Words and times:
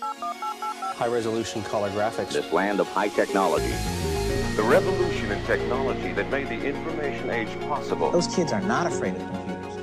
High 0.00 1.06
resolution 1.06 1.62
color 1.62 1.90
graphics. 1.90 2.32
This 2.32 2.52
land 2.52 2.80
of 2.80 2.88
high 2.88 3.08
technology. 3.08 3.72
The 4.56 4.62
revolution 4.62 5.30
in 5.30 5.44
technology 5.44 6.12
that 6.12 6.28
made 6.30 6.48
the 6.48 6.60
information 6.64 7.30
age 7.30 7.48
possible. 7.68 8.10
Those 8.10 8.34
kids 8.34 8.52
are 8.52 8.60
not 8.60 8.86
afraid 8.86 9.14
of 9.14 9.20
computers. 9.20 9.82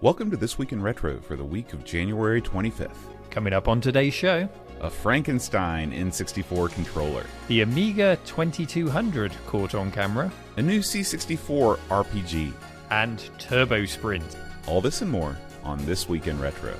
Welcome 0.00 0.30
to 0.32 0.36
This 0.36 0.58
Week 0.58 0.72
in 0.72 0.82
Retro 0.82 1.20
for 1.20 1.36
the 1.36 1.44
week 1.44 1.72
of 1.72 1.84
January 1.84 2.42
25th. 2.42 2.96
Coming 3.30 3.52
up 3.52 3.68
on 3.68 3.80
today's 3.80 4.14
show, 4.14 4.48
A 4.80 4.90
Frankenstein 4.90 5.92
N64 5.92 6.72
controller, 6.72 7.24
the 7.48 7.60
Amiga 7.62 8.18
2200 8.24 9.32
caught 9.46 9.74
on 9.74 9.90
camera, 9.92 10.30
a 10.56 10.62
new 10.62 10.80
C64 10.80 11.78
RPG, 11.88 12.52
and 12.90 13.18
Turbo 13.38 13.84
Sprint. 13.86 14.36
all 14.66 14.80
this 14.80 15.02
and 15.02 15.10
more 15.10 15.36
on 15.62 15.84
This 15.86 16.08
Week 16.08 16.26
in 16.26 16.40
Retro. 16.40 16.74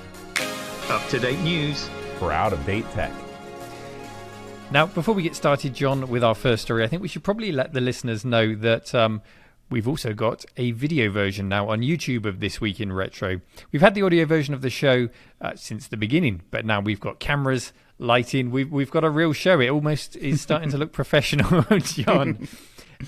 Up 0.90 1.06
to 1.08 1.18
date 1.18 1.40
news. 1.40 1.88
For 2.18 2.30
out 2.30 2.52
of 2.52 2.64
date 2.66 2.84
tech. 2.92 3.10
Now, 4.70 4.86
before 4.86 5.14
we 5.14 5.22
get 5.22 5.34
started, 5.34 5.72
John, 5.72 6.08
with 6.08 6.22
our 6.22 6.34
first 6.34 6.62
story, 6.62 6.84
I 6.84 6.88
think 6.88 7.00
we 7.00 7.08
should 7.08 7.24
probably 7.24 7.52
let 7.52 7.72
the 7.72 7.80
listeners 7.80 8.22
know 8.22 8.54
that 8.56 8.94
um, 8.94 9.22
we've 9.70 9.88
also 9.88 10.12
got 10.12 10.44
a 10.58 10.72
video 10.72 11.10
version 11.10 11.48
now 11.48 11.70
on 11.70 11.80
YouTube 11.80 12.26
of 12.26 12.40
This 12.40 12.60
Week 12.60 12.80
in 12.80 12.92
Retro. 12.92 13.40
We've 13.72 13.80
had 13.80 13.94
the 13.94 14.02
audio 14.02 14.26
version 14.26 14.52
of 14.52 14.60
the 14.60 14.68
show 14.68 15.08
uh, 15.40 15.52
since 15.56 15.88
the 15.88 15.96
beginning, 15.96 16.42
but 16.50 16.66
now 16.66 16.80
we've 16.80 17.00
got 17.00 17.18
cameras, 17.18 17.72
lighting, 17.98 18.50
we've, 18.50 18.70
we've 18.70 18.90
got 18.90 19.04
a 19.04 19.10
real 19.10 19.32
show. 19.32 19.60
It 19.60 19.70
almost 19.70 20.16
is 20.16 20.42
starting 20.42 20.68
to 20.70 20.76
look 20.76 20.92
professional, 20.92 21.62
John. 21.78 22.46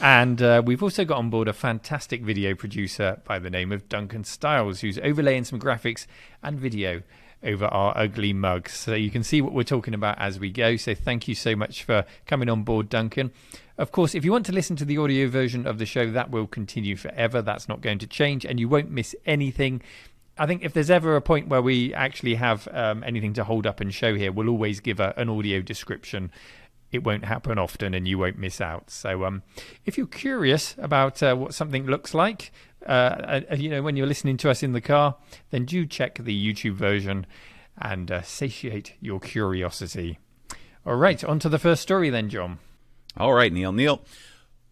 And 0.00 0.40
uh, 0.40 0.62
we've 0.64 0.82
also 0.82 1.04
got 1.04 1.18
on 1.18 1.28
board 1.28 1.46
a 1.46 1.52
fantastic 1.52 2.22
video 2.22 2.54
producer 2.54 3.20
by 3.24 3.38
the 3.38 3.50
name 3.50 3.70
of 3.70 3.86
Duncan 3.90 4.24
Stiles, 4.24 4.80
who's 4.80 4.98
overlaying 4.98 5.44
some 5.44 5.60
graphics 5.60 6.06
and 6.42 6.58
video 6.58 7.02
over 7.42 7.66
our 7.66 7.96
ugly 7.96 8.32
mugs. 8.32 8.72
So 8.72 8.94
you 8.94 9.10
can 9.10 9.22
see 9.22 9.40
what 9.40 9.52
we're 9.52 9.62
talking 9.62 9.94
about 9.94 10.18
as 10.18 10.40
we 10.40 10.50
go. 10.50 10.76
So 10.76 10.94
thank 10.94 11.28
you 11.28 11.34
so 11.34 11.54
much 11.54 11.84
for 11.84 12.04
coming 12.26 12.48
on 12.48 12.62
board, 12.62 12.88
Duncan. 12.88 13.30
Of 13.78 13.92
course, 13.92 14.14
if 14.14 14.24
you 14.24 14.32
want 14.32 14.46
to 14.46 14.52
listen 14.52 14.76
to 14.76 14.84
the 14.84 14.98
audio 14.98 15.28
version 15.28 15.66
of 15.66 15.78
the 15.78 15.86
show, 15.86 16.10
that 16.10 16.30
will 16.30 16.46
continue 16.46 16.96
forever. 16.96 17.42
That's 17.42 17.68
not 17.68 17.82
going 17.82 17.98
to 17.98 18.06
change, 18.06 18.46
and 18.46 18.58
you 18.58 18.68
won't 18.68 18.90
miss 18.90 19.14
anything. 19.26 19.82
I 20.38 20.46
think 20.46 20.64
if 20.64 20.72
there's 20.72 20.90
ever 20.90 21.16
a 21.16 21.22
point 21.22 21.48
where 21.48 21.62
we 21.62 21.94
actually 21.94 22.34
have 22.34 22.68
um, 22.72 23.02
anything 23.04 23.32
to 23.34 23.44
hold 23.44 23.66
up 23.66 23.80
and 23.80 23.92
show 23.92 24.14
here, 24.14 24.32
we'll 24.32 24.48
always 24.48 24.80
give 24.80 25.00
a, 25.00 25.14
an 25.16 25.28
audio 25.28 25.60
description. 25.60 26.30
It 26.96 27.04
won't 27.04 27.26
happen 27.26 27.58
often, 27.58 27.92
and 27.92 28.08
you 28.08 28.16
won't 28.16 28.38
miss 28.38 28.58
out. 28.58 28.90
So, 28.90 29.26
um, 29.26 29.42
if 29.84 29.98
you're 29.98 30.06
curious 30.06 30.74
about 30.78 31.22
uh, 31.22 31.34
what 31.34 31.52
something 31.52 31.84
looks 31.84 32.14
like, 32.14 32.52
uh, 32.86 33.42
uh, 33.50 33.54
you 33.54 33.68
know, 33.68 33.82
when 33.82 33.96
you're 33.96 34.06
listening 34.06 34.38
to 34.38 34.50
us 34.50 34.62
in 34.62 34.72
the 34.72 34.80
car, 34.80 35.16
then 35.50 35.66
do 35.66 35.84
check 35.84 36.16
the 36.16 36.54
YouTube 36.54 36.72
version 36.72 37.26
and 37.76 38.10
uh, 38.10 38.22
satiate 38.22 38.94
your 38.98 39.20
curiosity. 39.20 40.18
All 40.86 40.96
right, 40.96 41.22
on 41.22 41.38
to 41.40 41.50
the 41.50 41.58
first 41.58 41.82
story 41.82 42.08
then, 42.08 42.30
John. 42.30 42.60
All 43.14 43.34
right, 43.34 43.52
Neil. 43.52 43.72
Neil, 43.72 44.02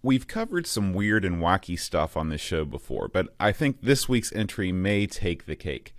we've 0.02 0.26
covered 0.26 0.66
some 0.66 0.94
weird 0.94 1.26
and 1.26 1.42
wacky 1.42 1.78
stuff 1.78 2.16
on 2.16 2.30
this 2.30 2.40
show 2.40 2.64
before, 2.64 3.08
but 3.08 3.34
I 3.38 3.52
think 3.52 3.82
this 3.82 4.08
week's 4.08 4.32
entry 4.32 4.72
may 4.72 5.06
take 5.06 5.44
the 5.44 5.56
cake. 5.56 5.94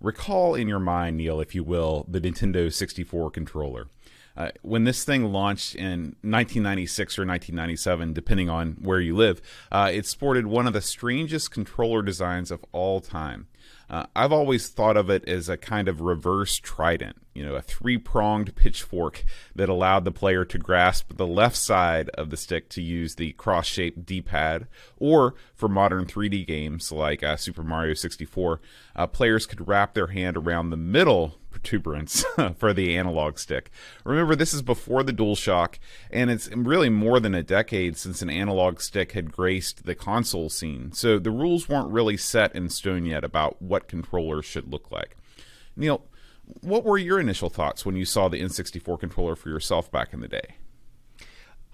Recall 0.00 0.54
in 0.56 0.68
your 0.68 0.78
mind, 0.80 1.16
Neil, 1.16 1.40
if 1.40 1.54
you 1.54 1.62
will, 1.62 2.04
the 2.08 2.20
Nintendo 2.20 2.72
64 2.72 3.30
controller. 3.30 3.88
Uh, 4.38 4.52
when 4.62 4.84
this 4.84 5.04
thing 5.04 5.32
launched 5.32 5.74
in 5.74 6.14
1996 6.22 7.18
or 7.18 7.26
1997, 7.26 8.12
depending 8.12 8.48
on 8.48 8.76
where 8.80 9.00
you 9.00 9.16
live, 9.16 9.42
uh, 9.72 9.90
it 9.92 10.06
sported 10.06 10.46
one 10.46 10.68
of 10.68 10.72
the 10.72 10.80
strangest 10.80 11.50
controller 11.50 12.02
designs 12.02 12.52
of 12.52 12.64
all 12.70 13.00
time. 13.00 13.48
Uh, 13.90 14.06
I've 14.14 14.32
always 14.32 14.68
thought 14.68 14.96
of 14.96 15.10
it 15.10 15.26
as 15.28 15.48
a 15.48 15.56
kind 15.56 15.88
of 15.88 16.00
reverse 16.00 16.56
trident, 16.56 17.16
you 17.34 17.44
know, 17.44 17.56
a 17.56 17.62
three 17.62 17.98
pronged 17.98 18.54
pitchfork 18.54 19.24
that 19.56 19.68
allowed 19.68 20.04
the 20.04 20.12
player 20.12 20.44
to 20.44 20.58
grasp 20.58 21.16
the 21.16 21.26
left 21.26 21.56
side 21.56 22.08
of 22.10 22.30
the 22.30 22.36
stick 22.36 22.68
to 22.70 22.82
use 22.82 23.16
the 23.16 23.32
cross 23.32 23.66
shaped 23.66 24.06
D 24.06 24.20
pad, 24.20 24.68
or 24.98 25.34
for 25.54 25.68
modern 25.68 26.06
3D 26.06 26.46
games 26.46 26.92
like 26.92 27.24
uh, 27.24 27.36
Super 27.36 27.64
Mario 27.64 27.94
64, 27.94 28.60
uh, 28.94 29.06
players 29.08 29.46
could 29.46 29.66
wrap 29.66 29.94
their 29.94 30.08
hand 30.08 30.36
around 30.36 30.70
the 30.70 30.76
middle 30.76 31.38
protuberance 31.58 32.24
for 32.56 32.72
the 32.72 32.96
analog 32.96 33.38
stick. 33.38 33.70
Remember, 34.04 34.34
this 34.34 34.54
is 34.54 34.62
before 34.62 35.02
the 35.02 35.12
DualShock, 35.12 35.78
and 36.10 36.30
it's 36.30 36.48
really 36.54 36.88
more 36.88 37.20
than 37.20 37.34
a 37.34 37.42
decade 37.42 37.96
since 37.96 38.22
an 38.22 38.30
analog 38.30 38.80
stick 38.80 39.12
had 39.12 39.32
graced 39.32 39.84
the 39.84 39.94
console 39.94 40.48
scene, 40.48 40.92
so 40.92 41.18
the 41.18 41.30
rules 41.30 41.68
weren't 41.68 41.90
really 41.90 42.16
set 42.16 42.54
in 42.54 42.68
stone 42.68 43.04
yet 43.04 43.24
about 43.24 43.60
what 43.60 43.88
controllers 43.88 44.44
should 44.44 44.70
look 44.70 44.90
like. 44.90 45.16
Neil, 45.76 46.02
what 46.60 46.84
were 46.84 46.98
your 46.98 47.20
initial 47.20 47.50
thoughts 47.50 47.84
when 47.84 47.96
you 47.96 48.04
saw 48.04 48.28
the 48.28 48.40
N64 48.40 48.98
controller 48.98 49.36
for 49.36 49.48
yourself 49.48 49.90
back 49.90 50.12
in 50.12 50.20
the 50.20 50.28
day? 50.28 50.56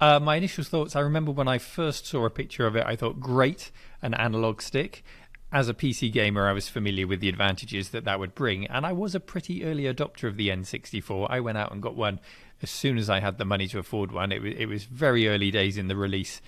Uh, 0.01 0.19
my 0.19 0.37
initial 0.37 0.65
thoughts 0.65 0.97
I 0.97 1.01
remember 1.01 1.31
when 1.31 1.47
I 1.47 1.59
first 1.59 2.07
saw 2.07 2.25
a 2.27 2.31
picture 2.31 2.67
of 2.67 2.75
it, 2.75 2.85
I 2.85 2.97
thought, 2.97 3.21
great, 3.21 3.71
an 4.03 4.13
analog 4.15 4.61
stick. 4.61 5.05
As 5.55 5.69
a 5.69 5.75
PC 5.75 6.11
gamer, 6.13 6.49
I 6.49 6.53
was 6.53 6.69
familiar 6.69 7.07
with 7.07 7.21
the 7.21 7.29
advantages 7.29 7.91
that 7.91 8.05
that 8.07 8.19
would 8.19 8.35
bring, 8.35 8.67
and 8.67 8.85
I 8.85 8.93
was 8.93 9.15
a 9.15 9.21
pretty 9.21 9.65
early 9.65 9.85
adopter 9.85 10.27
of 10.27 10.37
the 10.37 10.49
N64. 10.49 11.29
I 11.31 11.39
went 11.39 11.57
out 11.57 11.71
and 11.71 11.81
got 11.81 11.95
one 11.95 12.19
as 12.61 12.71
soon 12.71 12.99
as 12.99 13.09
I 13.09 13.21
had 13.21 13.39
the 13.39 13.45
money 13.45 13.69
to 13.69 13.79
afford 13.79 14.11
one. 14.11 14.33
It, 14.33 14.43
was- 14.43 14.55
it 14.57 14.67
was 14.67 14.83
very 14.85 15.29
early 15.29 15.53
days 15.53 15.79
in 15.79 15.87
the 15.87 15.95
release, 15.95 16.41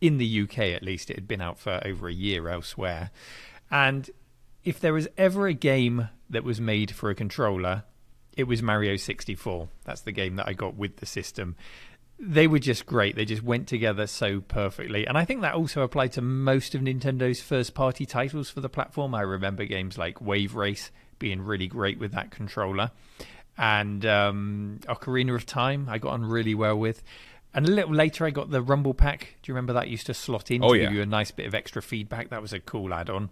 in 0.00 0.18
the 0.18 0.42
UK 0.42 0.58
at 0.60 0.84
least. 0.84 1.10
It 1.10 1.16
had 1.16 1.26
been 1.26 1.40
out 1.40 1.58
for 1.58 1.80
over 1.84 2.06
a 2.06 2.12
year 2.12 2.48
elsewhere. 2.48 3.10
And 3.68 4.08
if 4.62 4.78
there 4.78 4.94
was 4.94 5.08
ever 5.18 5.48
a 5.48 5.54
game 5.54 6.08
that 6.30 6.44
was 6.44 6.60
made 6.60 6.92
for 6.92 7.10
a 7.10 7.16
controller, 7.16 7.82
it 8.36 8.44
was 8.44 8.62
Mario 8.62 8.94
64. 8.94 9.70
That's 9.82 10.02
the 10.02 10.12
game 10.12 10.36
that 10.36 10.46
I 10.46 10.52
got 10.52 10.76
with 10.76 10.98
the 10.98 11.06
system. 11.06 11.56
They 12.18 12.46
were 12.46 12.60
just 12.60 12.86
great. 12.86 13.16
They 13.16 13.24
just 13.24 13.42
went 13.42 13.66
together 13.66 14.06
so 14.06 14.40
perfectly. 14.40 15.06
And 15.06 15.18
I 15.18 15.24
think 15.24 15.40
that 15.40 15.54
also 15.54 15.82
applied 15.82 16.12
to 16.12 16.22
most 16.22 16.74
of 16.74 16.80
Nintendo's 16.80 17.40
first 17.42 17.74
party 17.74 18.06
titles 18.06 18.48
for 18.48 18.60
the 18.60 18.68
platform. 18.68 19.14
I 19.14 19.22
remember 19.22 19.64
games 19.64 19.98
like 19.98 20.20
Wave 20.20 20.54
Race 20.54 20.92
being 21.18 21.40
really 21.42 21.66
great 21.66 21.98
with 21.98 22.12
that 22.12 22.30
controller. 22.30 22.92
And 23.58 24.06
um, 24.06 24.80
Ocarina 24.84 25.34
of 25.34 25.46
Time, 25.46 25.88
I 25.90 25.98
got 25.98 26.12
on 26.12 26.24
really 26.24 26.54
well 26.54 26.76
with. 26.78 27.02
And 27.54 27.68
a 27.68 27.70
little 27.70 27.94
later, 27.94 28.24
I 28.24 28.30
got 28.30 28.50
the 28.50 28.62
Rumble 28.62 28.94
Pack. 28.94 29.36
Do 29.42 29.50
you 29.50 29.54
remember 29.54 29.72
that 29.74 29.88
used 29.88 30.06
to 30.06 30.14
slot 30.14 30.50
in 30.50 30.62
Oh, 30.64 30.72
to 30.72 30.78
yeah. 30.78 30.84
give 30.84 30.92
you 30.94 31.02
a 31.02 31.06
nice 31.06 31.30
bit 31.32 31.46
of 31.46 31.54
extra 31.54 31.82
feedback? 31.82 32.30
That 32.30 32.40
was 32.40 32.52
a 32.54 32.60
cool 32.60 32.94
add 32.94 33.10
on, 33.10 33.28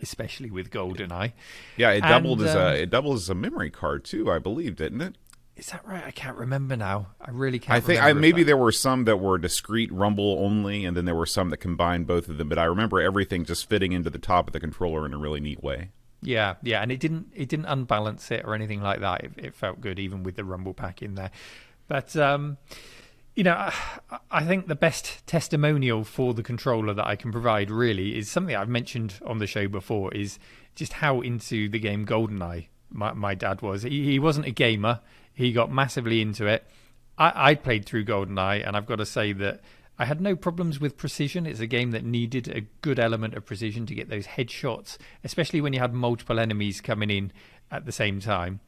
especially 0.00 0.50
with 0.50 0.70
GoldenEye. 0.70 1.32
Yeah, 1.76 1.90
it 1.90 2.02
And, 2.02 2.08
doubled 2.08 2.40
as 2.42 2.54
um, 2.56 2.62
a 2.62 2.74
it 2.76 2.90
doubled 2.90 3.16
as 3.16 3.28
a 3.28 3.34
memory 3.34 3.70
card 3.70 4.04
too, 4.04 4.30
I 4.30 4.38
believe, 4.38 4.76
didn't 4.76 5.02
it? 5.02 5.16
Is 5.56 5.66
that 5.66 5.86
right? 5.86 6.02
I 6.04 6.10
can't 6.10 6.36
remember 6.36 6.76
now. 6.76 7.08
I 7.20 7.30
really 7.30 7.58
can't. 7.58 7.76
I 7.76 7.80
think 7.80 8.02
I, 8.02 8.12
maybe 8.14 8.42
that- 8.42 8.46
there 8.46 8.56
were 8.56 8.72
some 8.72 9.04
that 9.04 9.18
were 9.18 9.36
discrete 9.36 9.92
rumble 9.92 10.38
only, 10.40 10.84
and 10.84 10.96
then 10.96 11.04
there 11.04 11.14
were 11.14 11.26
some 11.26 11.50
that 11.50 11.58
combined 11.58 12.06
both 12.06 12.28
of 12.28 12.38
them. 12.38 12.48
But 12.48 12.58
I 12.58 12.64
remember 12.64 13.00
everything 13.00 13.44
just 13.44 13.68
fitting 13.68 13.92
into 13.92 14.08
the 14.08 14.18
top 14.18 14.46
of 14.48 14.52
the 14.52 14.60
controller 14.60 15.04
in 15.04 15.12
a 15.12 15.18
really 15.18 15.40
neat 15.40 15.62
way. 15.62 15.90
Yeah, 16.22 16.54
yeah, 16.62 16.80
and 16.80 16.90
it 16.90 17.00
didn't 17.00 17.32
it 17.34 17.48
didn't 17.48 17.66
unbalance 17.66 18.30
it 18.30 18.44
or 18.44 18.54
anything 18.54 18.80
like 18.80 19.00
that. 19.00 19.24
It, 19.24 19.32
it 19.36 19.54
felt 19.54 19.80
good 19.80 19.98
even 19.98 20.22
with 20.22 20.36
the 20.36 20.44
rumble 20.44 20.72
pack 20.72 21.02
in 21.02 21.16
there. 21.16 21.30
But 21.86 22.16
um, 22.16 22.56
you 23.34 23.44
know, 23.44 23.54
I, 23.54 23.74
I 24.30 24.44
think 24.44 24.68
the 24.68 24.74
best 24.74 25.26
testimonial 25.26 26.02
for 26.02 26.32
the 26.32 26.42
controller 26.42 26.94
that 26.94 27.06
I 27.06 27.16
can 27.16 27.30
provide 27.30 27.70
really 27.70 28.16
is 28.16 28.30
something 28.30 28.56
I've 28.56 28.68
mentioned 28.70 29.18
on 29.26 29.38
the 29.38 29.46
show 29.46 29.68
before. 29.68 30.14
Is 30.14 30.38
just 30.74 30.94
how 30.94 31.20
into 31.20 31.68
the 31.68 31.78
game 31.78 32.06
GoldenEye 32.06 32.68
my, 32.94 33.12
my 33.12 33.34
dad 33.34 33.62
was. 33.62 33.82
He, 33.82 34.04
he 34.04 34.18
wasn't 34.18 34.46
a 34.46 34.50
gamer. 34.50 35.00
He 35.34 35.52
got 35.52 35.70
massively 35.72 36.20
into 36.20 36.46
it. 36.46 36.66
I, 37.18 37.50
I 37.50 37.54
played 37.54 37.84
through 37.86 38.04
GoldenEye, 38.04 38.66
and 38.66 38.76
I've 38.76 38.86
got 38.86 38.96
to 38.96 39.06
say 39.06 39.32
that 39.34 39.60
I 39.98 40.04
had 40.06 40.20
no 40.20 40.34
problems 40.36 40.80
with 40.80 40.96
precision. 40.96 41.46
It's 41.46 41.60
a 41.60 41.66
game 41.66 41.90
that 41.92 42.04
needed 42.04 42.48
a 42.48 42.62
good 42.80 42.98
element 42.98 43.34
of 43.34 43.44
precision 43.44 43.86
to 43.86 43.94
get 43.94 44.08
those 44.08 44.26
headshots, 44.26 44.96
especially 45.22 45.60
when 45.60 45.72
you 45.72 45.80
had 45.80 45.92
multiple 45.94 46.38
enemies 46.40 46.80
coming 46.80 47.10
in 47.10 47.32
at 47.70 47.84
the 47.86 47.92
same 47.92 48.20
time. 48.20 48.60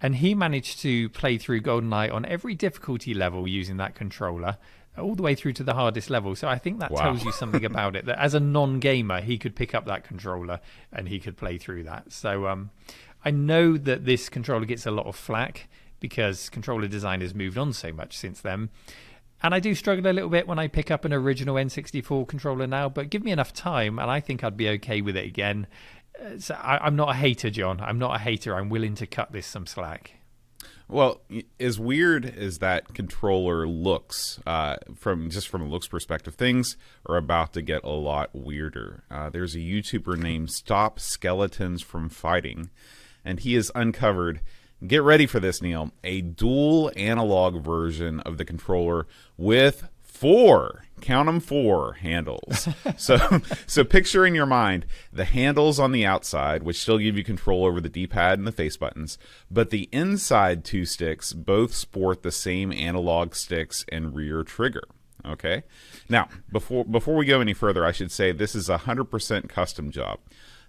And 0.00 0.16
he 0.16 0.34
managed 0.34 0.80
to 0.80 1.08
play 1.10 1.38
through 1.38 1.62
GoldenEye 1.62 2.12
on 2.12 2.24
every 2.26 2.54
difficulty 2.54 3.14
level 3.14 3.46
using 3.48 3.76
that 3.78 3.94
controller, 3.94 4.58
all 4.98 5.14
the 5.14 5.22
way 5.22 5.34
through 5.34 5.52
to 5.54 5.64
the 5.64 5.74
hardest 5.74 6.10
level. 6.10 6.34
So 6.36 6.48
I 6.48 6.58
think 6.58 6.80
that 6.80 6.90
Wow. 6.90 7.02
tells 7.02 7.24
you 7.24 7.32
something 7.40 7.64
about 7.64 7.96
it. 7.96 8.04
That 8.06 8.18
as 8.18 8.34
a 8.34 8.40
non-gamer, 8.40 9.20
he 9.22 9.38
could 9.38 9.54
pick 9.56 9.74
up 9.74 9.86
that 9.86 10.04
controller 10.04 10.60
and 10.92 11.08
he 11.08 11.20
could 11.20 11.36
play 11.36 11.58
through 11.58 11.84
that. 11.84 12.12
So 12.12 12.46
um, 12.48 12.70
I 13.24 13.30
know 13.30 13.76
that 13.78 14.04
this 14.04 14.28
controller 14.28 14.66
gets 14.66 14.84
a 14.86 14.90
lot 14.90 15.06
of 15.06 15.16
flack 15.16 15.68
because 16.04 16.50
controller 16.50 16.86
design 16.86 17.22
has 17.22 17.34
moved 17.34 17.56
on 17.56 17.72
so 17.72 17.90
much 17.90 18.14
since 18.14 18.42
then. 18.42 18.68
And 19.42 19.54
I 19.54 19.58
do 19.58 19.74
struggle 19.74 20.06
a 20.06 20.12
little 20.12 20.28
bit 20.28 20.46
when 20.46 20.58
I 20.58 20.68
pick 20.68 20.90
up 20.90 21.06
an 21.06 21.14
original 21.14 21.54
N64 21.54 22.28
controller 22.28 22.66
now, 22.66 22.90
but 22.90 23.08
give 23.08 23.24
me 23.24 23.30
enough 23.30 23.54
time 23.54 23.98
and 23.98 24.10
I 24.10 24.20
think 24.20 24.44
I'd 24.44 24.54
be 24.54 24.68
okay 24.68 25.00
with 25.00 25.16
it 25.16 25.24
again. 25.24 25.66
Uh, 26.22 26.38
So 26.38 26.56
I, 26.56 26.76
I'm 26.76 26.94
not 26.94 27.08
a 27.08 27.14
hater, 27.14 27.48
John. 27.48 27.80
I'm 27.80 27.98
not 27.98 28.16
a 28.16 28.18
hater. 28.18 28.54
I'm 28.54 28.68
willing 28.68 28.94
to 28.96 29.06
cut 29.06 29.32
this 29.32 29.46
some 29.46 29.66
slack. 29.66 30.16
Well, 30.88 31.22
as 31.58 31.80
weird 31.80 32.26
as 32.26 32.58
that 32.58 32.92
controller 32.92 33.66
looks, 33.66 34.40
uh, 34.46 34.76
from 34.94 35.30
just 35.30 35.48
from 35.48 35.62
a 35.62 35.66
looks 35.66 35.88
perspective, 35.88 36.34
things 36.34 36.76
are 37.06 37.16
about 37.16 37.54
to 37.54 37.62
get 37.62 37.82
a 37.82 37.88
lot 37.88 38.28
weirder. 38.34 39.04
Uh, 39.10 39.30
there's 39.30 39.54
a 39.54 39.60
YouTuber 39.60 40.18
named 40.18 40.50
Stop 40.50 41.00
Skeletons 41.00 41.80
from 41.80 42.10
Fighting, 42.10 42.68
and 43.24 43.40
he 43.40 43.54
has 43.54 43.70
uncovered 43.74 44.42
Get 44.86 45.02
ready 45.02 45.26
for 45.26 45.40
this, 45.40 45.62
Neil. 45.62 45.92
A 46.02 46.20
dual 46.20 46.92
analog 46.96 47.62
version 47.62 48.20
of 48.20 48.38
the 48.38 48.44
controller 48.44 49.06
with 49.36 49.88
four 50.02 50.84
count 51.00 51.26
them 51.26 51.40
four 51.40 51.94
handles. 51.94 52.68
So 52.96 53.18
so 53.66 53.84
picture 53.84 54.24
in 54.24 54.34
your 54.34 54.46
mind 54.46 54.86
the 55.12 55.24
handles 55.24 55.78
on 55.78 55.92
the 55.92 56.06
outside 56.06 56.62
which 56.62 56.80
still 56.80 56.98
give 56.98 57.16
you 57.16 57.24
control 57.24 57.64
over 57.64 57.80
the 57.80 57.88
d-pad 57.88 58.38
and 58.38 58.46
the 58.46 58.52
face 58.52 58.76
buttons 58.76 59.18
but 59.50 59.70
the 59.70 59.88
inside 59.90 60.64
two 60.64 60.84
sticks 60.84 61.32
both 61.32 61.74
sport 61.74 62.22
the 62.22 62.30
same 62.30 62.72
analog 62.72 63.34
sticks 63.34 63.84
and 63.90 64.14
rear 64.14 64.42
trigger 64.44 64.84
okay? 65.26 65.64
Now 66.08 66.28
before 66.52 66.84
before 66.84 67.16
we 67.16 67.26
go 67.26 67.40
any 67.40 67.52
further 67.52 67.84
i 67.84 67.92
should 67.92 68.12
say 68.12 68.30
this 68.32 68.54
is 68.54 68.68
a 68.68 68.78
100% 68.78 69.48
custom 69.48 69.90
job 69.90 70.20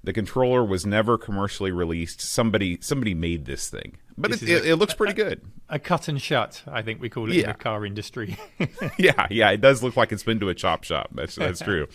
the 0.05 0.13
controller 0.13 0.63
was 0.63 0.85
never 0.85 1.17
commercially 1.17 1.71
released. 1.71 2.21
Somebody 2.21 2.77
somebody 2.81 3.13
made 3.13 3.45
this 3.45 3.69
thing 3.69 3.97
but 4.17 4.31
it, 4.31 4.43
it, 4.43 4.65
it, 4.65 4.75
looks 4.77 4.93
pretty 4.93 5.13
good. 5.13 5.41
A, 5.69 5.75
a, 5.75 5.79
cut 5.79 6.07
and 6.07 6.21
shut, 6.21 6.63
I 6.67 6.81
think 6.81 7.01
we 7.01 7.09
call 7.09 7.29
it 7.29 7.35
yeah. 7.35 7.41
in 7.41 7.47
the 7.49 7.53
car 7.55 7.85
industry. 7.85 8.37
yeah, 8.97 9.27
yeah, 9.29 9.51
it 9.51 9.59
does 9.59 9.83
look 9.83 9.97
like 9.97 10.11
it's 10.11 10.23
been 10.23 10.39
to 10.39 10.49
a 10.49 10.55
chop 10.55 10.83
shop. 10.85 11.09
That's 11.13 11.35
that's 11.35 11.59
true. 11.59 11.87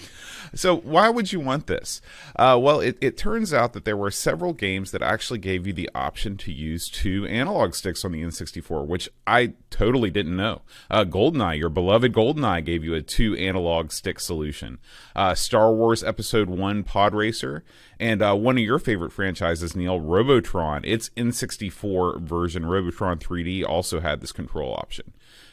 So 0.54 0.76
why 0.76 1.08
would 1.08 1.32
you 1.32 1.40
want 1.40 1.66
this? 1.66 2.02
Uh, 2.36 2.58
well, 2.60 2.80
it, 2.80 2.98
it 3.00 3.16
turns 3.16 3.54
out 3.54 3.72
that 3.72 3.84
there 3.84 3.96
were 3.96 4.10
several 4.10 4.52
games 4.52 4.90
that 4.90 5.02
actually 5.02 5.38
gave 5.38 5.66
you 5.66 5.72
the 5.72 5.88
option 5.94 6.36
to 6.38 6.52
use 6.52 6.90
two 6.90 7.26
analog 7.26 7.74
sticks 7.74 8.04
on 8.04 8.12
the 8.12 8.22
N64, 8.22 8.86
which 8.86 9.08
I 9.26 9.54
totally 9.70 10.10
didn't 10.10 10.36
know. 10.36 10.62
Uh, 10.90 11.04
GoldenEye, 11.04 11.58
your 11.58 11.70
beloved 11.70 12.12
GoldenEye, 12.12 12.64
gave 12.64 12.84
you 12.84 12.94
a 12.94 13.02
two 13.02 13.34
analog 13.36 13.92
stick 13.92 14.20
solution. 14.20 14.78
Uh, 15.16 15.34
Star 15.34 15.72
Wars 15.72 16.04
Episode 16.04 16.50
One 16.50 16.82
Pod 16.82 17.14
Racer, 17.14 17.64
and 17.98 18.22
uh, 18.22 18.34
one 18.34 18.58
of 18.58 18.64
your 18.64 18.78
favorite 18.78 19.12
franchises, 19.12 19.76
Neil, 19.76 20.00
Robotron. 20.00 20.84
Its 20.84 21.10
N64 21.10 22.09
version, 22.18 22.66
Robotron 22.66 23.18
3D, 23.18 23.64
also 23.64 24.00
had 24.00 24.20
this 24.20 24.32
control 24.32 24.74
option. 24.74 25.12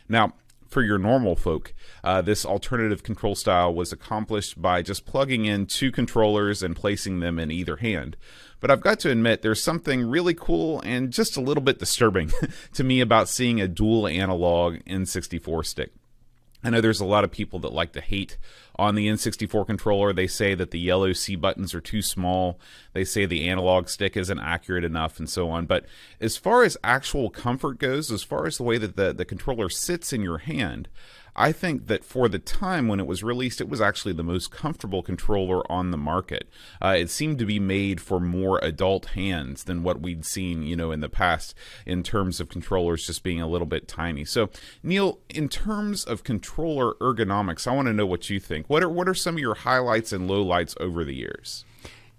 Now, 0.10 0.34
for 0.68 0.82
your 0.82 0.98
normal 0.98 1.36
folk, 1.36 1.74
uh, 2.04 2.22
this 2.22 2.46
alternative 2.46 3.04
control 3.04 3.36
style 3.36 3.74
was 3.74 3.92
accomplished 3.92 4.62
by 4.62 4.82
just 4.82 5.06
plugging 5.06 5.46
in 5.46 5.66
two 5.66 5.92
controllers 5.92 6.62
and 6.62 6.76
placing 6.76 7.20
them 7.20 7.40
in 7.40 7.52
either 7.52 7.78
hand. 7.78 8.18
But 8.60 8.72
I've 8.72 8.82
got 8.82 9.00
to 9.02 9.12
admit, 9.12 9.42
there's 9.42 9.62
something 9.62 10.04
really 10.04 10.34
cool 10.34 10.82
and 10.82 11.14
just 11.14 11.38
a 11.38 11.42
little 11.42 11.64
bit 11.64 11.80
disturbing 11.80 12.32
to 12.74 12.84
me 12.84 13.02
about 13.02 13.30
seeing 13.30 13.62
a 13.62 13.68
dual 13.68 14.08
analog 14.08 14.78
N64 14.86 15.66
stick. 15.66 15.92
I 16.64 16.72
know 16.72 16.82
there's 16.82 17.00
a 17.00 17.06
lot 17.06 17.24
of 17.24 17.32
people 17.32 17.60
that 17.60 17.72
like 17.72 17.94
to 17.94 18.02
hate 18.02 18.38
on 18.78 18.96
the 18.96 19.08
N64 19.08 19.66
controller. 19.66 20.12
They 20.12 20.28
say 20.28 20.56
that 20.56 20.72
the 20.72 20.80
yellow 20.80 21.14
C 21.14 21.36
buttons 21.36 21.74
are 21.74 21.82
too 21.82 22.02
small. 22.02 22.60
They 22.94 23.04
say 23.06 23.26
the 23.26 23.48
analog 23.48 23.90
stick 23.90 24.18
isn't 24.18 24.40
accurate 24.40 24.84
enough 24.84 25.20
and 25.20 25.30
so 25.30 25.50
on. 25.50 25.66
But 25.66 25.86
as 26.20 26.36
far 26.36 26.64
as 26.64 26.78
actual 26.84 27.30
comfort 27.30 27.78
goes, 27.78 28.12
as 28.12 28.24
far 28.24 28.48
as 28.48 28.58
the 28.58 28.64
way 28.64 28.78
that 28.80 28.96
the, 28.96 29.14
the 29.14 29.26
controller 29.26 29.70
sits 29.70 30.12
in 30.12 30.22
your 30.22 30.40
hand, 30.40 30.90
I 31.38 31.52
think 31.52 31.86
that 31.88 32.04
for 32.04 32.28
the 32.28 32.40
time 32.40 32.88
when 32.88 33.00
it 33.00 33.06
was 33.06 33.24
released, 33.24 33.62
it 33.62 33.70
was 33.70 33.80
actually 33.80 34.14
the 34.14 34.24
most 34.24 34.50
comfortable 34.50 35.04
controller 35.04 35.70
on 35.72 35.92
the 35.92 35.98
market. 35.98 36.50
Uh, 36.82 36.96
it 36.98 37.12
seemed 37.12 37.38
to 37.40 37.46
be 37.46 37.60
made 37.60 38.02
for 38.02 38.20
more 38.20 38.60
adult 38.64 39.08
hands 39.08 39.66
than 39.66 39.84
what 39.84 40.02
we'd 40.02 40.26
seen, 40.26 40.64
you 40.64 40.76
know, 40.76 40.92
in 40.92 41.00
the 41.00 41.10
past 41.10 41.54
in 41.86 42.02
terms 42.02 42.40
of 42.40 42.50
controllers 42.50 43.06
just 43.06 43.22
being 43.22 43.40
a 43.40 43.48
little 43.48 43.68
bit 43.68 43.88
tiny. 43.88 44.26
So, 44.26 44.50
Neil, 44.82 45.20
in 45.30 45.48
terms 45.48 46.04
of 46.04 46.24
controller 46.24 46.96
ergonomics, 46.96 47.68
I 47.68 47.76
want 47.76 47.88
to 47.88 47.94
know 47.94 48.08
what 48.08 48.30
you 48.30 48.40
think. 48.40 48.68
What 48.68 48.84
are 48.84 48.90
what 48.90 49.08
are 49.08 49.14
some 49.14 49.36
of 49.36 49.40
your 49.40 49.56
highlights 49.56 50.12
and 50.12 50.28
lowlights 50.30 50.76
over 50.80 51.06
the 51.06 51.16
years? 51.16 51.66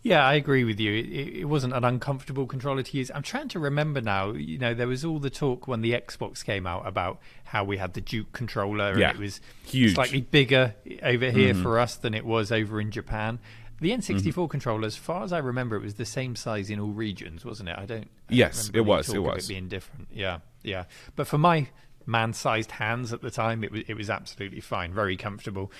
Yeah, 0.02 0.24
I 0.24 0.34
agree 0.34 0.62
with 0.64 0.78
you. 0.78 0.92
It, 0.94 1.40
it, 1.40 1.44
wasn't 1.46 1.74
an 1.74 1.84
uncomfortable 1.84 2.46
controller 2.46 2.82
to 2.82 2.96
use. 2.96 3.10
I'm 3.14 3.22
trying 3.22 3.48
to 3.48 3.58
remember 3.58 4.00
now. 4.00 4.30
You 4.30 4.56
know, 4.56 4.72
there 4.72 4.86
was 4.86 5.04
all 5.04 5.18
the 5.18 5.30
talk 5.30 5.66
when 5.66 5.80
the 5.80 5.92
Xbox 5.92 6.44
came 6.44 6.66
out 6.66 6.86
about 6.86 7.18
how 7.44 7.64
we 7.64 7.78
had 7.78 7.94
the 7.94 8.00
Duke 8.00 8.32
controller, 8.32 8.92
and 8.92 9.02
it 9.02 9.18
was 9.18 9.40
huge, 9.64 9.94
slightly 9.94 10.20
bigger 10.20 10.74
over 11.02 11.30
here 11.30 11.52
mm-hmm. 11.52 11.62
for 11.62 11.80
us 11.80 11.96
than 11.96 12.14
it 12.14 12.24
was 12.24 12.52
over 12.52 12.80
in 12.80 12.92
Japan. 12.92 13.40
The 13.80 13.90
N64 13.90 14.22
mm-hmm. 14.22 14.46
controller, 14.46 14.86
as 14.86 14.96
far 14.96 15.24
as 15.24 15.32
I 15.32 15.38
remember, 15.38 15.76
it 15.76 15.82
was 15.82 15.94
the 15.94 16.04
same 16.04 16.36
size 16.36 16.70
in 16.70 16.80
all 16.80 16.90
regions, 16.90 17.44
wasn't 17.44 17.68
it? 17.68 17.76
I 17.78 17.86
don't. 17.86 18.08
I 18.30 18.34
yes, 18.34 18.68
don't 18.68 18.76
it 18.76 18.86
was. 18.86 19.12
It 19.12 19.18
was 19.18 19.44
it 19.44 19.48
being 19.48 19.68
different. 19.68 20.08
Yeah, 20.12 20.38
yeah. 20.62 20.84
But 21.16 21.26
for 21.26 21.38
my 21.38 21.68
man-sized 22.06 22.72
hands 22.72 23.12
at 23.12 23.20
the 23.20 23.30
time, 23.30 23.64
it 23.64 23.72
was 23.72 23.82
it 23.88 23.94
was 23.94 24.10
absolutely 24.10 24.60
fine, 24.60 24.94
very 24.94 25.16
comfortable. 25.16 25.72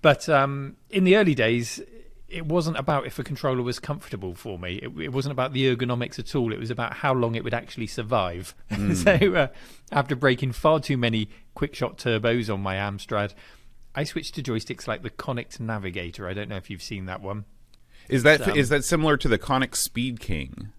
But 0.00 0.28
um, 0.28 0.76
in 0.90 1.04
the 1.04 1.16
early 1.16 1.34
days, 1.34 1.80
it 2.28 2.44
wasn't 2.46 2.76
about 2.76 3.06
if 3.06 3.18
a 3.18 3.24
controller 3.24 3.62
was 3.62 3.78
comfortable 3.78 4.34
for 4.34 4.58
me. 4.58 4.76
It, 4.76 4.90
it, 5.00 5.12
wasn't 5.12 5.32
about 5.32 5.54
the 5.54 5.74
ergonomics 5.74 6.18
at 6.18 6.34
all. 6.34 6.52
It 6.52 6.58
was 6.58 6.70
about 6.70 6.94
how 6.94 7.14
long 7.14 7.34
it 7.34 7.44
would 7.44 7.54
actually 7.54 7.86
survive. 7.86 8.54
Mm. 8.78 8.94
so 8.94 9.34
uh, 9.34 9.48
after 9.90 10.14
breaking 10.14 10.52
far 10.52 10.78
too 10.78 10.96
many 10.96 11.28
quick-shot 11.54 11.96
turbos 11.96 12.52
on 12.52 12.60
my 12.60 12.76
Amstrad, 12.76 13.34
I 13.94 14.04
switched 14.04 14.34
to 14.36 14.42
joysticks 14.42 14.86
like 14.86 15.02
the 15.02 15.10
Konix 15.10 15.58
Navigator. 15.58 16.28
I 16.28 16.34
don't 16.34 16.48
know 16.48 16.56
if 16.56 16.70
you've 16.70 16.82
seen 16.82 17.06
that 17.06 17.20
one. 17.20 17.44
Is 18.08 18.22
that 18.22 18.46
um, 18.46 18.56
is 18.56 18.68
that 18.68 18.84
similar 18.84 19.16
to 19.16 19.26
the 19.26 19.38
Konix 19.38 19.76
Speed 19.76 20.20
King 20.20 20.72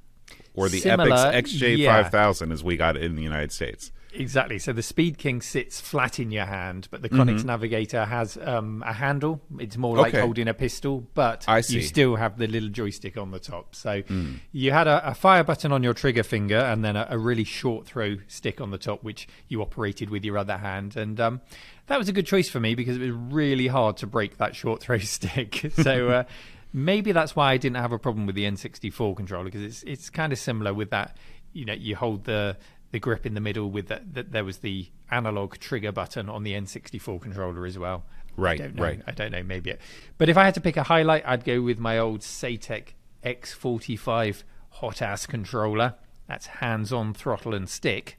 or 0.54 0.70
the 0.70 0.80
similar, 0.80 1.10
Epyx 1.10 1.72
XJ5000 2.12 2.48
yeah. 2.48 2.54
as 2.54 2.64
we 2.64 2.78
got 2.78 2.96
it 2.96 3.04
in 3.04 3.16
the 3.16 3.24
United 3.24 3.52
States? 3.52 3.92
Exactly. 4.14 4.58
So 4.58 4.74
the 4.74 4.82
Speed 4.82 5.18
King 5.18 5.42
sits 5.42 5.80
flat 5.80 6.20
in 6.20 6.32
your 6.32 6.46
hand, 6.46 6.88
but 6.90 7.02
the 7.02 7.10
Konix 7.10 7.38
mm-hmm. 7.38 7.48
Navigator 7.48 8.06
has 8.06 8.38
um, 8.42 8.84
a 8.86 8.94
handle. 8.94 9.42
It's 9.60 9.78
more 9.78 9.96
like 9.98 10.14
okay. 10.14 10.22
holding 10.22 10.48
a 10.48 10.54
pistol, 10.54 11.08
but 11.14 11.46
you 11.70 11.82
still 11.82 12.16
have 12.16 12.38
the 12.38 12.48
little 12.48 12.70
joystick 12.70 13.18
on 13.18 13.32
the 13.32 13.40
top. 13.40 13.76
So 13.76 14.02
mm. 14.02 14.40
you 14.52 14.72
had 14.72 14.88
a, 14.88 15.10
a, 15.10 15.14
fire 15.14 15.44
button 15.44 15.72
on 15.72 15.84
your 15.84 15.94
trigger 15.94 16.24
finger 16.24 16.58
and 16.58 16.84
then 16.84 16.96
a, 16.96 17.08
a, 17.10 17.18
really 17.18 17.44
short 17.44 17.86
throw 17.86 18.18
stick 18.28 18.60
on 18.62 18.72
the 18.72 18.78
top, 18.78 19.04
which 19.04 19.28
you 19.48 19.62
operated 19.62 20.10
with 20.10 20.26
your 20.26 20.38
other 20.38 20.58
hand. 20.58 20.96
And 20.96 21.20
um, 21.20 21.42
that 21.88 22.00
was 22.00 22.10
a 22.10 22.14
good 22.14 22.26
choice 22.26 22.50
for 22.50 22.60
me 22.60 22.76
because 22.76 22.98
it 22.98 23.02
was 23.02 23.12
really 23.12 23.68
hard 23.68 23.98
to 23.98 24.08
break 24.08 24.38
that 24.38 24.56
short 24.56 24.82
throw 24.82 24.98
stick. 25.00 25.72
so. 25.76 26.10
Uh, 26.10 26.24
maybe 26.72 27.12
that's 27.12 27.36
why 27.36 27.52
I 27.52 27.58
didn't 27.58 27.78
have 27.78 27.92
a 27.92 27.98
problem 27.98 28.28
with 28.28 28.36
the 28.36 28.46
N64 28.46 29.16
controller 29.16 29.46
because 29.46 29.64
it's 29.64 29.82
it's 29.84 30.10
kind 30.12 30.32
of 30.32 30.38
similar 30.38 30.72
with 30.72 30.92
that. 30.92 31.18
You 31.52 31.66
know, 31.66 31.74
you 31.74 31.96
hold 31.96 32.26
the 32.26 32.58
the 32.92 33.00
grip 33.00 33.26
in 33.26 33.34
the 33.34 33.42
middle 33.42 33.70
with 33.70 33.88
that. 33.88 34.14
The, 34.14 34.24
there 34.24 34.44
was 34.44 34.60
the 34.60 34.88
analog 35.12 35.58
trigger 35.58 35.92
button 35.92 36.30
on 36.30 36.44
the 36.44 36.54
N64 36.54 37.22
controller 37.22 37.66
as 37.66 37.78
well. 37.78 38.06
Right, 38.36 38.60
I 38.60 38.64
don't 38.64 38.76
know, 38.76 38.84
right. 38.84 39.02
I 39.06 39.12
don't 39.12 39.32
know, 39.32 39.44
maybe. 39.44 39.72
It, 39.72 39.82
but 40.18 40.30
if 40.30 40.38
I 40.38 40.46
had 40.46 40.54
to 40.54 40.62
pick 40.62 40.78
a 40.78 40.84
highlight, 40.84 41.24
I'd 41.28 41.44
go 41.44 41.62
with 41.62 41.80
my 41.80 41.98
old 41.98 42.22
Saitek 42.22 42.94
X45 43.24 44.44
HOTAS 44.82 45.28
controller. 45.28 45.96
That's 46.28 46.46
hands 46.46 46.94
on 46.94 47.14
throttle 47.14 47.56
and 47.56 47.68
stick, 47.68 48.18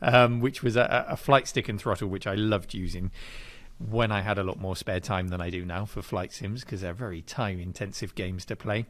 um, 0.00 0.40
which 0.40 0.62
was 0.62 0.76
a, 0.76 1.06
a 1.08 1.16
flight 1.16 1.46
stick 1.46 1.68
and 1.68 1.80
throttle, 1.80 2.08
which 2.08 2.26
I 2.26 2.34
loved 2.34 2.74
using 2.74 3.12
when 3.78 4.12
I 4.12 4.20
had 4.20 4.38
a 4.38 4.44
lot 4.44 4.60
more 4.60 4.76
spare 4.76 5.00
time 5.00 5.28
than 5.28 5.40
I 5.40 5.50
do 5.50 5.64
now 5.64 5.84
for 5.84 6.02
flight 6.02 6.32
sims 6.32 6.62
because 6.62 6.82
they're 6.82 6.92
very 6.92 7.22
time 7.22 7.58
intensive 7.58 8.14
games 8.14 8.44
to 8.46 8.56
play 8.56 8.86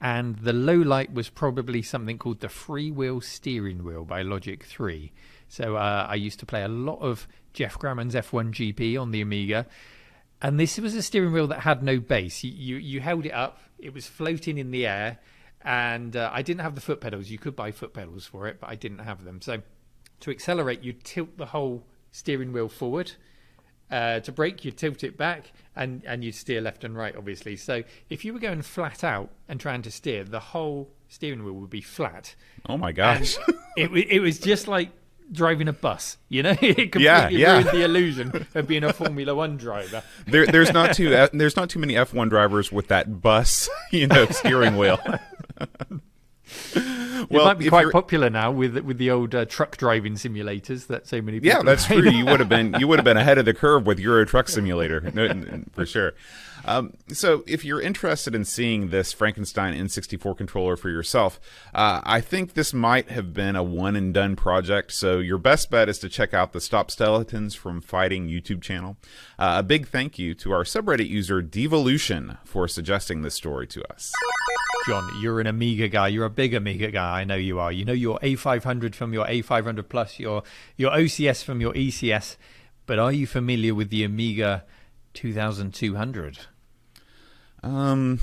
and 0.00 0.36
the 0.36 0.52
low 0.52 0.76
light 0.76 1.12
was 1.12 1.28
probably 1.28 1.82
something 1.82 2.18
called 2.18 2.40
the 2.40 2.48
freewheel 2.48 3.22
steering 3.22 3.84
wheel 3.84 4.04
by 4.04 4.22
Logic 4.22 4.62
3. 4.62 5.12
So 5.48 5.76
uh, 5.76 6.06
I 6.08 6.14
used 6.14 6.38
to 6.40 6.46
play 6.46 6.62
a 6.62 6.68
lot 6.68 7.00
of 7.00 7.26
Geoff 7.52 7.78
Crammond's 7.78 8.14
F1 8.14 8.52
GP 8.52 9.00
on 9.00 9.10
the 9.10 9.20
Amiga, 9.20 9.66
and 10.40 10.60
this 10.60 10.78
was 10.78 10.94
a 10.94 11.02
steering 11.02 11.32
wheel 11.32 11.48
that 11.48 11.60
had 11.60 11.82
no 11.82 11.98
base. 11.98 12.44
You 12.44 12.52
you, 12.52 12.76
you 12.76 13.00
held 13.00 13.26
it 13.26 13.32
up, 13.32 13.58
it 13.78 13.92
was 13.92 14.06
floating 14.06 14.58
in 14.58 14.70
the 14.70 14.86
air, 14.86 15.18
and 15.62 16.14
uh, 16.16 16.30
I 16.32 16.42
didn't 16.42 16.60
have 16.60 16.74
the 16.74 16.80
foot 16.80 17.00
pedals. 17.00 17.30
You 17.30 17.38
could 17.38 17.56
buy 17.56 17.72
foot 17.72 17.92
pedals 17.92 18.26
for 18.26 18.46
it, 18.46 18.60
but 18.60 18.70
I 18.70 18.76
didn't 18.76 19.00
have 19.00 19.24
them. 19.24 19.40
So 19.40 19.62
to 20.20 20.30
accelerate, 20.30 20.82
you 20.82 20.92
tilt 20.92 21.38
the 21.38 21.46
whole 21.46 21.84
steering 22.12 22.52
wheel 22.52 22.68
forward 22.68 23.12
uh, 23.90 24.20
to 24.20 24.32
brake, 24.32 24.64
you'd 24.64 24.76
tilt 24.76 25.04
it 25.04 25.16
back 25.16 25.52
and, 25.76 26.02
and 26.06 26.24
you'd 26.24 26.34
steer 26.34 26.60
left 26.60 26.84
and 26.84 26.96
right, 26.96 27.14
obviously. 27.16 27.56
So 27.56 27.82
if 28.10 28.24
you 28.24 28.32
were 28.32 28.38
going 28.38 28.62
flat 28.62 29.04
out 29.04 29.30
and 29.48 29.60
trying 29.60 29.82
to 29.82 29.90
steer, 29.90 30.24
the 30.24 30.40
whole 30.40 30.90
steering 31.08 31.44
wheel 31.44 31.54
would 31.54 31.70
be 31.70 31.80
flat. 31.80 32.34
Oh 32.68 32.76
my 32.76 32.92
gosh. 32.92 33.36
it, 33.76 33.90
it 33.90 34.20
was 34.20 34.38
just 34.38 34.68
like 34.68 34.90
driving 35.32 35.68
a 35.68 35.72
bus, 35.72 36.18
you 36.28 36.42
know? 36.42 36.50
it 36.60 36.92
completely 36.92 37.04
yeah, 37.04 37.28
yeah. 37.28 37.52
ruined 37.52 37.68
the 37.70 37.84
illusion 37.84 38.46
of 38.54 38.66
being 38.66 38.84
a 38.84 38.92
Formula 38.92 39.34
One 39.34 39.56
driver. 39.56 40.02
There, 40.26 40.46
there's 40.46 40.72
not 40.72 40.94
too 40.94 41.14
uh, 41.14 41.28
there's 41.32 41.56
not 41.56 41.70
too 41.70 41.78
many 41.78 41.94
F1 41.94 42.28
drivers 42.30 42.72
with 42.72 42.88
that 42.88 43.20
bus, 43.20 43.68
you 43.90 44.06
know, 44.06 44.26
steering 44.26 44.76
wheel. 44.76 44.98
well, 47.30 47.42
it 47.42 47.44
might 47.44 47.58
be 47.58 47.68
quite 47.68 47.90
popular 47.90 48.30
now 48.30 48.50
with 48.50 48.76
with 48.78 48.98
the 48.98 49.10
old 49.10 49.34
uh, 49.34 49.44
truck 49.44 49.76
driving 49.76 50.14
simulators 50.14 50.86
that 50.86 51.06
so 51.06 51.20
many 51.20 51.40
people. 51.40 51.56
Yeah, 51.56 51.62
that's 51.62 51.86
true. 51.86 52.08
You 52.08 52.26
would 52.26 52.40
have 52.40 52.48
been 52.48 52.74
you 52.78 52.88
would 52.88 52.98
have 52.98 53.04
been 53.04 53.16
ahead 53.16 53.38
of 53.38 53.44
the 53.44 53.54
curve 53.54 53.86
with 53.86 53.98
Euro 53.98 54.24
Truck 54.24 54.48
Simulator 54.48 55.10
for 55.72 55.86
sure. 55.86 56.14
Um, 56.64 56.94
so, 57.08 57.44
if 57.46 57.64
you're 57.64 57.80
interested 57.80 58.34
in 58.34 58.44
seeing 58.44 58.90
this 58.90 59.12
Frankenstein 59.12 59.74
N64 59.74 60.36
controller 60.36 60.76
for 60.76 60.90
yourself, 60.90 61.40
uh, 61.74 62.00
I 62.04 62.20
think 62.20 62.54
this 62.54 62.74
might 62.74 63.10
have 63.10 63.32
been 63.32 63.56
a 63.56 63.62
one 63.62 63.96
and 63.96 64.12
done 64.12 64.36
project. 64.36 64.92
So, 64.92 65.18
your 65.18 65.38
best 65.38 65.70
bet 65.70 65.88
is 65.88 65.98
to 66.00 66.08
check 66.08 66.34
out 66.34 66.52
the 66.52 66.60
Stop 66.60 66.90
Skeletons 66.90 67.54
from 67.54 67.80
Fighting 67.80 68.28
YouTube 68.28 68.60
channel. 68.60 68.96
Uh, 69.38 69.56
a 69.58 69.62
big 69.62 69.88
thank 69.88 70.18
you 70.18 70.34
to 70.34 70.52
our 70.52 70.64
subreddit 70.64 71.08
user 71.08 71.40
Devolution 71.40 72.38
for 72.44 72.68
suggesting 72.68 73.22
this 73.22 73.34
story 73.34 73.66
to 73.68 73.82
us. 73.90 74.12
John, 74.86 75.10
you're 75.20 75.40
an 75.40 75.46
Amiga 75.46 75.88
guy. 75.88 76.08
You're 76.08 76.24
a 76.24 76.30
big 76.30 76.54
Amiga 76.54 76.90
guy. 76.90 77.20
I 77.20 77.24
know 77.24 77.34
you 77.34 77.58
are. 77.58 77.72
You 77.72 77.84
know 77.84 77.92
your 77.92 78.18
A500 78.20 78.94
from 78.94 79.12
your 79.12 79.26
A500 79.26 79.88
Plus, 79.88 80.18
your 80.18 80.42
your 80.76 80.92
OCS 80.92 81.44
from 81.44 81.60
your 81.60 81.72
ECS. 81.74 82.36
But 82.86 82.98
are 82.98 83.12
you 83.12 83.26
familiar 83.26 83.74
with 83.74 83.90
the 83.90 84.04
Amiga 84.04 84.64
2200? 85.14 86.38
Um, 87.62 88.20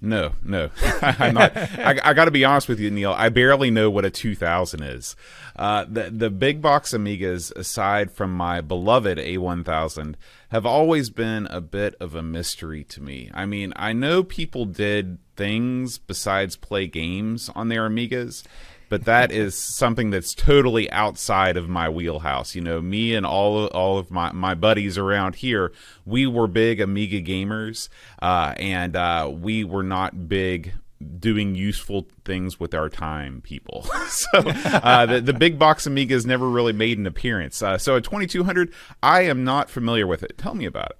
no, 0.00 0.32
no, 0.44 0.70
I'm 1.02 1.34
not. 1.34 1.56
I, 1.56 1.98
I 2.04 2.14
got 2.14 2.26
to 2.26 2.30
be 2.30 2.44
honest 2.44 2.68
with 2.68 2.78
you, 2.78 2.90
Neil. 2.90 3.12
I 3.12 3.28
barely 3.28 3.70
know 3.70 3.90
what 3.90 4.04
a 4.04 4.10
2000 4.10 4.82
is. 4.82 5.16
Uh, 5.56 5.84
the 5.88 6.10
the 6.10 6.30
big 6.30 6.60
box 6.60 6.92
Amigas, 6.92 7.54
aside 7.56 8.12
from 8.12 8.32
my 8.32 8.60
beloved 8.60 9.18
A1000, 9.18 10.14
have 10.50 10.66
always 10.66 11.10
been 11.10 11.46
a 11.46 11.60
bit 11.60 11.94
of 11.98 12.14
a 12.14 12.22
mystery 12.22 12.84
to 12.84 13.02
me. 13.02 13.30
I 13.34 13.46
mean, 13.46 13.72
I 13.74 13.92
know 13.92 14.22
people 14.22 14.66
did 14.66 15.18
things 15.36 15.98
besides 15.98 16.56
play 16.56 16.86
games 16.86 17.50
on 17.54 17.68
their 17.68 17.88
Amigas 17.88 18.44
but 18.88 19.04
that 19.04 19.32
is 19.32 19.56
something 19.56 20.10
that's 20.10 20.34
totally 20.34 20.90
outside 20.90 21.56
of 21.56 21.68
my 21.68 21.88
wheelhouse. 21.88 22.54
You 22.54 22.60
know, 22.60 22.80
me 22.80 23.14
and 23.14 23.26
all 23.26 23.66
all 23.68 23.98
of 23.98 24.10
my 24.10 24.32
my 24.32 24.54
buddies 24.54 24.98
around 24.98 25.36
here, 25.36 25.72
we 26.04 26.26
were 26.26 26.46
big 26.46 26.80
Amiga 26.80 27.20
gamers, 27.20 27.88
uh, 28.22 28.54
and 28.58 28.96
uh, 28.96 29.30
we 29.32 29.64
were 29.64 29.82
not 29.82 30.28
big 30.28 30.74
doing 31.18 31.54
useful 31.54 32.06
things 32.24 32.58
with 32.58 32.74
our 32.74 32.88
time 32.88 33.40
people. 33.42 33.86
So 34.06 34.38
uh, 34.38 35.04
the, 35.04 35.20
the 35.20 35.34
big 35.34 35.58
box 35.58 35.86
amigas 35.86 36.24
never 36.24 36.48
really 36.48 36.72
made 36.72 36.96
an 36.96 37.06
appearance. 37.06 37.60
Uh, 37.60 37.76
so 37.76 37.96
at 37.96 38.04
2200 38.04 38.72
i 39.02 39.22
am 39.22 39.44
not 39.44 39.68
familiar 39.68 40.06
with 40.06 40.22
it. 40.22 40.38
Tell 40.38 40.54
me 40.54 40.64
about 40.64 40.92
it 40.92 40.98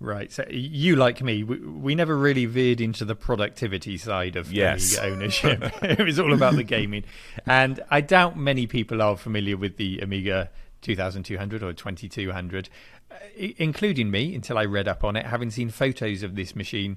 Right. 0.00 0.30
So 0.30 0.44
you, 0.48 0.94
like 0.94 1.22
me, 1.22 1.42
we, 1.42 1.58
we 1.58 1.96
never 1.96 2.16
really 2.16 2.46
veered 2.46 2.80
into 2.80 3.04
the 3.04 3.16
productivity 3.16 3.98
side 3.98 4.36
of 4.36 4.52
yes. 4.52 4.96
Ownership. 4.98 5.72
it 5.82 6.04
was 6.04 6.20
all 6.20 6.32
about 6.32 6.54
the 6.54 6.62
gaming. 6.62 7.02
And 7.46 7.80
I 7.90 8.00
doubt 8.00 8.36
many 8.36 8.68
people 8.68 9.02
are 9.02 9.16
familiar 9.16 9.56
with 9.56 9.76
the 9.76 9.98
Amiga 9.98 10.50
2200 10.82 11.64
or 11.64 11.72
2200, 11.72 12.68
uh, 13.10 13.16
including 13.36 14.12
me, 14.12 14.36
until 14.36 14.56
I 14.56 14.66
read 14.66 14.86
up 14.86 15.02
on 15.02 15.16
it, 15.16 15.26
having 15.26 15.50
seen 15.50 15.70
photos 15.70 16.22
of 16.22 16.36
this 16.36 16.54
machine. 16.54 16.96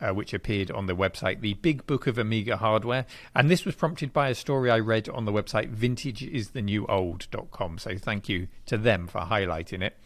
Uh, 0.00 0.12
which 0.12 0.32
appeared 0.34 0.68
on 0.68 0.86
the 0.86 0.96
website, 0.96 1.40
the 1.42 1.54
Big 1.54 1.86
Book 1.86 2.08
of 2.08 2.18
Amiga 2.18 2.56
Hardware. 2.56 3.06
And 3.36 3.48
this 3.48 3.64
was 3.64 3.76
prompted 3.76 4.12
by 4.12 4.30
a 4.30 4.34
story 4.34 4.68
I 4.68 4.80
read 4.80 5.08
on 5.08 5.26
the 5.26 5.32
website 5.32 5.72
vintageisthenewOld.com. 5.72 7.78
So 7.78 7.96
thank 7.96 8.28
you 8.28 8.48
to 8.66 8.76
them 8.76 9.06
for 9.06 9.20
highlighting 9.20 9.80
it. 9.80 9.96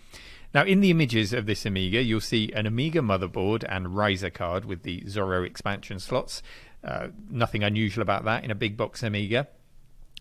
Now, 0.56 0.64
in 0.64 0.80
the 0.80 0.90
images 0.90 1.34
of 1.34 1.44
this 1.44 1.66
Amiga, 1.66 2.02
you'll 2.02 2.22
see 2.22 2.50
an 2.54 2.64
Amiga 2.64 3.00
motherboard 3.00 3.62
and 3.68 3.94
riser 3.94 4.30
card 4.30 4.64
with 4.64 4.84
the 4.84 5.02
Zorro 5.02 5.44
expansion 5.44 6.00
slots. 6.00 6.42
Uh, 6.82 7.08
nothing 7.28 7.62
unusual 7.62 8.00
about 8.00 8.24
that 8.24 8.42
in 8.42 8.50
a 8.50 8.54
big 8.54 8.74
box 8.74 9.02
Amiga. 9.02 9.48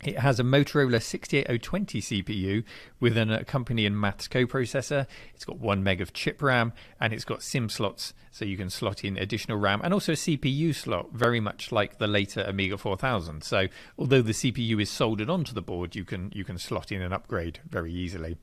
It 0.04 0.20
has 0.20 0.38
a 0.38 0.44
Motorola 0.44 1.02
68020 1.02 2.02
CPU 2.02 2.64
with 3.00 3.16
an 3.16 3.32
accompanying 3.32 3.98
Maths 3.98 4.28
coprocessor. 4.28 5.08
It's 5.34 5.46
got 5.46 5.58
one 5.58 5.84
meg 5.84 6.02
of 6.02 6.12
chip 6.12 6.42
RAM 6.42 6.74
and 7.00 7.14
it's 7.14 7.24
got 7.24 7.42
SIM 7.42 7.70
slots 7.70 8.14
so 8.30 8.44
you 8.44 8.58
can 8.58 8.70
slot 8.70 9.06
in 9.06 9.18
additional 9.18 9.58
RAM 9.58 9.80
and 9.86 9.94
also 9.94 10.12
a 10.12 10.16
CPU 10.16 10.76
slot, 10.76 11.14
very 11.14 11.40
much 11.40 11.72
like 11.72 11.98
the 11.98 12.08
later 12.08 12.42
Amiga 12.42 12.78
4000. 12.78 13.42
So 13.42 13.68
although 13.98 14.22
the 14.22 14.34
CPU 14.34 14.82
is 14.82 14.90
soldered 14.90 15.30
onto 15.30 15.54
the 15.54 15.62
board, 15.62 15.96
you 15.96 16.04
can 16.04 16.30
you 16.36 16.44
can 16.44 16.58
slot 16.58 16.92
in 16.92 17.02
an 17.02 17.14
upgrade 17.14 17.60
very 17.70 17.94
easily. 17.94 18.36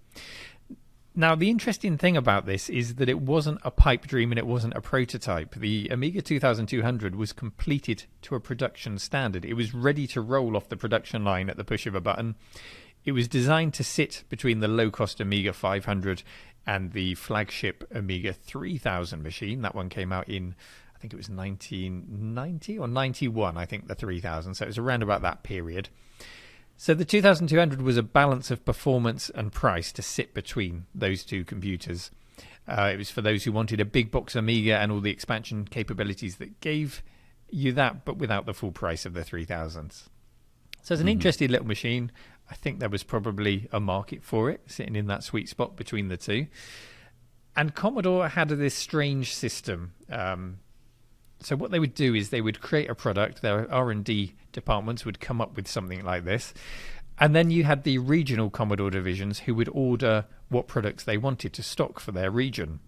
Now, 1.15 1.35
the 1.35 1.51
interesting 1.51 1.99
thing 1.99 2.17
about 2.17 2.47
this 2.47 2.71
is 2.71 2.95
that 2.95 3.11
it 3.11 3.21
wasn't 3.21 3.61
a 3.65 3.71
pipe 3.71 4.07
dream 4.07 4.33
and 4.33 4.39
it 4.39 4.47
wasn't 4.47 4.75
a 4.75 4.81
prototype. 4.81 5.55
The 5.55 5.89
Amiga 5.91 6.23
2200 6.23 7.15
was 7.15 7.35
completed 7.35 8.05
to 8.23 8.35
a 8.35 8.41
production 8.41 8.99
standard. 8.99 9.45
It 9.45 9.53
was 9.53 9.75
ready 9.75 10.07
to 10.07 10.23
roll 10.23 10.57
off 10.57 10.71
the 10.71 10.77
production 10.77 11.23
line 11.23 11.51
at 11.51 11.59
the 11.59 11.65
push 11.65 11.87
of 11.87 11.95
a 11.95 12.01
button. 12.01 12.37
It 13.05 13.13
was 13.13 13.29
designed 13.29 13.75
to 13.75 13.85
sit 13.85 14.25
between 14.31 14.61
the 14.61 14.69
low 14.69 14.91
cost 14.91 15.21
Amiga 15.21 15.53
500 15.53 16.23
and 16.67 16.93
the 16.93 17.15
flagship 17.17 17.85
Amiga 17.95 18.33
3000 18.33 19.23
machine. 19.23 19.61
That 19.61 19.75
one 19.75 19.91
came 19.91 20.13
out 20.13 20.31
in, 20.31 20.55
I 20.97 20.99
think 20.99 21.13
it 21.13 21.17
was 21.17 21.29
1990 21.29 22.79
or 22.79 22.89
91, 22.89 23.59
I 23.59 23.67
think, 23.67 23.87
the 23.87 23.95
3000. 23.95 24.55
So 24.55 24.65
it 24.65 24.69
was 24.69 24.79
around 24.79 25.03
about 25.03 25.21
that 25.23 25.43
period. 25.43 25.91
So 26.83 26.95
the 26.95 27.05
2200 27.05 27.81
was 27.81 27.97
a 27.97 28.03
balance 28.03 28.51
of 28.51 28.65
performance 28.65 29.31
and 29.37 29.53
price 29.53 29.93
to 29.93 30.03
sit 30.03 30.35
between 30.35 30.87
those 30.93 31.23
two 31.23 31.45
computers. 31.45 32.11
Uh, 32.67 32.91
it 32.93 32.97
was 32.97 33.09
for 33.09 33.23
those 33.23 33.45
who 33.45 33.53
wanted 33.53 33.79
a 33.79 33.85
big 33.85 34.11
box 34.11 34.35
Amiga 34.35 34.79
and 34.79 34.91
all 34.91 34.99
the 34.99 35.13
expansion 35.13 35.65
capabilities 35.65 36.39
that 36.39 36.59
gave 36.59 37.05
you 37.49 37.71
that, 37.75 38.05
but 38.05 38.17
without 38.17 38.47
the 38.47 38.53
full 38.53 38.73
price 38.73 39.07
of 39.07 39.15
the 39.15 39.21
3000s. 39.21 39.69
So 39.71 40.09
it's 40.81 40.91
an 40.91 40.97
mm-hmm. 40.97 41.11
interesting 41.11 41.51
little 41.51 41.69
machine. 41.69 42.11
I 42.51 42.57
think 42.57 42.81
there 42.81 42.89
was 42.89 43.05
probably 43.05 43.69
a 43.71 43.79
market 43.79 44.25
for 44.25 44.51
it, 44.51 44.63
sitting 44.67 44.97
in 44.97 45.07
that 45.07 45.23
sweet 45.23 45.49
spot 45.49 45.77
between 45.77 46.09
the 46.09 46.17
two. 46.17 46.49
And 47.55 47.77
Commodore 47.77 48.27
had 48.27 48.49
this 48.49 48.75
strange 48.75 49.33
system. 49.33 49.93
Um, 50.11 50.59
so 51.45 51.57
what 51.57 51.71
they 51.71 51.79
would 51.79 51.95
do 51.95 52.15
is 52.15 52.31
they 52.31 52.41
would 52.41 52.61
create 52.61 52.91
a 52.91 52.95
product. 52.95 53.43
Their 53.43 53.73
R 53.73 53.91
and 53.91 54.05
D 54.05 54.35
departments 54.53 55.05
would 55.05 55.21
come 55.21 55.41
up 55.41 55.57
with 55.57 55.69
something 55.69 56.05
like 56.05 56.25
this, 56.25 56.55
and 57.19 57.35
then 57.35 57.51
you 57.51 57.65
had 57.65 57.85
the 57.85 57.99
regional 57.99 58.51
Commodore 58.51 58.91
divisions 58.91 59.41
who 59.41 59.55
would 59.55 59.69
order 59.73 60.27
what 60.49 60.69
products 60.69 61.05
they 61.05 61.17
wanted 61.17 61.53
to 61.55 61.63
stock 61.63 62.01
for 62.01 62.13
their 62.13 62.31
region, 62.31 62.81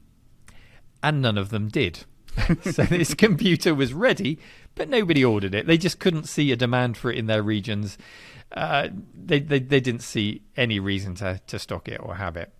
and 1.02 1.22
none 1.22 1.38
of 1.38 1.50
them 1.50 1.68
did. 1.68 2.04
so 2.62 2.82
this 2.84 3.14
computer 3.14 3.74
was 3.74 3.92
ready, 3.92 4.38
but 4.74 4.88
nobody 4.88 5.24
ordered 5.24 5.54
it. 5.54 5.66
They 5.66 5.78
just 5.78 5.98
couldn't 5.98 6.28
see 6.28 6.50
a 6.52 6.56
demand 6.56 6.96
for 6.96 7.10
it 7.10 7.18
in 7.18 7.26
their 7.26 7.42
regions. 7.42 7.96
Uh, 8.52 8.88
they, 9.14 9.40
they 9.40 9.58
they 9.58 9.80
didn't 9.80 10.02
see 10.02 10.42
any 10.56 10.78
reason 10.78 11.14
to 11.16 11.40
to 11.46 11.58
stock 11.58 11.88
it 11.88 12.00
or 12.02 12.16
have 12.16 12.36
it 12.36 12.52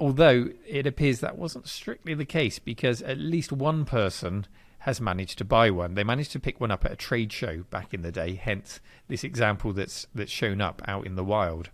although 0.00 0.48
it 0.66 0.86
appears 0.86 1.20
that 1.20 1.38
wasn't 1.38 1.68
strictly 1.68 2.14
the 2.14 2.24
case 2.24 2.58
because 2.58 3.00
at 3.02 3.18
least 3.18 3.52
one 3.52 3.84
person 3.84 4.46
has 4.84 5.00
managed 5.00 5.38
to 5.38 5.46
buy 5.46 5.70
one. 5.70 5.94
They 5.94 6.04
managed 6.04 6.32
to 6.32 6.38
pick 6.40 6.60
one 6.60 6.70
up 6.70 6.84
at 6.84 6.92
a 6.92 6.96
trade 6.96 7.32
show 7.32 7.62
back 7.70 7.94
in 7.94 8.02
the 8.02 8.12
day, 8.12 8.34
hence 8.34 8.80
this 9.08 9.24
example 9.24 9.72
that's 9.72 10.06
that's 10.14 10.30
shown 10.30 10.60
up 10.60 10.82
out 10.86 11.06
in 11.06 11.16
the 11.16 11.24
wild. 11.24 11.70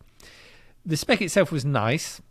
The 0.87 0.97
spec 0.97 1.21
itself 1.21 1.51
was 1.51 1.65
nice, 1.65 2.23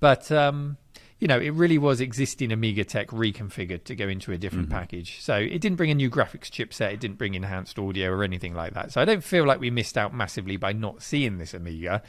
but 0.00 0.32
um, 0.32 0.76
you 1.20 1.28
know, 1.28 1.38
it 1.38 1.50
really 1.50 1.78
was 1.78 2.00
existing 2.00 2.50
Amiga 2.50 2.82
tech 2.84 3.08
reconfigured 3.08 3.84
to 3.84 3.94
go 3.94 4.08
into 4.08 4.32
a 4.32 4.38
different 4.38 4.70
mm-hmm. 4.70 4.78
package. 4.78 5.22
So 5.22 5.36
it 5.36 5.60
didn't 5.60 5.76
bring 5.76 5.92
a 5.92 5.94
new 5.94 6.10
graphics 6.10 6.50
chipset, 6.50 6.92
it 6.92 6.98
didn't 7.00 7.16
bring 7.16 7.34
enhanced 7.34 7.78
audio 7.78 8.10
or 8.10 8.24
anything 8.24 8.54
like 8.54 8.74
that. 8.74 8.90
So 8.90 9.00
I 9.00 9.04
don't 9.04 9.22
feel 9.22 9.46
like 9.46 9.60
we 9.60 9.70
missed 9.70 9.96
out 9.96 10.12
massively 10.12 10.56
by 10.56 10.72
not 10.72 11.00
seeing 11.00 11.38
this 11.38 11.54
Amiga. 11.54 12.02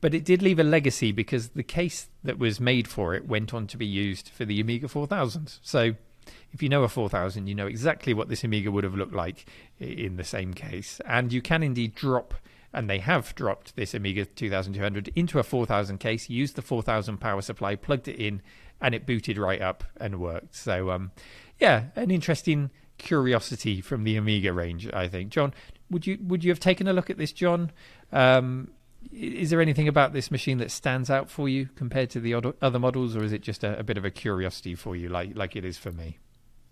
But 0.00 0.14
it 0.14 0.24
did 0.24 0.40
leave 0.40 0.58
a 0.58 0.64
legacy 0.64 1.12
because 1.12 1.50
the 1.50 1.62
case 1.62 2.08
that 2.24 2.38
was 2.38 2.58
made 2.58 2.88
for 2.88 3.14
it 3.14 3.28
went 3.28 3.52
on 3.52 3.66
to 3.66 3.76
be 3.76 3.84
used 3.84 4.30
for 4.30 4.46
the 4.46 4.58
Amiga 4.58 4.88
4000. 4.88 5.58
So 5.60 5.96
if 6.52 6.62
you 6.62 6.68
know 6.68 6.82
a 6.82 6.88
4000, 6.88 7.46
you 7.46 7.54
know 7.54 7.66
exactly 7.66 8.14
what 8.14 8.28
this 8.28 8.44
Amiga 8.44 8.70
would 8.70 8.84
have 8.84 8.94
looked 8.94 9.14
like 9.14 9.46
in 9.78 10.16
the 10.16 10.24
same 10.24 10.54
case. 10.54 11.00
And 11.06 11.32
you 11.32 11.42
can 11.42 11.62
indeed 11.62 11.94
drop, 11.94 12.34
and 12.72 12.88
they 12.88 12.98
have 12.98 13.34
dropped 13.34 13.76
this 13.76 13.94
Amiga 13.94 14.24
2200 14.24 15.10
into 15.14 15.38
a 15.38 15.42
4000 15.42 15.98
case, 15.98 16.30
used 16.30 16.56
the 16.56 16.62
4000 16.62 17.18
power 17.18 17.42
supply, 17.42 17.76
plugged 17.76 18.08
it 18.08 18.16
in, 18.16 18.42
and 18.80 18.94
it 18.94 19.06
booted 19.06 19.38
right 19.38 19.60
up 19.60 19.84
and 19.98 20.20
worked. 20.20 20.54
So, 20.54 20.90
um, 20.90 21.10
yeah, 21.58 21.84
an 21.96 22.10
interesting 22.10 22.70
curiosity 22.98 23.80
from 23.80 24.04
the 24.04 24.16
Amiga 24.16 24.52
range, 24.52 24.88
I 24.92 25.08
think. 25.08 25.30
John, 25.30 25.52
would 25.90 26.06
you 26.06 26.18
would 26.22 26.44
you 26.44 26.50
have 26.50 26.60
taken 26.60 26.86
a 26.86 26.92
look 26.92 27.10
at 27.10 27.18
this, 27.18 27.32
John? 27.32 27.72
Um, 28.12 28.70
is 29.12 29.50
there 29.50 29.60
anything 29.60 29.88
about 29.88 30.12
this 30.12 30.30
machine 30.30 30.58
that 30.58 30.70
stands 30.70 31.10
out 31.10 31.30
for 31.30 31.48
you 31.48 31.68
compared 31.74 32.10
to 32.10 32.20
the 32.20 32.34
other 32.62 32.78
models, 32.78 33.16
or 33.16 33.24
is 33.24 33.32
it 33.32 33.42
just 33.42 33.64
a, 33.64 33.78
a 33.78 33.82
bit 33.82 33.96
of 33.96 34.04
a 34.04 34.10
curiosity 34.10 34.74
for 34.74 34.96
you, 34.96 35.08
like 35.08 35.36
like 35.36 35.56
it 35.56 35.64
is 35.64 35.78
for 35.78 35.92
me? 35.92 36.18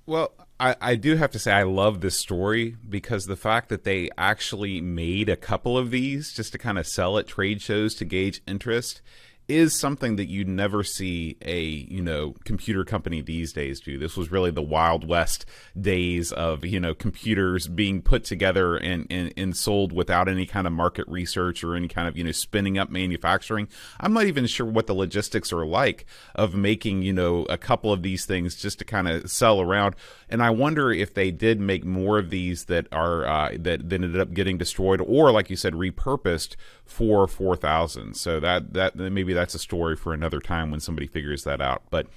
Well, 0.06 0.32
I, 0.58 0.74
I 0.80 0.94
do 0.94 1.16
have 1.16 1.30
to 1.32 1.38
say 1.38 1.52
I 1.52 1.64
love 1.64 2.00
this 2.00 2.18
story 2.18 2.76
because 2.88 3.26
the 3.26 3.36
fact 3.36 3.68
that 3.68 3.84
they 3.84 4.08
actually 4.16 4.80
made 4.80 5.28
a 5.28 5.36
couple 5.36 5.76
of 5.76 5.90
these 5.90 6.32
just 6.32 6.52
to 6.52 6.58
kind 6.58 6.78
of 6.78 6.86
sell 6.86 7.18
at 7.18 7.26
trade 7.26 7.60
shows 7.60 7.94
to 7.96 8.06
gauge 8.06 8.40
interest 8.46 9.02
is 9.48 9.74
something 9.74 10.16
that 10.16 10.28
you 10.28 10.44
never 10.44 10.84
see 10.84 11.38
a 11.40 11.60
you 11.60 12.02
know 12.02 12.34
computer 12.44 12.84
company 12.84 13.22
these 13.22 13.52
days 13.52 13.80
do. 13.80 13.98
This 13.98 14.16
was 14.16 14.30
really 14.30 14.50
the 14.50 14.62
wild 14.62 15.08
west 15.08 15.46
days 15.80 16.32
of 16.32 16.66
you 16.66 16.78
know 16.78 16.94
computers 16.94 17.66
being 17.66 18.02
put 18.02 18.24
together 18.24 18.76
and, 18.76 19.06
and, 19.10 19.32
and 19.38 19.56
sold 19.56 19.92
without 19.92 20.28
any 20.28 20.44
kind 20.44 20.66
of 20.66 20.74
market 20.74 21.08
research 21.08 21.64
or 21.64 21.74
any 21.74 21.88
kind 21.88 22.06
of 22.06 22.16
you 22.16 22.24
know 22.24 22.32
spinning 22.32 22.76
up 22.76 22.90
manufacturing. 22.90 23.68
I'm 23.98 24.12
not 24.12 24.26
even 24.26 24.46
sure 24.46 24.66
what 24.66 24.86
the 24.86 24.94
logistics 24.94 25.50
are 25.50 25.64
like 25.64 26.04
of 26.34 26.54
making 26.54 27.02
you 27.02 27.14
know 27.14 27.46
a 27.48 27.56
couple 27.56 27.90
of 27.90 28.02
these 28.02 28.26
things 28.26 28.54
just 28.54 28.78
to 28.80 28.84
kind 28.84 29.08
of 29.08 29.30
sell 29.30 29.62
around. 29.62 29.96
And 30.28 30.42
I 30.42 30.50
wonder 30.50 30.92
if 30.92 31.14
they 31.14 31.30
did 31.30 31.58
make 31.58 31.86
more 31.86 32.18
of 32.18 32.28
these 32.28 32.66
that 32.66 32.86
are 32.92 33.24
uh, 33.24 33.50
that, 33.58 33.88
that 33.88 33.94
ended 33.94 34.20
up 34.20 34.34
getting 34.34 34.58
destroyed 34.58 35.00
or 35.00 35.32
like 35.32 35.48
you 35.48 35.56
said 35.56 35.72
repurposed 35.72 36.56
for 36.84 37.26
4000. 37.26 38.14
So 38.14 38.40
that 38.40 38.74
that 38.74 38.96
maybe 38.96 39.37
that's 39.38 39.54
a 39.54 39.58
story 39.58 39.94
for 39.94 40.12
another 40.12 40.40
time 40.40 40.70
when 40.70 40.80
somebody 40.80 41.06
figures 41.06 41.44
that 41.44 41.60
out. 41.60 41.82
But 41.90 42.08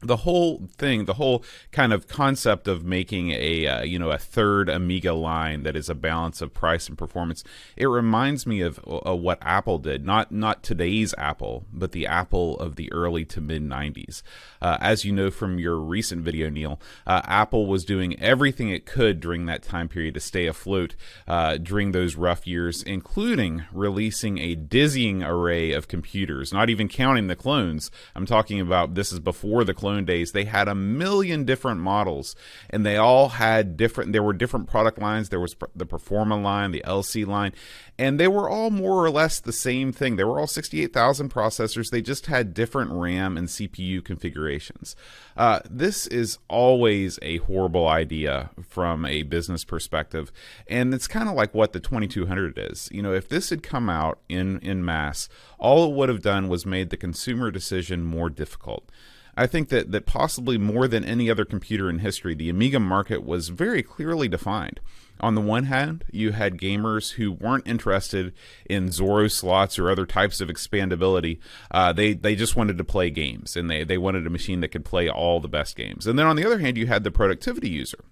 the 0.00 0.16
whole 0.18 0.68
thing, 0.76 1.06
the 1.06 1.14
whole 1.14 1.42
kind 1.72 1.92
of 1.92 2.06
concept 2.06 2.68
of 2.68 2.84
making 2.84 3.30
a 3.30 3.66
uh, 3.66 3.82
you 3.82 3.98
know 3.98 4.10
a 4.10 4.18
third 4.18 4.68
Amiga 4.68 5.14
line 5.14 5.62
that 5.62 5.74
is 5.74 5.88
a 5.88 5.94
balance 5.94 6.42
of 6.42 6.52
price 6.52 6.88
and 6.88 6.98
performance, 6.98 7.42
it 7.76 7.86
reminds 7.86 8.46
me 8.46 8.60
of 8.60 8.76
what 8.84 9.38
Apple 9.40 9.78
did. 9.78 10.04
Not 10.04 10.30
not 10.32 10.62
today's 10.62 11.14
Apple, 11.16 11.64
but 11.72 11.92
the 11.92 12.06
Apple 12.06 12.58
of 12.58 12.76
the 12.76 12.92
early 12.92 13.24
to 13.26 13.40
mid 13.40 13.62
'90s. 13.62 14.22
Uh, 14.60 14.76
as 14.80 15.04
you 15.04 15.12
know 15.12 15.30
from 15.30 15.58
your 15.58 15.76
recent 15.76 16.22
video, 16.22 16.50
Neil, 16.50 16.80
uh, 17.06 17.22
Apple 17.24 17.66
was 17.66 17.84
doing 17.84 18.18
everything 18.20 18.68
it 18.68 18.84
could 18.86 19.18
during 19.20 19.46
that 19.46 19.62
time 19.62 19.88
period 19.88 20.14
to 20.14 20.20
stay 20.20 20.46
afloat 20.46 20.94
uh, 21.26 21.56
during 21.56 21.92
those 21.92 22.16
rough 22.16 22.46
years, 22.46 22.82
including 22.82 23.64
releasing 23.72 24.38
a 24.38 24.54
dizzying 24.54 25.22
array 25.22 25.72
of 25.72 25.88
computers. 25.88 26.52
Not 26.52 26.68
even 26.68 26.88
counting 26.88 27.28
the 27.28 27.36
clones. 27.36 27.90
I'm 28.14 28.26
talking 28.26 28.60
about 28.60 28.94
this 28.94 29.10
is 29.10 29.20
before 29.20 29.64
the 29.64 29.74
clone 29.86 30.04
days, 30.04 30.32
they 30.32 30.46
had 30.46 30.66
a 30.66 30.74
million 30.74 31.44
different 31.44 31.80
models, 31.80 32.34
and 32.68 32.84
they 32.84 32.96
all 32.96 33.28
had 33.28 33.76
different. 33.76 34.12
There 34.12 34.22
were 34.22 34.32
different 34.32 34.66
product 34.66 34.98
lines. 34.98 35.28
There 35.28 35.38
was 35.38 35.54
the 35.76 35.86
Performa 35.86 36.42
line, 36.42 36.72
the 36.72 36.82
LC 36.84 37.24
line, 37.24 37.52
and 37.96 38.18
they 38.18 38.26
were 38.26 38.50
all 38.50 38.70
more 38.70 39.04
or 39.04 39.10
less 39.10 39.38
the 39.38 39.52
same 39.52 39.92
thing. 39.92 40.16
They 40.16 40.24
were 40.24 40.40
all 40.40 40.48
68,000 40.48 41.32
processors. 41.32 41.90
They 41.90 42.02
just 42.02 42.26
had 42.26 42.52
different 42.52 42.90
RAM 42.90 43.36
and 43.36 43.46
CPU 43.46 44.04
configurations. 44.04 44.96
Uh, 45.36 45.60
this 45.70 46.08
is 46.08 46.38
always 46.48 47.20
a 47.22 47.36
horrible 47.38 47.86
idea 47.86 48.50
from 48.68 49.06
a 49.06 49.22
business 49.22 49.62
perspective, 49.62 50.32
and 50.66 50.92
it's 50.92 51.06
kind 51.06 51.28
of 51.28 51.36
like 51.36 51.54
what 51.54 51.72
the 51.72 51.78
2200 51.78 52.58
is. 52.58 52.88
You 52.90 53.02
know, 53.02 53.12
if 53.12 53.28
this 53.28 53.50
had 53.50 53.62
come 53.62 53.88
out 53.88 54.18
in 54.28 54.58
in 54.62 54.84
mass, 54.84 55.28
all 55.60 55.88
it 55.88 55.94
would 55.94 56.08
have 56.08 56.22
done 56.22 56.48
was 56.48 56.66
made 56.66 56.90
the 56.90 56.96
consumer 56.96 57.52
decision 57.52 58.02
more 58.02 58.28
difficult. 58.28 58.90
I 59.36 59.46
think 59.46 59.68
that, 59.68 59.92
that 59.92 60.06
possibly 60.06 60.56
more 60.56 60.88
than 60.88 61.04
any 61.04 61.30
other 61.30 61.44
computer 61.44 61.90
in 61.90 61.98
history, 61.98 62.34
the 62.34 62.48
Amiga 62.48 62.80
market 62.80 63.24
was 63.24 63.50
very 63.50 63.82
clearly 63.82 64.28
defined. 64.28 64.80
On 65.20 65.34
the 65.34 65.40
one 65.40 65.64
hand, 65.64 66.04
you 66.10 66.32
had 66.32 66.58
gamers 66.58 67.12
who 67.12 67.32
weren't 67.32 67.66
interested 67.66 68.34
in 68.68 68.88
Zorro 68.88 69.30
slots 69.30 69.78
or 69.78 69.90
other 69.90 70.04
types 70.04 70.40
of 70.40 70.48
expandability. 70.48 71.38
Uh, 71.70 71.92
they 71.92 72.12
they 72.12 72.34
just 72.34 72.54
wanted 72.54 72.76
to 72.76 72.84
play 72.84 73.08
games, 73.08 73.56
and 73.56 73.70
they 73.70 73.82
they 73.82 73.96
wanted 73.96 74.26
a 74.26 74.30
machine 74.30 74.60
that 74.60 74.68
could 74.68 74.84
play 74.84 75.08
all 75.08 75.40
the 75.40 75.48
best 75.48 75.74
games. 75.74 76.06
And 76.06 76.18
then 76.18 76.26
on 76.26 76.36
the 76.36 76.44
other 76.44 76.58
hand, 76.58 76.76
you 76.76 76.86
had 76.86 77.02
the 77.02 77.10
productivity 77.10 77.70
user 77.70 78.04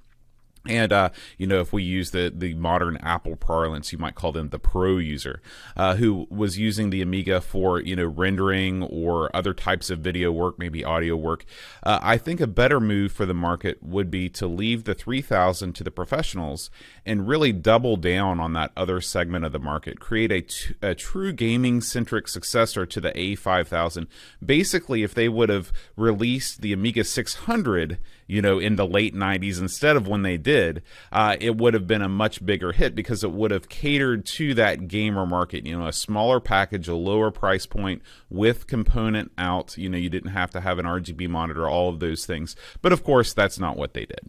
and 0.66 0.92
uh, 0.92 1.10
you 1.36 1.46
know, 1.46 1.60
if 1.60 1.72
we 1.72 1.82
use 1.82 2.10
the 2.10 2.32
the 2.34 2.54
modern 2.54 2.96
Apple 2.98 3.36
parlance, 3.36 3.92
you 3.92 3.98
might 3.98 4.14
call 4.14 4.32
them 4.32 4.48
the 4.48 4.58
pro 4.58 4.96
user, 4.96 5.42
uh, 5.76 5.96
who 5.96 6.26
was 6.30 6.58
using 6.58 6.90
the 6.90 7.02
Amiga 7.02 7.40
for 7.40 7.80
you 7.80 7.94
know 7.94 8.06
rendering 8.06 8.82
or 8.82 9.34
other 9.36 9.52
types 9.52 9.90
of 9.90 9.98
video 9.98 10.32
work, 10.32 10.58
maybe 10.58 10.82
audio 10.82 11.16
work. 11.16 11.44
Uh, 11.82 11.98
I 12.02 12.16
think 12.16 12.40
a 12.40 12.46
better 12.46 12.80
move 12.80 13.12
for 13.12 13.26
the 13.26 13.34
market 13.34 13.82
would 13.82 14.10
be 14.10 14.28
to 14.30 14.46
leave 14.46 14.84
the 14.84 14.94
3000 14.94 15.74
to 15.74 15.84
the 15.84 15.90
professionals 15.90 16.70
and 17.04 17.28
really 17.28 17.52
double 17.52 17.96
down 17.96 18.40
on 18.40 18.54
that 18.54 18.72
other 18.76 19.00
segment 19.00 19.44
of 19.44 19.52
the 19.52 19.58
market. 19.58 20.00
Create 20.00 20.32
a, 20.32 20.40
t- 20.40 20.74
a 20.80 20.94
true 20.94 21.32
gaming 21.32 21.80
centric 21.80 22.28
successor 22.28 22.86
to 22.86 23.00
the 23.00 23.12
A5000. 23.12 24.06
Basically, 24.44 25.02
if 25.02 25.14
they 25.14 25.28
would 25.28 25.50
have 25.50 25.72
released 25.96 26.62
the 26.62 26.72
Amiga 26.72 27.04
600 27.04 27.98
you 28.26 28.40
know, 28.40 28.58
in 28.58 28.76
the 28.76 28.86
late 28.86 29.14
90s 29.14 29.60
instead 29.60 29.96
of 29.96 30.08
when 30.08 30.22
they 30.22 30.36
did, 30.36 30.82
uh, 31.12 31.36
it 31.40 31.56
would 31.56 31.74
have 31.74 31.86
been 31.86 32.02
a 32.02 32.08
much 32.08 32.44
bigger 32.44 32.72
hit 32.72 32.94
because 32.94 33.22
it 33.22 33.32
would 33.32 33.50
have 33.50 33.68
catered 33.68 34.24
to 34.26 34.54
that 34.54 34.88
gamer 34.88 35.26
market. 35.26 35.66
You 35.66 35.78
know, 35.78 35.86
a 35.86 35.92
smaller 35.92 36.40
package, 36.40 36.88
a 36.88 36.94
lower 36.94 37.30
price 37.30 37.66
point 37.66 38.02
with 38.30 38.66
component 38.66 39.32
out. 39.36 39.76
You 39.76 39.88
know, 39.88 39.98
you 39.98 40.08
didn't 40.08 40.30
have 40.30 40.50
to 40.50 40.60
have 40.60 40.78
an 40.78 40.86
RGB 40.86 41.28
monitor, 41.28 41.68
all 41.68 41.88
of 41.88 42.00
those 42.00 42.26
things. 42.26 42.56
But 42.82 42.92
of 42.92 43.04
course, 43.04 43.32
that's 43.32 43.58
not 43.58 43.76
what 43.76 43.94
they 43.94 44.06
did. 44.06 44.28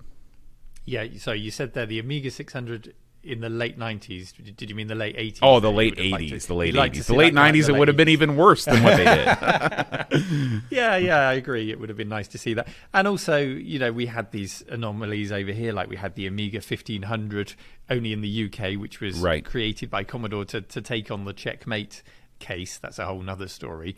Yeah, 0.85 1.05
so 1.17 1.31
you 1.31 1.49
said 1.49 1.73
there 1.73 1.87
the 1.87 1.97
Amiga 1.97 2.29
600 2.29 2.93
in 3.25 3.41
the 3.41 3.49
late 3.49 3.77
90s. 3.77 4.33
Did 4.55 4.69
you 4.69 4.75
mean 4.75 4.87
the 4.87 4.95
late 4.95 5.17
80s? 5.17 5.39
Oh, 5.41 5.59
the 5.59 5.71
late 5.71 5.95
80s. 5.95 6.41
To, 6.41 6.47
the 6.47 6.53
late 6.53 6.75
80s. 6.75 7.05
The 7.07 7.15
late 7.15 7.33
90s, 7.33 7.69
it 7.69 7.73
would 7.73 7.87
have 7.87 7.97
been 7.97 8.09
even 8.09 8.35
worse 8.35 8.65
than 8.65 8.83
what 8.83 8.97
they 8.97 9.03
did. 9.03 10.63
yeah, 10.69 10.95
yeah, 10.97 11.29
I 11.29 11.33
agree. 11.33 11.71
It 11.71 11.79
would 11.79 11.89
have 11.89 11.97
been 11.97 12.09
nice 12.09 12.27
to 12.29 12.37
see 12.37 12.53
that. 12.53 12.67
And 12.93 13.07
also, 13.07 13.37
you 13.39 13.79
know, 13.79 13.91
we 13.91 14.05
had 14.05 14.31
these 14.31 14.63
anomalies 14.69 15.31
over 15.31 15.51
here, 15.51 15.73
like 15.73 15.89
we 15.89 15.95
had 15.95 16.15
the 16.15 16.27
Amiga 16.27 16.57
1500 16.57 17.53
only 17.89 18.13
in 18.13 18.21
the 18.21 18.45
UK, 18.45 18.79
which 18.79 19.01
was 19.01 19.19
right. 19.19 19.43
created 19.43 19.89
by 19.89 20.03
Commodore 20.03 20.45
to, 20.45 20.61
to 20.61 20.81
take 20.81 21.11
on 21.11 21.25
the 21.25 21.33
Checkmate 21.33 22.03
case. 22.39 22.77
That's 22.77 22.99
a 22.99 23.05
whole 23.05 23.21
nother 23.21 23.47
story. 23.47 23.95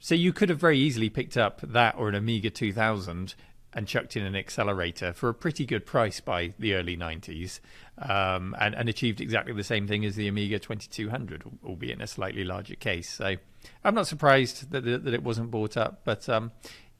So 0.00 0.14
you 0.14 0.32
could 0.32 0.50
have 0.50 0.58
very 0.58 0.78
easily 0.78 1.08
picked 1.08 1.36
up 1.36 1.60
that 1.62 1.94
or 1.96 2.08
an 2.08 2.14
Amiga 2.14 2.50
2000 2.50 3.34
and 3.74 3.88
chucked 3.88 4.16
in 4.16 4.24
an 4.24 4.36
accelerator 4.36 5.12
for 5.12 5.28
a 5.28 5.34
pretty 5.34 5.66
good 5.66 5.84
price 5.84 6.20
by 6.20 6.54
the 6.58 6.74
early 6.74 6.96
90s 6.96 7.60
um, 7.98 8.54
and, 8.58 8.74
and, 8.74 8.88
achieved 8.88 9.20
exactly 9.20 9.52
the 9.52 9.64
same 9.64 9.86
thing 9.86 10.04
as 10.04 10.16
the 10.16 10.28
Amiga 10.28 10.58
2200, 10.58 11.42
albeit 11.64 11.96
in 11.96 12.00
a 12.00 12.06
slightly 12.06 12.44
larger 12.44 12.76
case. 12.76 13.10
So 13.10 13.36
I'm 13.84 13.94
not 13.94 14.06
surprised 14.06 14.70
that, 14.70 14.82
that 14.82 15.14
it 15.14 15.22
wasn't 15.22 15.50
bought 15.50 15.76
up, 15.76 16.02
but 16.04 16.28
um, 16.28 16.52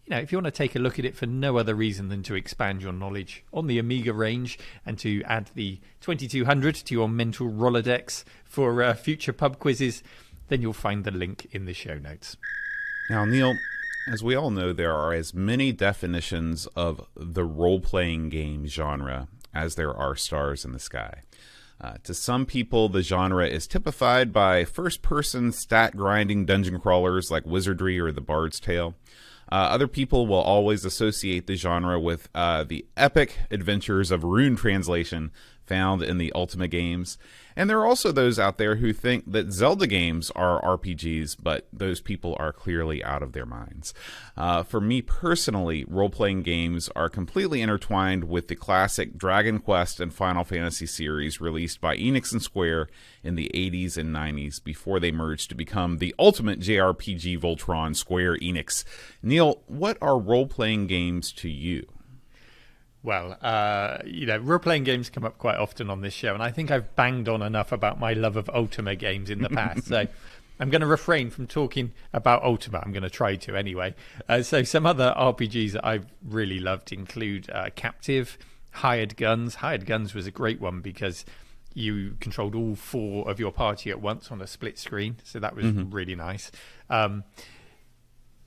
you 0.07 0.11
know, 0.11 0.19
if 0.19 0.31
you 0.31 0.39
want 0.39 0.47
to 0.47 0.51
take 0.51 0.77
a 0.77 0.79
look 0.79 0.99
at 0.99 1.05
it 1.05 1.17
for 1.17 1.27
no 1.27 1.57
other 1.57 1.75
reason 1.75 2.09
than 2.09 2.23
to 2.25 2.35
expand 2.35 2.83
your 2.83 2.93
knowledge 2.93 3.43
on 3.53 3.67
the 3.67 3.79
Amiga 3.79 4.13
range 4.13 4.59
and 4.85 4.99
to 4.99 5.23
add 5.25 5.51
the 5.55 5.81
2200 6.03 6.75
to 6.75 6.95
your 6.95 7.09
mental 7.09 7.49
Rolodex 7.51 8.25
for 8.45 8.83
uh, 8.83 8.95
future 8.95 9.33
pub 9.33 9.59
quizzes, 9.59 10.03
then 10.49 10.61
you'll 10.61 10.75
find 10.75 11.05
the 11.05 11.11
link 11.11 11.49
in 11.53 11.65
the 11.65 11.73
show 11.73 11.99
notes. 11.99 12.37
Now, 13.09 13.25
Neil, 13.25 13.55
as 14.11 14.23
we 14.23 14.35
all 14.35 14.51
know, 14.51 14.73
there 14.73 14.95
are 14.95 15.13
as 15.13 15.35
many 15.35 15.73
definitions 15.73 16.67
of 16.77 17.07
the 17.17 17.45
role 17.45 17.81
playing 17.81 18.29
game 18.29 18.67
genre 18.67 19.29
as 19.55 19.75
there 19.75 19.95
are 19.95 20.17
stars 20.17 20.65
in 20.65 20.73
the 20.73 20.79
sky. 20.79 21.23
Uh, 21.81 21.95
to 22.05 22.15
some 22.15 22.47
people, 22.47 22.89
the 22.89 23.03
genre 23.03 23.47
is 23.47 23.67
typified 23.67 24.33
by 24.33 24.65
first 24.65 25.03
person 25.03 25.53
stat 25.53 25.97
grinding 25.97 26.45
dungeon 26.45 26.81
crawlers 26.81 27.31
like 27.31 27.45
Wizardry 27.47 27.99
or 27.99 28.13
The 28.13 28.21
Bard's 28.21 28.61
Tale. 28.61 28.95
Uh, 29.51 29.57
other 29.57 29.89
people 29.89 30.27
will 30.27 30.41
always 30.41 30.85
associate 30.85 31.47
the 31.47 31.57
genre 31.57 32.01
with 32.01 32.29
uh, 32.35 32.65
the 32.65 32.87
epic 32.97 33.39
adventures 33.51 34.11
of 34.11 34.25
rune 34.25 34.57
translation 34.57 35.31
found 35.67 36.03
in 36.03 36.19
the 36.19 36.33
Ultima 36.35 36.69
games. 36.69 37.19
And 37.57 37.71
there 37.71 37.79
are 37.79 37.87
also 37.87 38.11
those 38.11 38.39
out 38.39 38.59
there 38.59 38.77
who 38.77 38.93
think 38.93 39.31
that 39.31 39.53
Zelda 39.53 39.87
games 39.87 40.31
are 40.33 40.61
RPGs, 40.63 41.37
but 41.41 41.69
those 41.73 42.01
people 42.01 42.37
are 42.39 42.53
clearly 42.53 43.03
out 43.05 43.23
of 43.23 43.33
their 43.33 43.47
minds. 43.47 43.95
Uh, 44.37 44.65
for 44.65 44.81
me 44.81 45.01
personally, 45.01 45.85
role 45.89 46.11
playing 46.11 46.43
games 46.43 46.89
are 46.97 47.09
completely 47.09 47.63
intertwined 47.63 48.25
with 48.25 48.49
the 48.49 48.57
classic 48.57 49.17
Dragon 49.17 49.61
Quest 49.61 50.01
and 50.01 50.13
Final 50.13 50.43
Fantasy 50.43 50.87
series 50.87 51.41
released 51.41 51.81
by 51.81 51.97
Enix 51.97 52.33
and 52.33 52.43
Square 52.43 52.89
in 53.23 53.37
the 53.37 53.51
80s 53.55 53.97
and 53.97 54.15
90s 54.15 54.63
before 54.63 54.99
they 54.99 55.13
merged 55.13 55.49
to 55.51 55.55
become 55.55 55.99
the 55.99 56.15
ultimate 56.19 56.59
JRPG 56.59 57.39
Voltron 57.39 57.95
Square 57.95 58.39
Enix. 58.39 58.85
Neil, 59.23 59.63
what 59.67 59.97
are 60.03 60.19
role 60.19 60.49
playing 60.49 60.89
games 60.89 61.31
to 61.33 61.49
you? 61.49 61.87
Well, 63.05 63.37
uh, 63.43 63.99
you 64.07 64.25
know, 64.25 64.39
role 64.39 64.59
playing 64.59 64.85
games 64.85 65.11
come 65.11 65.25
up 65.25 65.37
quite 65.37 65.59
often 65.59 65.91
on 65.91 66.01
this 66.01 66.15
show, 66.15 66.33
and 66.33 66.43
I 66.43 66.51
think 66.51 66.71
I've 66.71 66.97
banged 66.97 67.29
on 67.29 67.43
enough 67.43 67.71
about 67.71 68.01
my 68.01 68.15
love 68.15 68.37
of 68.39 68.49
Ultima 68.49 68.97
games 68.97 69.29
in 69.29 69.43
the 69.43 69.51
past. 69.51 69.85
so 69.89 70.07
I'm 70.59 70.71
going 70.71 70.81
to 70.81 70.87
refrain 70.87 71.29
from 71.29 71.47
talking 71.47 71.93
about 72.15 72.43
Ultima. 72.43 72.83
I'm 72.83 72.93
going 72.93 73.03
to 73.03 73.11
try 73.11 73.37
to 73.37 73.57
anyway. 73.57 73.95
Uh, 74.27 74.41
so 74.41 74.63
some 74.63 74.87
other 74.87 75.13
RPGs 75.19 75.73
that 75.73 75.85
I've 75.85 76.07
really 76.27 76.59
loved 76.59 76.93
include 76.93 77.51
uh, 77.51 77.69
Captive, 77.77 78.39
Hired 78.71 79.19
Guns. 79.19 79.57
Hired 79.57 79.85
Guns 79.85 80.15
was 80.15 80.27
a 80.27 80.31
great 80.31 80.59
one 80.59 80.81
because 80.81 81.27
you 81.75 82.17
controlled 82.21 82.55
all 82.55 82.75
four 82.75 83.31
of 83.31 83.39
your 83.39 83.53
party 83.53 83.91
at 83.91 84.01
once 84.01 84.31
on 84.31 84.41
a 84.41 84.47
split 84.47 84.79
screen, 84.79 85.17
so 85.25 85.39
that 85.41 85.55
was 85.55 85.67
mm-hmm. 85.67 85.91
really 85.91 86.15
nice. 86.15 86.51
Um, 86.89 87.25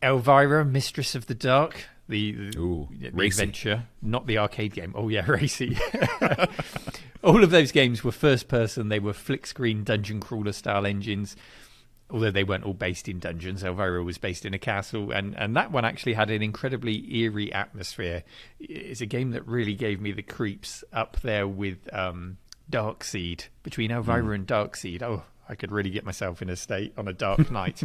Elvira, 0.01 0.65
Mistress 0.65 1.13
of 1.13 1.27
the 1.27 1.35
Dark 1.35 1.85
the, 2.07 2.31
the, 2.31 2.59
Ooh, 2.59 2.87
the 2.91 3.07
adventure, 3.07 3.83
not 4.01 4.27
the 4.27 4.37
arcade 4.37 4.73
game. 4.73 4.93
Oh 4.95 5.09
yeah, 5.09 5.25
racy. 5.27 5.77
all 7.23 7.43
of 7.43 7.51
those 7.51 7.71
games 7.71 8.03
were 8.03 8.11
first 8.11 8.47
person. 8.47 8.89
They 8.89 8.99
were 8.99 9.13
flick 9.13 9.45
screen 9.45 9.83
dungeon 9.83 10.19
crawler 10.19 10.53
style 10.53 10.85
engines. 10.85 11.35
Although 12.09 12.31
they 12.31 12.45
weren't 12.45 12.63
all 12.63 12.73
based 12.73 13.09
in 13.09 13.19
dungeons, 13.19 13.65
Elvira 13.65 14.01
was 14.01 14.17
based 14.17 14.45
in 14.45 14.53
a 14.53 14.57
castle, 14.57 15.11
and, 15.11 15.37
and 15.37 15.57
that 15.57 15.73
one 15.73 15.83
actually 15.83 16.13
had 16.13 16.29
an 16.29 16.41
incredibly 16.41 17.13
eerie 17.13 17.51
atmosphere. 17.51 18.23
It's 18.61 19.01
a 19.01 19.05
game 19.05 19.31
that 19.31 19.45
really 19.45 19.75
gave 19.75 19.99
me 19.99 20.13
the 20.13 20.21
creeps 20.21 20.85
up 20.93 21.19
there 21.19 21.45
with 21.45 21.93
um, 21.93 22.37
Dark 22.69 23.03
Seed. 23.03 23.45
Between 23.61 23.91
Elvira 23.91 24.23
mm. 24.23 24.35
and 24.35 24.47
Dark 24.47 24.77
Seed, 24.77 25.03
oh, 25.03 25.23
I 25.49 25.55
could 25.55 25.73
really 25.73 25.89
get 25.89 26.05
myself 26.05 26.41
in 26.41 26.49
a 26.49 26.55
state 26.55 26.93
on 26.97 27.09
a 27.09 27.13
dark 27.13 27.51
night. 27.51 27.83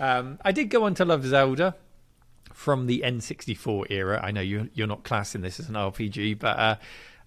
um, 0.00 0.38
I 0.42 0.50
did 0.52 0.70
go 0.70 0.84
on 0.84 0.94
to 0.94 1.04
love 1.04 1.26
Zelda 1.26 1.74
from 2.58 2.86
the 2.86 3.02
N64 3.06 3.86
era. 3.88 4.20
I 4.20 4.32
know 4.32 4.40
you, 4.40 4.68
you're 4.74 4.88
not 4.88 5.04
classing 5.04 5.42
this 5.42 5.60
as 5.60 5.68
an 5.68 5.76
RPG, 5.76 6.40
but 6.40 6.58
uh, 6.58 6.74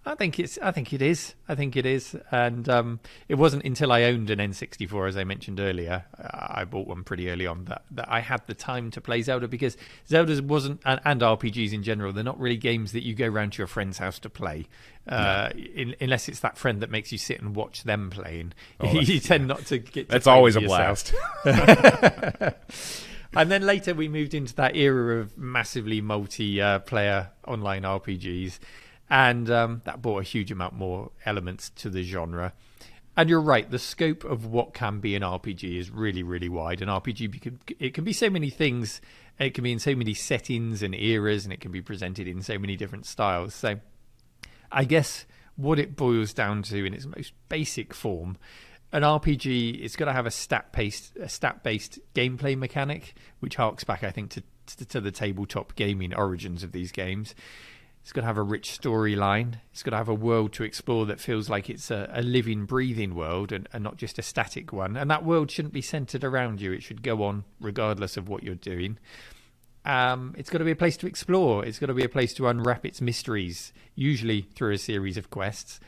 I 0.05 0.15
think 0.15 0.37
it's. 0.39 0.59
I 0.61 0.71
think 0.71 0.91
it 0.91 1.01
is. 1.01 1.35
I 1.47 1.55
think 1.55 1.77
it 1.77 1.85
is. 1.85 2.17
And 2.31 2.67
um, 2.67 2.99
it 3.29 3.35
wasn't 3.35 3.63
until 3.63 3.93
I 3.93 4.03
owned 4.03 4.29
an 4.29 4.39
N64, 4.39 5.07
as 5.07 5.15
I 5.15 5.23
mentioned 5.23 5.61
earlier, 5.61 6.03
I 6.19 6.65
bought 6.65 6.85
one 6.85 7.05
pretty 7.05 7.29
early 7.29 7.47
on 7.47 7.63
that, 7.65 7.83
that 7.91 8.11
I 8.11 8.19
had 8.19 8.45
the 8.45 8.53
time 8.53 8.91
to 8.91 8.99
play 8.99 9.21
Zelda 9.21 9.47
because 9.47 9.77
Zelda 10.05 10.43
wasn't, 10.43 10.81
and, 10.83 10.99
and 11.05 11.21
RPGs 11.21 11.71
in 11.71 11.81
general, 11.81 12.11
they're 12.11 12.25
not 12.25 12.37
really 12.37 12.57
games 12.57 12.91
that 12.91 13.05
you 13.05 13.15
go 13.15 13.27
round 13.27 13.53
to 13.53 13.59
your 13.59 13.67
friend's 13.67 13.99
house 13.99 14.19
to 14.19 14.29
play, 14.29 14.67
uh, 15.07 15.51
in, 15.55 15.95
unless 16.01 16.27
it's 16.27 16.41
that 16.41 16.57
friend 16.57 16.81
that 16.81 16.91
makes 16.91 17.13
you 17.13 17.17
sit 17.17 17.41
and 17.41 17.55
watch 17.55 17.83
them 17.83 18.09
playing. 18.09 18.51
Oh, 18.81 18.91
you 18.99 19.21
tend 19.21 19.47
not 19.47 19.65
to 19.67 19.77
get. 19.77 20.09
To 20.09 20.11
That's 20.11 20.27
always 20.27 20.57
a 20.57 20.61
yourself. 20.61 21.13
blast. 21.45 22.55
And 23.33 23.49
then 23.49 23.65
later 23.65 23.93
we 23.93 24.09
moved 24.09 24.33
into 24.33 24.53
that 24.55 24.75
era 24.75 25.19
of 25.19 25.37
massively 25.37 26.01
multi-player 26.01 27.29
online 27.47 27.83
RPGs, 27.83 28.59
and 29.09 29.49
um, 29.49 29.81
that 29.85 30.01
brought 30.01 30.19
a 30.19 30.23
huge 30.23 30.51
amount 30.51 30.73
more 30.73 31.11
elements 31.25 31.69
to 31.77 31.89
the 31.89 32.03
genre. 32.03 32.53
And 33.15 33.29
you're 33.29 33.41
right, 33.41 33.69
the 33.69 33.79
scope 33.79 34.23
of 34.23 34.45
what 34.45 34.73
can 34.73 34.99
be 34.99 35.15
an 35.15 35.21
RPG 35.21 35.77
is 35.77 35.89
really, 35.89 36.23
really 36.23 36.49
wide. 36.49 36.81
An 36.81 36.87
RPG 36.87 37.75
it 37.79 37.93
can 37.93 38.03
be 38.03 38.13
so 38.13 38.29
many 38.29 38.49
things. 38.49 39.01
It 39.37 39.53
can 39.53 39.63
be 39.63 39.71
in 39.71 39.79
so 39.79 39.95
many 39.95 40.13
settings 40.13 40.81
and 40.81 40.95
eras, 40.95 41.45
and 41.45 41.53
it 41.53 41.59
can 41.59 41.71
be 41.71 41.81
presented 41.81 42.27
in 42.27 42.41
so 42.41 42.57
many 42.57 42.77
different 42.77 43.05
styles. 43.05 43.53
So, 43.53 43.79
I 44.71 44.85
guess 44.85 45.25
what 45.55 45.77
it 45.77 45.95
boils 45.95 46.33
down 46.33 46.63
to 46.63 46.85
in 46.85 46.93
its 46.93 47.05
most 47.05 47.33
basic 47.49 47.93
form 47.93 48.37
an 48.91 49.03
RPG 49.03 49.79
is 49.79 49.95
going 49.95 50.07
to 50.07 50.13
have 50.13 50.25
a 50.25 50.31
stat 50.31 50.71
based 50.73 51.15
a 51.17 51.29
stat 51.29 51.63
based 51.63 51.99
gameplay 52.13 52.57
mechanic, 52.57 53.15
which 53.39 53.55
harks 53.55 53.83
back, 53.83 54.03
I 54.03 54.11
think, 54.11 54.31
to, 54.31 54.43
to, 54.77 54.85
to 54.85 55.01
the 55.01 55.11
tabletop 55.11 55.75
gaming 55.75 56.13
origins 56.13 56.63
of 56.63 56.71
these 56.71 56.91
games. 56.91 57.33
It's 58.01 58.11
going 58.11 58.23
to 58.23 58.27
have 58.27 58.37
a 58.37 58.43
rich 58.43 58.79
storyline. 58.81 59.59
It's 59.71 59.83
going 59.83 59.91
to 59.91 59.97
have 59.97 60.09
a 60.09 60.13
world 60.13 60.53
to 60.53 60.63
explore 60.63 61.05
that 61.05 61.19
feels 61.19 61.49
like 61.49 61.69
it's 61.69 61.91
a, 61.91 62.09
a 62.11 62.23
living, 62.23 62.65
breathing 62.65 63.13
world 63.13 63.51
and, 63.51 63.69
and 63.73 63.83
not 63.83 63.97
just 63.97 64.17
a 64.17 64.23
static 64.23 64.73
one. 64.73 64.97
And 64.97 65.09
that 65.11 65.23
world 65.23 65.51
shouldn't 65.51 65.73
be 65.73 65.83
centered 65.83 66.23
around 66.23 66.61
you. 66.61 66.71
It 66.71 66.81
should 66.81 67.03
go 67.03 67.23
on 67.23 67.43
regardless 67.59 68.17
of 68.17 68.27
what 68.27 68.41
you're 68.41 68.55
doing. 68.55 68.97
Um, 69.85 70.33
it's 70.35 70.49
got 70.49 70.59
to 70.59 70.65
be 70.65 70.71
a 70.71 70.75
place 70.75 70.97
to 70.97 71.07
explore. 71.07 71.63
It's 71.63 71.77
going 71.77 71.89
to 71.89 71.93
be 71.93 72.03
a 72.03 72.09
place 72.09 72.33
to 72.35 72.47
unwrap 72.47 72.85
its 72.87 73.01
mysteries, 73.01 73.71
usually 73.95 74.47
through 74.55 74.73
a 74.73 74.77
series 74.79 75.17
of 75.17 75.29
quests. 75.29 75.79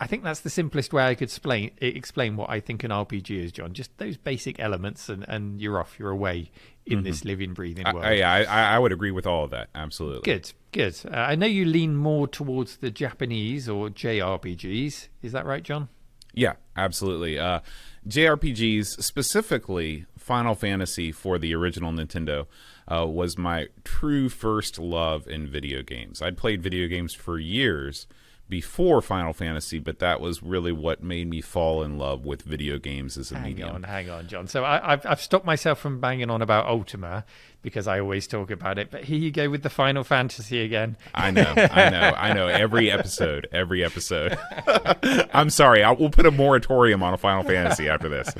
I 0.00 0.06
think 0.06 0.22
that's 0.22 0.40
the 0.40 0.50
simplest 0.50 0.92
way 0.92 1.04
I 1.04 1.14
could 1.14 1.24
explain 1.24 1.72
explain 1.80 2.36
what 2.36 2.50
I 2.50 2.60
think 2.60 2.84
an 2.84 2.90
RPG 2.90 3.44
is, 3.44 3.52
John. 3.52 3.72
Just 3.72 3.96
those 3.98 4.16
basic 4.16 4.60
elements, 4.60 5.08
and, 5.08 5.24
and 5.28 5.60
you're 5.60 5.80
off, 5.80 5.98
you're 5.98 6.10
away 6.10 6.50
in 6.86 7.02
this 7.02 7.24
living, 7.24 7.52
breathing 7.52 7.84
world. 7.84 8.04
I, 8.04 8.20
I, 8.20 8.42
I 8.42 8.74
I 8.74 8.78
would 8.78 8.92
agree 8.92 9.10
with 9.10 9.26
all 9.26 9.44
of 9.44 9.50
that. 9.50 9.68
Absolutely. 9.74 10.22
Good, 10.22 10.52
good. 10.72 10.96
Uh, 11.04 11.16
I 11.16 11.34
know 11.34 11.46
you 11.46 11.64
lean 11.64 11.96
more 11.96 12.28
towards 12.28 12.76
the 12.76 12.90
Japanese 12.90 13.68
or 13.68 13.88
JRPGs. 13.88 15.08
Is 15.22 15.32
that 15.32 15.44
right, 15.44 15.62
John? 15.62 15.88
Yeah, 16.32 16.54
absolutely. 16.76 17.38
Uh, 17.38 17.60
JRPGs, 18.06 19.02
specifically 19.02 20.06
Final 20.16 20.54
Fantasy 20.54 21.10
for 21.10 21.38
the 21.38 21.54
original 21.54 21.90
Nintendo, 21.90 22.46
uh, 22.86 23.06
was 23.06 23.36
my 23.36 23.66
true 23.82 24.28
first 24.28 24.78
love 24.78 25.26
in 25.26 25.48
video 25.48 25.82
games. 25.82 26.22
I'd 26.22 26.36
played 26.36 26.62
video 26.62 26.86
games 26.86 27.14
for 27.14 27.38
years 27.38 28.06
before 28.48 29.02
Final 29.02 29.32
Fantasy, 29.32 29.78
but 29.78 29.98
that 29.98 30.20
was 30.20 30.42
really 30.42 30.72
what 30.72 31.02
made 31.02 31.28
me 31.28 31.40
fall 31.40 31.82
in 31.82 31.98
love 31.98 32.24
with 32.24 32.42
video 32.42 32.78
games 32.78 33.18
as 33.18 33.30
a 33.30 33.34
Hang 33.36 33.44
medium. 33.50 33.70
on, 33.74 33.82
hang 33.82 34.08
on, 34.08 34.26
John. 34.26 34.46
So 34.46 34.64
I, 34.64 34.92
I've 34.92 35.04
I've 35.06 35.20
stopped 35.20 35.44
myself 35.44 35.78
from 35.78 36.00
banging 36.00 36.30
on 36.30 36.40
about 36.42 36.66
Ultima 36.66 37.24
because 37.62 37.86
I 37.86 38.00
always 38.00 38.26
talk 38.26 38.50
about 38.50 38.78
it. 38.78 38.90
But 38.90 39.04
here 39.04 39.18
you 39.18 39.30
go 39.30 39.50
with 39.50 39.62
the 39.62 39.70
Final 39.70 40.04
Fantasy 40.04 40.62
again. 40.62 40.96
I 41.14 41.30
know, 41.30 41.52
I 41.56 41.90
know, 41.90 42.12
I 42.16 42.32
know. 42.32 42.46
Every 42.46 42.90
episode, 42.90 43.48
every 43.52 43.84
episode. 43.84 44.38
I'm 45.34 45.50
sorry. 45.50 45.82
I, 45.82 45.90
we'll 45.92 46.10
put 46.10 46.24
a 46.26 46.30
moratorium 46.30 47.02
on 47.02 47.12
a 47.14 47.18
Final 47.18 47.42
Fantasy 47.44 47.88
after 47.88 48.08
this. 48.08 48.32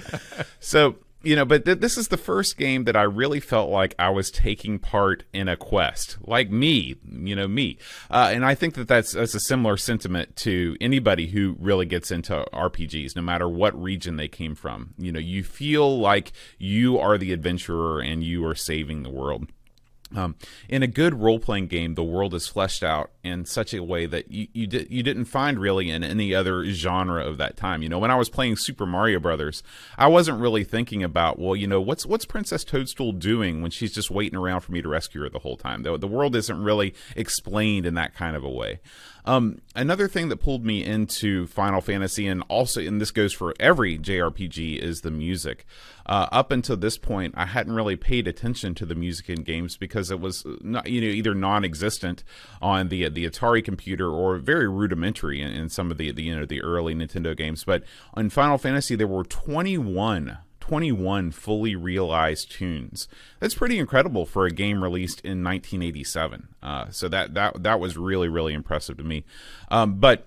So 0.60 0.96
you 1.22 1.34
know, 1.34 1.44
but 1.44 1.64
th- 1.64 1.80
this 1.80 1.98
is 1.98 2.08
the 2.08 2.16
first 2.16 2.56
game 2.56 2.84
that 2.84 2.96
I 2.96 3.02
really 3.02 3.40
felt 3.40 3.70
like 3.70 3.94
I 3.98 4.10
was 4.10 4.30
taking 4.30 4.78
part 4.78 5.24
in 5.32 5.48
a 5.48 5.56
quest, 5.56 6.16
like 6.22 6.50
me, 6.50 6.96
you 7.10 7.34
know, 7.34 7.48
me. 7.48 7.78
Uh, 8.10 8.30
and 8.32 8.44
I 8.44 8.54
think 8.54 8.74
that 8.74 8.86
that's 8.86 9.12
that's 9.12 9.34
a 9.34 9.40
similar 9.40 9.76
sentiment 9.76 10.36
to 10.36 10.76
anybody 10.80 11.26
who 11.26 11.56
really 11.58 11.86
gets 11.86 12.10
into 12.10 12.46
RPGs, 12.52 13.16
no 13.16 13.22
matter 13.22 13.48
what 13.48 13.80
region 13.80 14.16
they 14.16 14.28
came 14.28 14.54
from. 14.54 14.94
You 14.96 15.10
know, 15.10 15.20
you 15.20 15.42
feel 15.42 15.98
like 15.98 16.32
you 16.58 16.98
are 16.98 17.18
the 17.18 17.32
adventurer 17.32 18.00
and 18.00 18.22
you 18.22 18.46
are 18.46 18.54
saving 18.54 19.02
the 19.02 19.10
world. 19.10 19.48
Um, 20.16 20.36
in 20.68 20.82
a 20.82 20.86
good 20.86 21.14
role 21.14 21.38
playing 21.38 21.66
game, 21.66 21.94
the 21.94 22.02
world 22.02 22.32
is 22.32 22.46
fleshed 22.46 22.82
out 22.82 23.10
in 23.22 23.44
such 23.44 23.74
a 23.74 23.82
way 23.82 24.06
that 24.06 24.30
you 24.30 24.48
you, 24.54 24.66
di- 24.66 24.86
you 24.88 25.02
didn't 25.02 25.26
find 25.26 25.58
really 25.58 25.90
in 25.90 26.02
any 26.02 26.34
other 26.34 26.64
genre 26.64 27.22
of 27.22 27.36
that 27.38 27.56
time. 27.56 27.82
You 27.82 27.90
know, 27.90 27.98
when 27.98 28.10
I 28.10 28.16
was 28.16 28.30
playing 28.30 28.56
Super 28.56 28.86
Mario 28.86 29.20
Brothers, 29.20 29.62
I 29.98 30.06
wasn't 30.06 30.40
really 30.40 30.64
thinking 30.64 31.02
about 31.02 31.38
well, 31.38 31.54
you 31.54 31.66
know, 31.66 31.80
what's 31.80 32.06
what's 32.06 32.24
Princess 32.24 32.64
Toadstool 32.64 33.12
doing 33.12 33.60
when 33.60 33.70
she's 33.70 33.92
just 33.92 34.10
waiting 34.10 34.38
around 34.38 34.62
for 34.62 34.72
me 34.72 34.80
to 34.80 34.88
rescue 34.88 35.20
her 35.22 35.28
the 35.28 35.40
whole 35.40 35.56
time. 35.58 35.82
The, 35.82 35.98
the 35.98 36.08
world 36.08 36.34
isn't 36.34 36.62
really 36.62 36.94
explained 37.14 37.84
in 37.84 37.94
that 37.94 38.14
kind 38.14 38.34
of 38.34 38.44
a 38.44 38.50
way. 38.50 38.80
Um, 39.28 39.60
another 39.76 40.08
thing 40.08 40.30
that 40.30 40.38
pulled 40.38 40.64
me 40.64 40.82
into 40.82 41.46
Final 41.48 41.82
Fantasy, 41.82 42.26
and 42.26 42.42
also, 42.48 42.80
and 42.80 42.98
this 42.98 43.10
goes 43.10 43.34
for 43.34 43.54
every 43.60 43.98
JRPG, 43.98 44.78
is 44.78 45.02
the 45.02 45.10
music. 45.10 45.66
Uh, 46.06 46.28
up 46.32 46.50
until 46.50 46.78
this 46.78 46.96
point, 46.96 47.34
I 47.36 47.44
hadn't 47.44 47.74
really 47.74 47.94
paid 47.94 48.26
attention 48.26 48.74
to 48.76 48.86
the 48.86 48.94
music 48.94 49.28
in 49.28 49.42
games 49.42 49.76
because 49.76 50.10
it 50.10 50.18
was 50.18 50.46
not, 50.62 50.88
you 50.88 51.02
know, 51.02 51.08
either 51.08 51.34
non-existent 51.34 52.24
on 52.62 52.88
the 52.88 53.10
the 53.10 53.28
Atari 53.28 53.62
computer 53.62 54.08
or 54.10 54.38
very 54.38 54.66
rudimentary 54.66 55.42
in, 55.42 55.52
in 55.52 55.68
some 55.68 55.90
of 55.90 55.98
the, 55.98 56.10
the 56.10 56.22
you 56.22 56.34
know 56.34 56.46
the 56.46 56.62
early 56.62 56.94
Nintendo 56.94 57.36
games. 57.36 57.64
But 57.64 57.82
on 58.14 58.30
Final 58.30 58.56
Fantasy, 58.56 58.94
there 58.94 59.06
were 59.06 59.24
21 59.24 60.38
21 60.68 61.30
fully 61.30 61.74
realized 61.74 62.50
tunes. 62.50 63.08
That's 63.40 63.54
pretty 63.54 63.78
incredible 63.78 64.26
for 64.26 64.44
a 64.44 64.50
game 64.50 64.82
released 64.82 65.20
in 65.20 65.42
1987. 65.42 66.48
Uh, 66.62 66.90
so 66.90 67.08
that 67.08 67.32
that 67.32 67.62
that 67.62 67.80
was 67.80 67.96
really 67.96 68.28
really 68.28 68.52
impressive 68.52 68.98
to 68.98 69.02
me. 69.02 69.24
Um, 69.70 69.94
but 69.94 70.26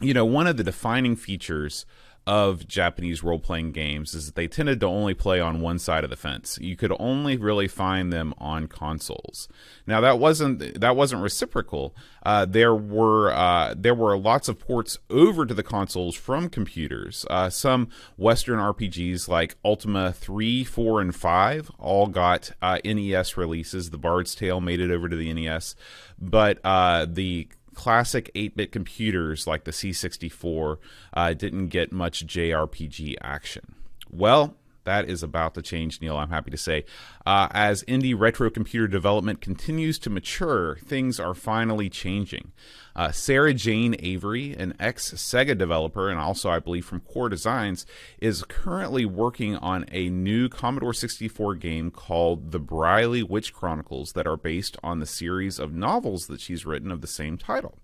you 0.00 0.12
know, 0.12 0.24
one 0.24 0.48
of 0.48 0.56
the 0.56 0.64
defining 0.64 1.14
features 1.14 1.86
of 2.30 2.68
Japanese 2.68 3.24
role 3.24 3.40
playing 3.40 3.72
games 3.72 4.14
is 4.14 4.26
that 4.26 4.36
they 4.36 4.46
tended 4.46 4.78
to 4.78 4.86
only 4.86 5.14
play 5.14 5.40
on 5.40 5.60
one 5.60 5.80
side 5.80 6.04
of 6.04 6.10
the 6.10 6.16
fence. 6.16 6.60
You 6.60 6.76
could 6.76 6.92
only 7.00 7.36
really 7.36 7.66
find 7.66 8.12
them 8.12 8.34
on 8.38 8.68
consoles. 8.68 9.48
Now 9.84 10.00
that 10.02 10.20
wasn't 10.20 10.80
that 10.80 10.94
wasn't 10.94 11.22
reciprocal. 11.22 11.92
Uh, 12.24 12.44
there 12.44 12.72
were 12.72 13.32
uh, 13.32 13.74
there 13.76 13.96
were 13.96 14.16
lots 14.16 14.48
of 14.48 14.60
ports 14.60 14.96
over 15.10 15.44
to 15.44 15.52
the 15.52 15.64
consoles 15.64 16.14
from 16.14 16.48
computers. 16.48 17.26
Uh, 17.28 17.50
some 17.50 17.88
Western 18.16 18.60
RPGs 18.60 19.26
like 19.26 19.56
Ultima 19.64 20.12
three, 20.12 20.62
four, 20.62 21.00
and 21.00 21.12
five 21.12 21.68
all 21.80 22.06
got 22.06 22.52
uh, 22.62 22.78
NES 22.84 23.36
releases. 23.36 23.90
The 23.90 23.98
Bard's 23.98 24.36
Tale 24.36 24.60
made 24.60 24.78
it 24.78 24.92
over 24.92 25.08
to 25.08 25.16
the 25.16 25.32
NES, 25.32 25.74
but 26.16 26.60
uh, 26.62 27.06
the 27.10 27.48
classic 27.80 28.30
8-bit 28.34 28.72
computers 28.72 29.46
like 29.46 29.64
the 29.64 29.70
C64 29.70 30.76
uh, 31.14 31.32
didn't 31.32 31.68
get 31.68 31.90
much 31.90 32.26
JRPG 32.26 33.14
action. 33.22 33.74
Well, 34.10 34.54
that 34.84 35.08
is 35.08 35.22
about 35.22 35.54
to 35.54 35.62
change, 35.62 35.98
Neil. 35.98 36.18
I'm 36.18 36.28
happy 36.28 36.50
to 36.50 36.58
say. 36.58 36.84
Uh, 37.24 37.48
as 37.52 37.82
indie 37.84 38.14
retro 38.14 38.50
computer 38.50 38.86
development 38.86 39.40
continues 39.40 39.98
to 40.00 40.10
mature, 40.10 40.76
things 40.84 41.18
are 41.18 41.32
finally 41.32 41.88
changing. 41.88 42.52
Uh, 43.00 43.10
Sarah 43.10 43.54
Jane 43.54 43.96
Avery, 44.00 44.54
an 44.58 44.74
ex 44.78 45.14
Sega 45.14 45.56
developer 45.56 46.10
and 46.10 46.20
also, 46.20 46.50
I 46.50 46.58
believe, 46.58 46.84
from 46.84 47.00
Core 47.00 47.30
Designs, 47.30 47.86
is 48.20 48.44
currently 48.46 49.06
working 49.06 49.56
on 49.56 49.86
a 49.90 50.10
new 50.10 50.50
Commodore 50.50 50.92
64 50.92 51.54
game 51.54 51.90
called 51.90 52.52
The 52.52 52.58
Briley 52.58 53.22
Witch 53.22 53.54
Chronicles 53.54 54.12
that 54.12 54.26
are 54.26 54.36
based 54.36 54.76
on 54.82 54.98
the 54.98 55.06
series 55.06 55.58
of 55.58 55.72
novels 55.72 56.26
that 56.26 56.42
she's 56.42 56.66
written 56.66 56.90
of 56.90 57.00
the 57.00 57.06
same 57.06 57.38
title. 57.38 57.78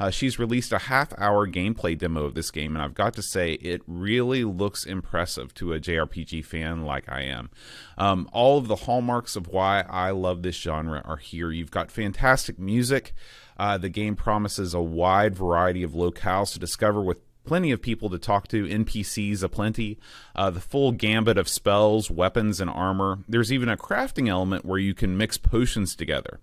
Uh, 0.00 0.10
she's 0.10 0.36
released 0.36 0.72
a 0.72 0.78
half 0.78 1.12
hour 1.16 1.46
gameplay 1.46 1.96
demo 1.96 2.24
of 2.24 2.34
this 2.34 2.50
game, 2.50 2.74
and 2.74 2.82
I've 2.82 2.92
got 2.92 3.14
to 3.14 3.22
say, 3.22 3.52
it 3.52 3.82
really 3.86 4.42
looks 4.42 4.84
impressive 4.84 5.54
to 5.54 5.74
a 5.74 5.78
JRPG 5.78 6.44
fan 6.44 6.82
like 6.82 7.08
I 7.08 7.22
am. 7.22 7.50
Um, 7.96 8.28
all 8.32 8.58
of 8.58 8.66
the 8.66 8.74
hallmarks 8.74 9.36
of 9.36 9.46
why 9.46 9.84
I 9.88 10.10
love 10.10 10.42
this 10.42 10.56
genre 10.56 11.02
are 11.04 11.18
here. 11.18 11.52
You've 11.52 11.70
got 11.70 11.92
fantastic 11.92 12.58
music. 12.58 13.14
Uh, 13.58 13.78
the 13.78 13.88
game 13.88 14.16
promises 14.16 14.74
a 14.74 14.80
wide 14.80 15.34
variety 15.34 15.82
of 15.82 15.92
locales 15.92 16.52
to 16.52 16.58
discover 16.58 17.00
with 17.00 17.18
plenty 17.44 17.70
of 17.70 17.80
people 17.80 18.10
to 18.10 18.18
talk 18.18 18.48
to, 18.48 18.66
NPCs 18.66 19.42
aplenty, 19.42 19.98
uh, 20.34 20.50
the 20.50 20.60
full 20.60 20.92
gambit 20.92 21.38
of 21.38 21.48
spells, 21.48 22.10
weapons, 22.10 22.60
and 22.60 22.68
armor. 22.68 23.20
There's 23.28 23.52
even 23.52 23.68
a 23.68 23.76
crafting 23.76 24.28
element 24.28 24.64
where 24.64 24.78
you 24.78 24.92
can 24.94 25.16
mix 25.16 25.38
potions 25.38 25.94
together. 25.94 26.40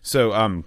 So, 0.00 0.32
um, 0.32 0.64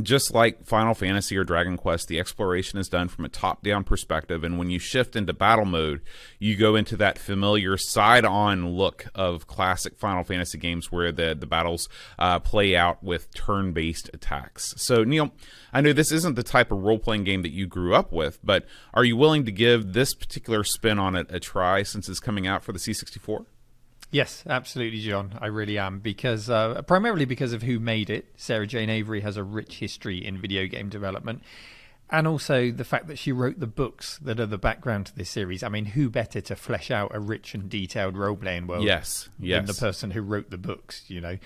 just 0.00 0.32
like 0.32 0.64
Final 0.64 0.94
Fantasy 0.94 1.36
or 1.36 1.44
Dragon 1.44 1.76
Quest, 1.76 2.08
the 2.08 2.18
exploration 2.18 2.78
is 2.78 2.88
done 2.88 3.08
from 3.08 3.24
a 3.24 3.28
top 3.28 3.62
down 3.62 3.84
perspective. 3.84 4.42
And 4.42 4.58
when 4.58 4.70
you 4.70 4.78
shift 4.78 5.16
into 5.16 5.32
battle 5.32 5.66
mode, 5.66 6.00
you 6.38 6.56
go 6.56 6.76
into 6.76 6.96
that 6.96 7.18
familiar 7.18 7.76
side 7.76 8.24
on 8.24 8.70
look 8.70 9.06
of 9.14 9.46
classic 9.46 9.98
Final 9.98 10.24
Fantasy 10.24 10.56
games 10.56 10.90
where 10.90 11.12
the, 11.12 11.36
the 11.38 11.46
battles 11.46 11.88
uh, 12.18 12.38
play 12.38 12.74
out 12.74 13.02
with 13.02 13.32
turn 13.34 13.72
based 13.72 14.08
attacks. 14.14 14.74
So, 14.78 15.04
Neil, 15.04 15.32
I 15.72 15.80
know 15.80 15.92
this 15.92 16.12
isn't 16.12 16.36
the 16.36 16.42
type 16.42 16.72
of 16.72 16.82
role 16.82 16.98
playing 16.98 17.24
game 17.24 17.42
that 17.42 17.52
you 17.52 17.66
grew 17.66 17.94
up 17.94 18.12
with, 18.12 18.38
but 18.42 18.64
are 18.94 19.04
you 19.04 19.16
willing 19.16 19.44
to 19.44 19.52
give 19.52 19.92
this 19.92 20.14
particular 20.14 20.64
spin 20.64 20.98
on 20.98 21.16
it 21.16 21.26
a 21.30 21.38
try 21.38 21.82
since 21.82 22.08
it's 22.08 22.20
coming 22.20 22.46
out 22.46 22.62
for 22.62 22.72
the 22.72 22.78
C64? 22.78 23.44
Yes, 24.12 24.44
absolutely, 24.46 25.00
John. 25.00 25.38
I 25.40 25.46
really 25.46 25.78
am 25.78 25.98
because 25.98 26.50
uh, 26.50 26.82
primarily 26.82 27.24
because 27.24 27.54
of 27.54 27.62
who 27.62 27.80
made 27.80 28.10
it. 28.10 28.26
Sarah 28.36 28.66
Jane 28.66 28.90
Avery 28.90 29.22
has 29.22 29.38
a 29.38 29.42
rich 29.42 29.78
history 29.78 30.24
in 30.24 30.38
video 30.38 30.66
game 30.66 30.90
development, 30.90 31.42
and 32.10 32.28
also 32.28 32.70
the 32.70 32.84
fact 32.84 33.06
that 33.06 33.18
she 33.18 33.32
wrote 33.32 33.58
the 33.58 33.66
books 33.66 34.18
that 34.18 34.38
are 34.38 34.46
the 34.46 34.58
background 34.58 35.06
to 35.06 35.16
this 35.16 35.30
series. 35.30 35.62
I 35.62 35.70
mean, 35.70 35.86
who 35.86 36.10
better 36.10 36.42
to 36.42 36.54
flesh 36.54 36.90
out 36.90 37.12
a 37.14 37.20
rich 37.20 37.54
and 37.54 37.70
detailed 37.70 38.18
role 38.18 38.36
playing 38.36 38.66
world? 38.66 38.84
Yes, 38.84 39.30
yes. 39.40 39.60
Than 39.60 39.74
the 39.74 39.80
person 39.80 40.10
who 40.10 40.20
wrote 40.20 40.50
the 40.50 40.58
books. 40.58 41.04
You 41.08 41.22
know, 41.22 41.38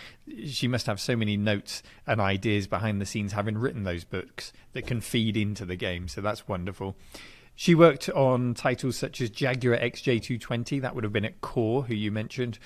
she 0.44 0.66
must 0.66 0.86
have 0.86 0.98
so 0.98 1.14
many 1.14 1.36
notes 1.36 1.84
and 2.04 2.20
ideas 2.20 2.66
behind 2.66 3.00
the 3.00 3.06
scenes, 3.06 3.30
having 3.30 3.56
written 3.56 3.84
those 3.84 4.02
books 4.02 4.52
that 4.72 4.88
can 4.88 5.00
feed 5.00 5.36
into 5.36 5.64
the 5.64 5.76
game. 5.76 6.08
So 6.08 6.20
that's 6.20 6.48
wonderful. 6.48 6.96
She 7.56 7.74
worked 7.74 8.10
on 8.10 8.52
titles 8.52 8.96
such 8.96 9.22
as 9.22 9.30
Jaguar 9.30 9.78
XJ220, 9.78 10.82
that 10.82 10.94
would 10.94 11.04
have 11.04 11.12
been 11.12 11.24
at 11.24 11.40
Core, 11.40 11.84
who 11.84 11.94
you 11.94 12.12
mentioned, 12.12 12.58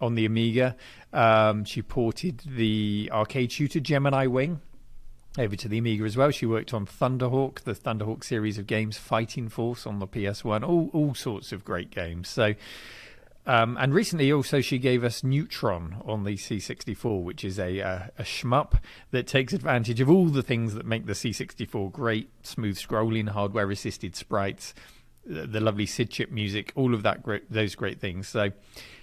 on 0.00 0.14
the 0.14 0.24
Amiga. 0.24 0.74
Um, 1.12 1.64
she 1.64 1.82
ported 1.82 2.42
the 2.46 3.10
arcade 3.12 3.52
shooter 3.52 3.78
Gemini 3.78 4.26
Wing 4.26 4.62
over 5.38 5.54
to 5.54 5.68
the 5.68 5.76
Amiga 5.76 6.04
as 6.04 6.16
well. 6.16 6.30
She 6.30 6.46
worked 6.46 6.72
on 6.72 6.86
Thunderhawk, 6.86 7.60
the 7.60 7.74
Thunderhawk 7.74 8.24
series 8.24 8.56
of 8.56 8.66
games, 8.66 8.96
Fighting 8.96 9.50
Force 9.50 9.86
on 9.86 9.98
the 9.98 10.08
PS1, 10.08 10.66
all, 10.66 10.88
all 10.94 11.14
sorts 11.14 11.52
of 11.52 11.62
great 11.62 11.90
games. 11.90 12.28
So 12.28 12.54
um, 13.48 13.78
and 13.80 13.94
recently, 13.94 14.30
also, 14.30 14.60
she 14.60 14.78
gave 14.78 15.02
us 15.02 15.24
Neutron 15.24 16.02
on 16.04 16.24
the 16.24 16.36
C64, 16.36 17.22
which 17.24 17.42
is 17.44 17.58
a, 17.58 17.80
uh, 17.80 18.00
a 18.18 18.22
shmup 18.22 18.78
that 19.10 19.26
takes 19.26 19.54
advantage 19.54 20.02
of 20.02 20.10
all 20.10 20.26
the 20.26 20.42
things 20.42 20.74
that 20.74 20.84
make 20.84 21.06
the 21.06 21.14
C64 21.14 21.90
great 21.90 22.28
smooth 22.42 22.76
scrolling, 22.76 23.30
hardware 23.30 23.70
assisted 23.70 24.14
sprites, 24.14 24.74
the, 25.24 25.46
the 25.46 25.60
lovely 25.60 25.86
SID 25.86 26.10
chip 26.10 26.30
music, 26.30 26.72
all 26.76 26.92
of 26.92 27.02
that 27.04 27.22
great, 27.22 27.50
those 27.50 27.74
great 27.74 27.98
things. 27.98 28.28
So, 28.28 28.50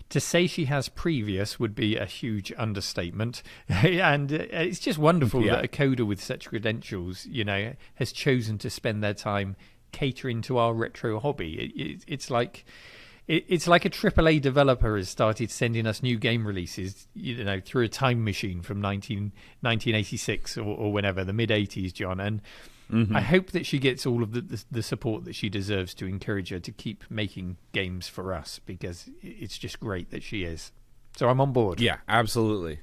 to 0.09 0.19
say 0.19 0.45
she 0.45 0.65
has 0.65 0.89
previous 0.89 1.59
would 1.59 1.73
be 1.73 1.97
a 1.97 2.05
huge 2.05 2.53
understatement. 2.55 3.41
and 3.67 4.31
uh, 4.31 4.45
it's 4.51 4.77
just 4.77 4.99
wonderful 4.99 5.43
yeah. 5.43 5.55
that 5.55 5.65
a 5.65 5.67
coder 5.67 6.05
with 6.05 6.21
such 6.21 6.49
credentials, 6.49 7.25
you 7.25 7.43
know, 7.43 7.73
has 7.95 8.11
chosen 8.11 8.59
to 8.59 8.69
spend 8.69 9.03
their 9.03 9.15
time 9.15 9.55
catering 9.91 10.43
to 10.43 10.59
our 10.59 10.75
retro 10.75 11.19
hobby. 11.19 11.59
It, 11.59 11.81
it, 11.81 12.03
it's 12.05 12.29
like 12.29 12.63
it, 13.27 13.45
it's 13.47 13.67
like 13.67 13.85
a 13.85 13.89
AAA 13.89 14.41
developer 14.41 14.97
has 14.97 15.09
started 15.09 15.49
sending 15.51 15.87
us 15.87 16.03
new 16.03 16.17
game 16.17 16.45
releases, 16.45 17.07
you 17.13 17.43
know, 17.43 17.59
through 17.59 17.85
a 17.85 17.89
time 17.89 18.23
machine 18.23 18.61
from 18.61 18.81
19, 18.81 19.31
1986 19.61 20.57
or, 20.57 20.63
or 20.63 20.93
whenever, 20.93 21.23
the 21.23 21.33
mid 21.33 21.49
80s, 21.49 21.93
John. 21.93 22.19
And 22.19 22.41
mm-hmm. 22.91 23.15
I 23.15 23.21
hope 23.21 23.51
that 23.51 23.65
she 23.65 23.79
gets 23.79 24.05
all 24.05 24.21
of 24.21 24.33
the, 24.33 24.41
the, 24.41 24.63
the 24.71 24.83
support 24.83 25.25
that 25.25 25.35
she 25.35 25.49
deserves 25.49 25.93
to 25.95 26.05
encourage 26.05 26.49
her 26.49 26.59
to 26.59 26.71
keep 26.71 27.03
making 27.09 27.57
games 27.71 28.07
for 28.07 28.33
us 28.33 28.59
because 28.65 29.09
it's 29.21 29.57
just 29.57 29.79
great 29.79 30.11
that 30.11 30.23
she 30.23 30.43
is. 30.43 30.71
So 31.17 31.29
I'm 31.29 31.41
on 31.41 31.53
board. 31.53 31.79
Yeah, 31.79 31.97
absolutely. 32.07 32.79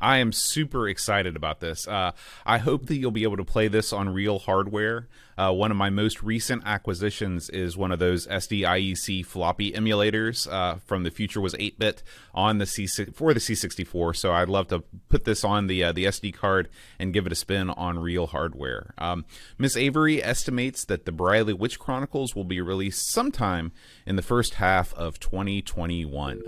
I 0.00 0.18
am 0.18 0.32
super 0.32 0.88
excited 0.88 1.36
about 1.36 1.60
this. 1.60 1.86
Uh, 1.88 2.12
I 2.46 2.58
hope 2.58 2.86
that 2.86 2.96
you'll 2.96 3.10
be 3.10 3.24
able 3.24 3.36
to 3.36 3.44
play 3.44 3.68
this 3.68 3.92
on 3.92 4.08
real 4.08 4.38
hardware. 4.38 5.08
Uh, 5.36 5.52
one 5.52 5.70
of 5.70 5.76
my 5.76 5.88
most 5.88 6.22
recent 6.22 6.62
acquisitions 6.66 7.48
is 7.50 7.76
one 7.76 7.92
of 7.92 8.00
those 8.00 8.26
SDIEC 8.26 9.24
floppy 9.24 9.70
emulators 9.72 10.50
uh, 10.52 10.76
from 10.84 11.04
the 11.04 11.10
future 11.10 11.40
was 11.40 11.54
8-bit 11.54 12.02
on 12.34 12.58
the 12.58 12.66
C 12.66 12.86
for 13.12 13.32
the 13.32 13.40
C64. 13.40 14.16
So 14.16 14.32
I'd 14.32 14.48
love 14.48 14.68
to 14.68 14.82
put 15.08 15.24
this 15.24 15.44
on 15.44 15.68
the 15.68 15.84
uh, 15.84 15.92
the 15.92 16.06
SD 16.06 16.34
card 16.34 16.68
and 16.98 17.12
give 17.12 17.26
it 17.26 17.32
a 17.32 17.36
spin 17.36 17.70
on 17.70 17.98
real 17.98 18.26
hardware. 18.26 18.94
Um, 18.98 19.24
Miss 19.58 19.76
Avery 19.76 20.22
estimates 20.22 20.84
that 20.86 21.04
the 21.04 21.12
Briley 21.12 21.52
Witch 21.52 21.78
Chronicles 21.78 22.34
will 22.34 22.44
be 22.44 22.60
released 22.60 23.08
sometime 23.08 23.72
in 24.06 24.16
the 24.16 24.22
first 24.22 24.54
half 24.54 24.92
of 24.94 25.20
2021. 25.20 26.42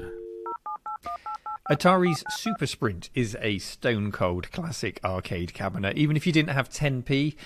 Atari's 1.71 2.25
Super 2.31 2.67
Sprint 2.67 3.11
is 3.15 3.37
a 3.41 3.59
stone 3.59 4.11
cold 4.11 4.51
classic 4.51 4.99
arcade 5.05 5.55
cabinet. 5.55 5.97
Even 5.97 6.17
if 6.17 6.27
you 6.27 6.33
didn't 6.33 6.51
have 6.51 6.69
10p, 6.69 7.37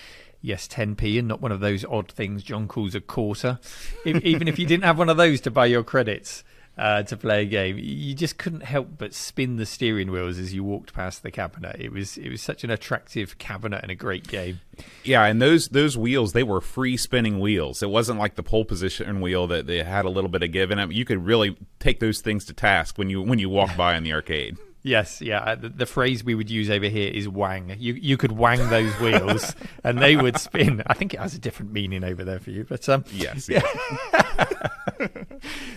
yes, 0.41 0.67
10p, 0.67 1.19
and 1.19 1.29
not 1.29 1.43
one 1.43 1.53
of 1.53 1.61
those 1.61 1.85
odd 1.85 2.11
things 2.11 2.43
John 2.43 2.67
calls 2.67 2.95
a 2.95 3.03
quarter, 3.03 3.59
even 4.07 4.49
if 4.49 4.59
you 4.59 4.65
didn't 4.65 4.85
have 4.85 4.97
one 4.97 5.11
of 5.11 5.19
those 5.19 5.43
to 5.43 5.51
buy 5.51 5.67
your 5.67 5.85
credits, 5.85 6.43
uh, 6.77 7.03
to 7.05 7.17
play 7.17 7.43
a 7.43 7.47
game. 7.47 7.79
You 7.79 8.15
just 8.15 8.39
couldn't 8.39 8.65
help 8.65 8.89
but 8.99 9.15
spin 9.15 9.57
the 9.57 9.67
steering 9.67 10.11
wheels 10.11 10.39
as 10.39 10.53
you 10.53 10.65
walked 10.65 10.93
past 10.93 11.23
the 11.23 11.31
cabinet. 11.31 11.77
It 11.79 11.93
was 11.93 12.19
it 12.19 12.31
was 12.31 12.43
such 12.43 12.65
an 12.65 12.71
attractive 12.71 13.39
cabinet 13.39 13.81
and 13.83 13.91
a 13.91 13.95
great 13.95 14.27
game. 14.27 14.61
Yeah, 15.05 15.25
and 15.25 15.41
those 15.41 15.69
those 15.69 15.97
wheels 15.97 16.33
they 16.33 16.43
were 16.43 16.61
free 16.61 16.97
spinning 16.97 17.39
wheels. 17.39 17.83
It 17.83 17.91
wasn't 17.91 18.19
like 18.19 18.35
the 18.35 18.43
pole 18.43 18.65
position 18.65 19.21
wheel 19.21 19.47
that 19.49 19.67
they 19.67 19.83
had 19.83 20.05
a 20.05 20.11
little 20.11 20.31
bit 20.31 20.43
of 20.43 20.53
give 20.53 20.71
in 20.71 20.79
it. 20.79 20.93
You 20.93 21.05
could 21.05 21.25
really 21.25 21.57
take 21.79 22.01
those 22.01 22.21
things 22.21 22.45
to 22.47 22.53
task 22.53 22.99
when 22.99 23.11
you 23.11 23.23
when 23.23 23.39
you 23.39 23.49
walk 23.49 23.77
by 23.77 23.97
in 23.97 24.03
the 24.03 24.13
arcade. 24.13 24.57
Yes, 24.87 25.23
yeah. 25.23 25.39
Uh, 25.39 25.55
the, 25.55 25.71
the, 25.71 25.87
phrase 25.87 26.23
we 26.23 26.35
would 26.35 26.51
use 26.51 26.69
over 26.69 26.85
here 26.85 27.11
is 27.11 27.27
wang. 27.27 27.75
You 27.79 27.95
you 27.95 28.19
could 28.19 28.33
wang 28.33 28.69
those 28.69 28.93
wheels 29.01 29.57
and 29.83 29.99
they 29.99 30.15
would 30.15 30.37
spin. 30.37 30.83
I 30.87 30.93
think 30.93 31.15
it 31.15 31.21
has 31.21 31.35
a 31.35 31.39
different 31.39 31.73
meaning 31.73 32.05
over 32.05 32.23
there 32.23 32.39
for 32.39 32.51
you, 32.51 32.67
but 32.69 32.87
um, 32.91 33.03
yes, 33.11 33.49
yeah. 33.49 33.63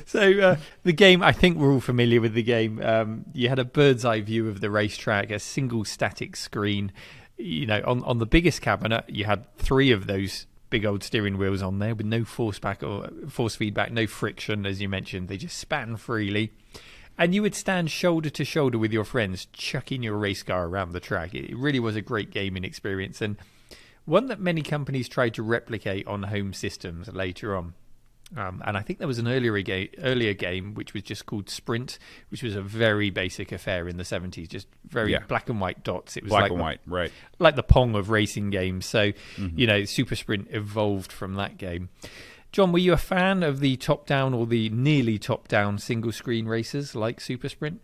so 0.05 0.39
uh, 0.39 0.55
the 0.83 0.91
game, 0.91 1.23
I 1.23 1.31
think 1.31 1.57
we're 1.57 1.71
all 1.71 1.79
familiar 1.79 2.19
with 2.19 2.33
the 2.33 2.43
game. 2.43 2.81
Um, 2.83 3.23
you 3.31 3.47
had 3.47 3.59
a 3.59 3.65
bird's 3.65 4.03
eye 4.03 4.19
view 4.19 4.49
of 4.49 4.59
the 4.59 4.69
racetrack, 4.69 5.31
a 5.31 5.39
single 5.39 5.85
static 5.85 6.35
screen. 6.35 6.91
You 7.37 7.65
know, 7.65 7.81
on 7.85 8.03
on 8.03 8.17
the 8.17 8.25
biggest 8.25 8.61
cabinet, 8.61 9.05
you 9.07 9.23
had 9.23 9.45
three 9.55 9.89
of 9.89 10.07
those 10.07 10.47
big 10.69 10.85
old 10.85 11.01
steering 11.01 11.37
wheels 11.37 11.61
on 11.61 11.79
there 11.79 11.95
with 11.95 12.05
no 12.05 12.25
force 12.25 12.59
back 12.59 12.83
or 12.83 13.07
force 13.29 13.55
feedback, 13.55 13.89
no 13.89 14.05
friction, 14.05 14.65
as 14.65 14.81
you 14.81 14.89
mentioned. 14.89 15.29
They 15.29 15.37
just 15.37 15.57
span 15.57 15.95
freely 15.95 16.51
and 17.17 17.33
you 17.33 17.41
would 17.41 17.55
stand 17.55 17.91
shoulder 17.91 18.29
to 18.29 18.45
shoulder 18.45 18.77
with 18.77 18.93
your 18.93 19.03
friends, 19.03 19.47
chucking 19.53 20.03
your 20.03 20.17
race 20.17 20.43
car 20.43 20.67
around 20.67 20.91
the 20.91 20.99
track. 20.99 21.33
It 21.33 21.55
really 21.57 21.79
was 21.79 21.95
a 21.95 22.01
great 22.01 22.31
gaming 22.31 22.63
experience, 22.63 23.21
and 23.21 23.37
one 24.05 24.27
that 24.27 24.39
many 24.39 24.61
companies 24.61 25.09
tried 25.09 25.33
to 25.33 25.43
replicate 25.43 26.07
on 26.07 26.23
home 26.23 26.53
systems 26.53 27.07
later 27.09 27.55
on. 27.55 27.73
Um, 28.35 28.61
and 28.65 28.75
I 28.75 28.81
think 28.81 28.99
there 28.99 29.07
was 29.07 29.19
an 29.19 29.27
earlier 29.27 29.61
game, 29.61 29.87
earlier 29.99 30.33
game 30.33 30.73
which 30.73 30.93
was 30.93 31.03
just 31.03 31.25
called 31.25 31.49
Sprint, 31.49 31.97
which 32.29 32.43
was 32.43 32.57
a 32.57 32.61
very 32.61 33.09
basic 33.09 33.53
affair 33.53 33.87
in 33.87 33.95
the 33.95 34.03
seventies, 34.03 34.49
just 34.49 34.67
very 34.85 35.13
yeah. 35.13 35.19
black 35.27 35.47
and 35.49 35.61
white 35.61 35.83
dots. 35.83 36.17
It 36.17 36.23
was 36.23 36.31
black 36.31 36.43
like 36.43 36.51
and 36.51 36.59
the, 36.59 36.63
white, 36.63 36.79
right? 36.85 37.11
Like 37.39 37.55
the 37.55 37.63
Pong 37.63 37.95
of 37.95 38.09
racing 38.09 38.49
games. 38.49 38.85
So, 38.85 39.11
mm-hmm. 39.11 39.57
you 39.57 39.65
know, 39.65 39.85
Super 39.85 40.15
Sprint 40.15 40.49
evolved 40.51 41.11
from 41.11 41.35
that 41.35 41.57
game. 41.57 41.87
John, 42.57 42.71
were 42.71 42.79
you 42.79 42.93
a 42.93 42.97
fan 42.97 43.43
of 43.43 43.59
the 43.59 43.77
top 43.77 44.07
down 44.07 44.33
or 44.33 44.47
the 44.47 44.69
nearly 44.69 45.19
top 45.19 45.47
down 45.47 45.77
single 45.77 46.11
screen 46.11 46.47
races 46.47 46.95
like 46.95 47.21
Super 47.21 47.49
Sprint? 47.49 47.81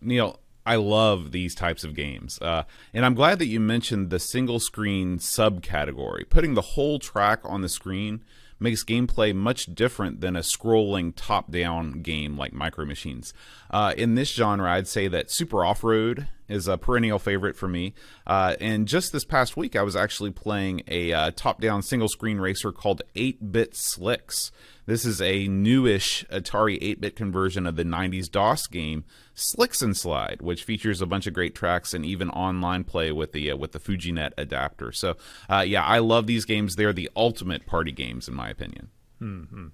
Neil, 0.00 0.40
I 0.64 0.76
love 0.76 1.32
these 1.32 1.54
types 1.54 1.84
of 1.84 1.94
games. 1.94 2.38
Uh, 2.40 2.62
and 2.94 3.04
I'm 3.04 3.14
glad 3.14 3.38
that 3.40 3.48
you 3.48 3.60
mentioned 3.60 4.08
the 4.08 4.18
single 4.18 4.58
screen 4.58 5.18
subcategory. 5.18 6.26
Putting 6.30 6.54
the 6.54 6.62
whole 6.62 6.98
track 6.98 7.40
on 7.44 7.60
the 7.60 7.68
screen 7.68 8.24
makes 8.58 8.82
gameplay 8.82 9.34
much 9.34 9.66
different 9.74 10.22
than 10.22 10.34
a 10.34 10.40
scrolling 10.40 11.12
top 11.14 11.50
down 11.50 12.00
game 12.00 12.38
like 12.38 12.54
Micro 12.54 12.86
Machines. 12.86 13.34
Uh, 13.70 13.92
in 13.98 14.14
this 14.14 14.32
genre, 14.32 14.72
I'd 14.72 14.88
say 14.88 15.08
that 15.08 15.30
Super 15.30 15.62
Off 15.62 15.84
Road 15.84 16.26
is 16.48 16.68
a 16.68 16.78
perennial 16.78 17.18
favorite 17.18 17.56
for 17.56 17.68
me. 17.68 17.94
Uh, 18.26 18.56
and 18.60 18.86
just 18.86 19.12
this 19.12 19.24
past 19.24 19.56
week, 19.56 19.76
I 19.76 19.82
was 19.82 19.96
actually 19.96 20.30
playing 20.30 20.82
a 20.88 21.12
uh, 21.12 21.30
top 21.32 21.60
down 21.60 21.82
single 21.82 22.08
screen 22.08 22.38
racer 22.38 22.72
called 22.72 23.02
8 23.14 23.52
Bit 23.52 23.76
Slicks. 23.76 24.52
This 24.86 25.04
is 25.04 25.20
a 25.20 25.48
newish 25.48 26.24
Atari 26.30 26.78
8 26.80 27.00
bit 27.00 27.16
conversion 27.16 27.66
of 27.66 27.74
the 27.74 27.82
90s 27.82 28.30
DOS 28.30 28.68
game 28.68 29.04
Slicks 29.34 29.82
and 29.82 29.96
Slide, 29.96 30.40
which 30.40 30.62
features 30.62 31.02
a 31.02 31.06
bunch 31.06 31.26
of 31.26 31.34
great 31.34 31.54
tracks 31.56 31.92
and 31.92 32.06
even 32.06 32.30
online 32.30 32.84
play 32.84 33.10
with 33.10 33.32
the 33.32 33.50
uh, 33.50 33.56
with 33.56 33.72
the 33.72 33.80
FujiNet 33.80 34.30
adapter. 34.38 34.92
So, 34.92 35.16
uh, 35.50 35.64
yeah, 35.66 35.84
I 35.84 35.98
love 35.98 36.26
these 36.26 36.44
games. 36.44 36.76
They're 36.76 36.92
the 36.92 37.10
ultimate 37.16 37.66
party 37.66 37.92
games, 37.92 38.28
in 38.28 38.34
my 38.34 38.48
opinion. 38.48 38.90
Mm-hmm. 39.20 39.66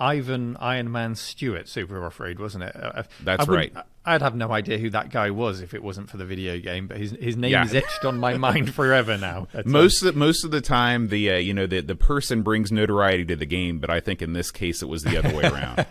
Ivan 0.00 0.56
Iron 0.60 0.92
Man 0.92 1.14
Stewart, 1.14 1.68
Super 1.68 2.04
Off 2.04 2.20
Road, 2.20 2.38
wasn't 2.38 2.64
it? 2.64 2.76
Uh, 2.76 3.02
That's 3.22 3.48
right. 3.48 3.72
I'd 4.08 4.22
have 4.22 4.34
no 4.34 4.50
idea 4.50 4.78
who 4.78 4.90
that 4.90 5.10
guy 5.10 5.30
was 5.30 5.60
if 5.60 5.74
it 5.74 5.82
wasn't 5.82 6.08
for 6.08 6.16
the 6.16 6.24
video 6.24 6.58
game, 6.58 6.86
but 6.86 6.96
his 6.96 7.10
his 7.12 7.36
name 7.36 7.52
yeah. 7.52 7.64
is 7.64 7.74
etched 7.74 8.04
on 8.04 8.18
my 8.18 8.36
mind 8.36 8.74
forever 8.74 9.18
now. 9.18 9.48
most 9.64 10.02
of 10.02 10.14
the, 10.14 10.18
most 10.18 10.44
of 10.44 10.50
the 10.50 10.60
time, 10.60 11.08
the 11.08 11.32
uh, 11.32 11.36
you 11.36 11.52
know 11.52 11.66
the 11.66 11.80
the 11.80 11.94
person 11.94 12.42
brings 12.42 12.72
notoriety 12.72 13.24
to 13.26 13.36
the 13.36 13.46
game, 13.46 13.78
but 13.78 13.90
I 13.90 14.00
think 14.00 14.22
in 14.22 14.32
this 14.32 14.50
case 14.50 14.82
it 14.82 14.88
was 14.88 15.02
the 15.02 15.18
other 15.18 15.34
way 15.36 15.44
around. 15.44 15.86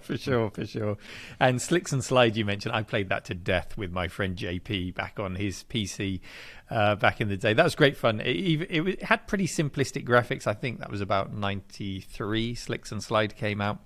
for 0.02 0.16
sure, 0.16 0.50
for 0.50 0.66
sure. 0.66 0.98
And 1.40 1.60
Slicks 1.60 1.92
and 1.92 2.04
Slide, 2.04 2.36
you 2.36 2.44
mentioned, 2.44 2.74
I 2.74 2.82
played 2.82 3.08
that 3.08 3.24
to 3.26 3.34
death 3.34 3.76
with 3.78 3.90
my 3.90 4.08
friend 4.08 4.36
JP 4.36 4.94
back 4.94 5.18
on 5.18 5.36
his 5.36 5.64
PC 5.64 6.20
uh, 6.70 6.96
back 6.96 7.20
in 7.20 7.28
the 7.28 7.36
day. 7.36 7.54
That 7.54 7.64
was 7.64 7.74
great 7.74 7.96
fun. 7.96 8.20
It, 8.20 8.26
it, 8.26 8.88
it, 8.88 9.02
had 9.02 9.26
pretty 9.26 9.46
simplistic 9.46 10.04
graphics. 10.06 10.46
I 10.46 10.54
think 10.54 10.80
that 10.80 10.90
was 10.90 11.00
about 11.00 11.32
93, 11.32 12.54
Slicks 12.54 12.92
and 12.92 13.02
Slide 13.02 13.36
came 13.36 13.60
out. 13.60 13.78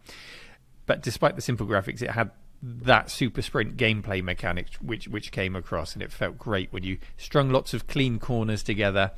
But 0.87 1.03
despite 1.03 1.37
the 1.37 1.43
simple 1.43 1.67
graphics, 1.67 2.03
it 2.03 2.11
had 2.11 2.31
that 2.61 3.11
super 3.11 3.41
sprint 3.41 3.77
gameplay 3.77 4.23
mechanic 4.23 4.67
which 4.81 5.07
which 5.07 5.31
came 5.31 5.55
across 5.55 5.95
and 5.95 6.03
it 6.03 6.11
felt 6.11 6.37
great 6.37 6.73
when 6.73 6.83
you 6.83 6.99
strung 7.17 7.51
lots 7.51 7.73
of 7.73 7.87
clean 7.87 8.19
corners 8.19 8.65
together 8.65 9.13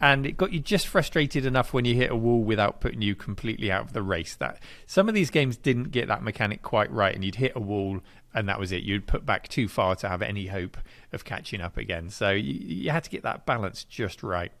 and 0.00 0.26
it 0.26 0.36
got 0.36 0.52
you 0.52 0.60
just 0.60 0.86
frustrated 0.88 1.46
enough 1.46 1.72
when 1.72 1.84
you 1.84 1.94
hit 1.94 2.10
a 2.10 2.16
wall 2.16 2.42
without 2.42 2.80
putting 2.80 3.00
you 3.00 3.14
completely 3.14 3.70
out 3.70 3.86
of 3.86 3.92
the 3.92 4.02
race. 4.02 4.34
That 4.34 4.58
some 4.86 5.08
of 5.08 5.14
these 5.14 5.30
games 5.30 5.56
didn't 5.56 5.92
get 5.92 6.08
that 6.08 6.22
mechanic 6.22 6.62
quite 6.62 6.90
right, 6.90 7.14
and 7.14 7.24
you'd 7.24 7.36
hit 7.36 7.52
a 7.54 7.60
wall 7.60 8.00
and 8.34 8.48
that 8.48 8.58
was 8.58 8.72
it. 8.72 8.82
You'd 8.82 9.06
put 9.06 9.24
back 9.24 9.48
too 9.48 9.68
far 9.68 9.94
to 9.96 10.08
have 10.08 10.20
any 10.20 10.48
hope 10.48 10.76
of 11.12 11.24
catching 11.24 11.60
up 11.60 11.76
again. 11.76 12.10
So 12.10 12.30
you, 12.30 12.52
you 12.52 12.90
had 12.90 13.04
to 13.04 13.10
get 13.10 13.22
that 13.22 13.46
balance 13.46 13.84
just 13.84 14.22
right. 14.22 14.52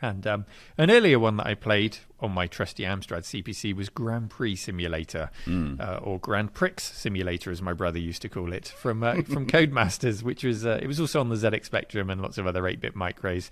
And 0.00 0.26
um, 0.26 0.46
an 0.76 0.90
earlier 0.90 1.18
one 1.18 1.36
that 1.38 1.46
I 1.46 1.54
played 1.54 1.98
on 2.20 2.32
my 2.32 2.46
trusty 2.46 2.84
Amstrad 2.84 3.22
CPC 3.22 3.74
was 3.74 3.88
Grand 3.88 4.30
Prix 4.30 4.56
Simulator, 4.56 5.30
mm. 5.44 5.80
uh, 5.80 5.98
or 6.02 6.18
Grand 6.18 6.54
Prix 6.54 6.74
Simulator, 6.78 7.50
as 7.50 7.60
my 7.60 7.72
brother 7.72 7.98
used 7.98 8.22
to 8.22 8.28
call 8.28 8.52
it, 8.52 8.68
from 8.68 9.02
uh, 9.02 9.22
from 9.22 9.46
Codemasters, 9.48 10.22
which 10.22 10.44
was 10.44 10.64
uh, 10.64 10.78
it 10.80 10.86
was 10.86 11.00
also 11.00 11.20
on 11.20 11.28
the 11.28 11.36
ZX 11.36 11.64
Spectrum 11.64 12.10
and 12.10 12.20
lots 12.20 12.38
of 12.38 12.46
other 12.46 12.62
8-bit 12.62 12.94
micros. 12.94 13.50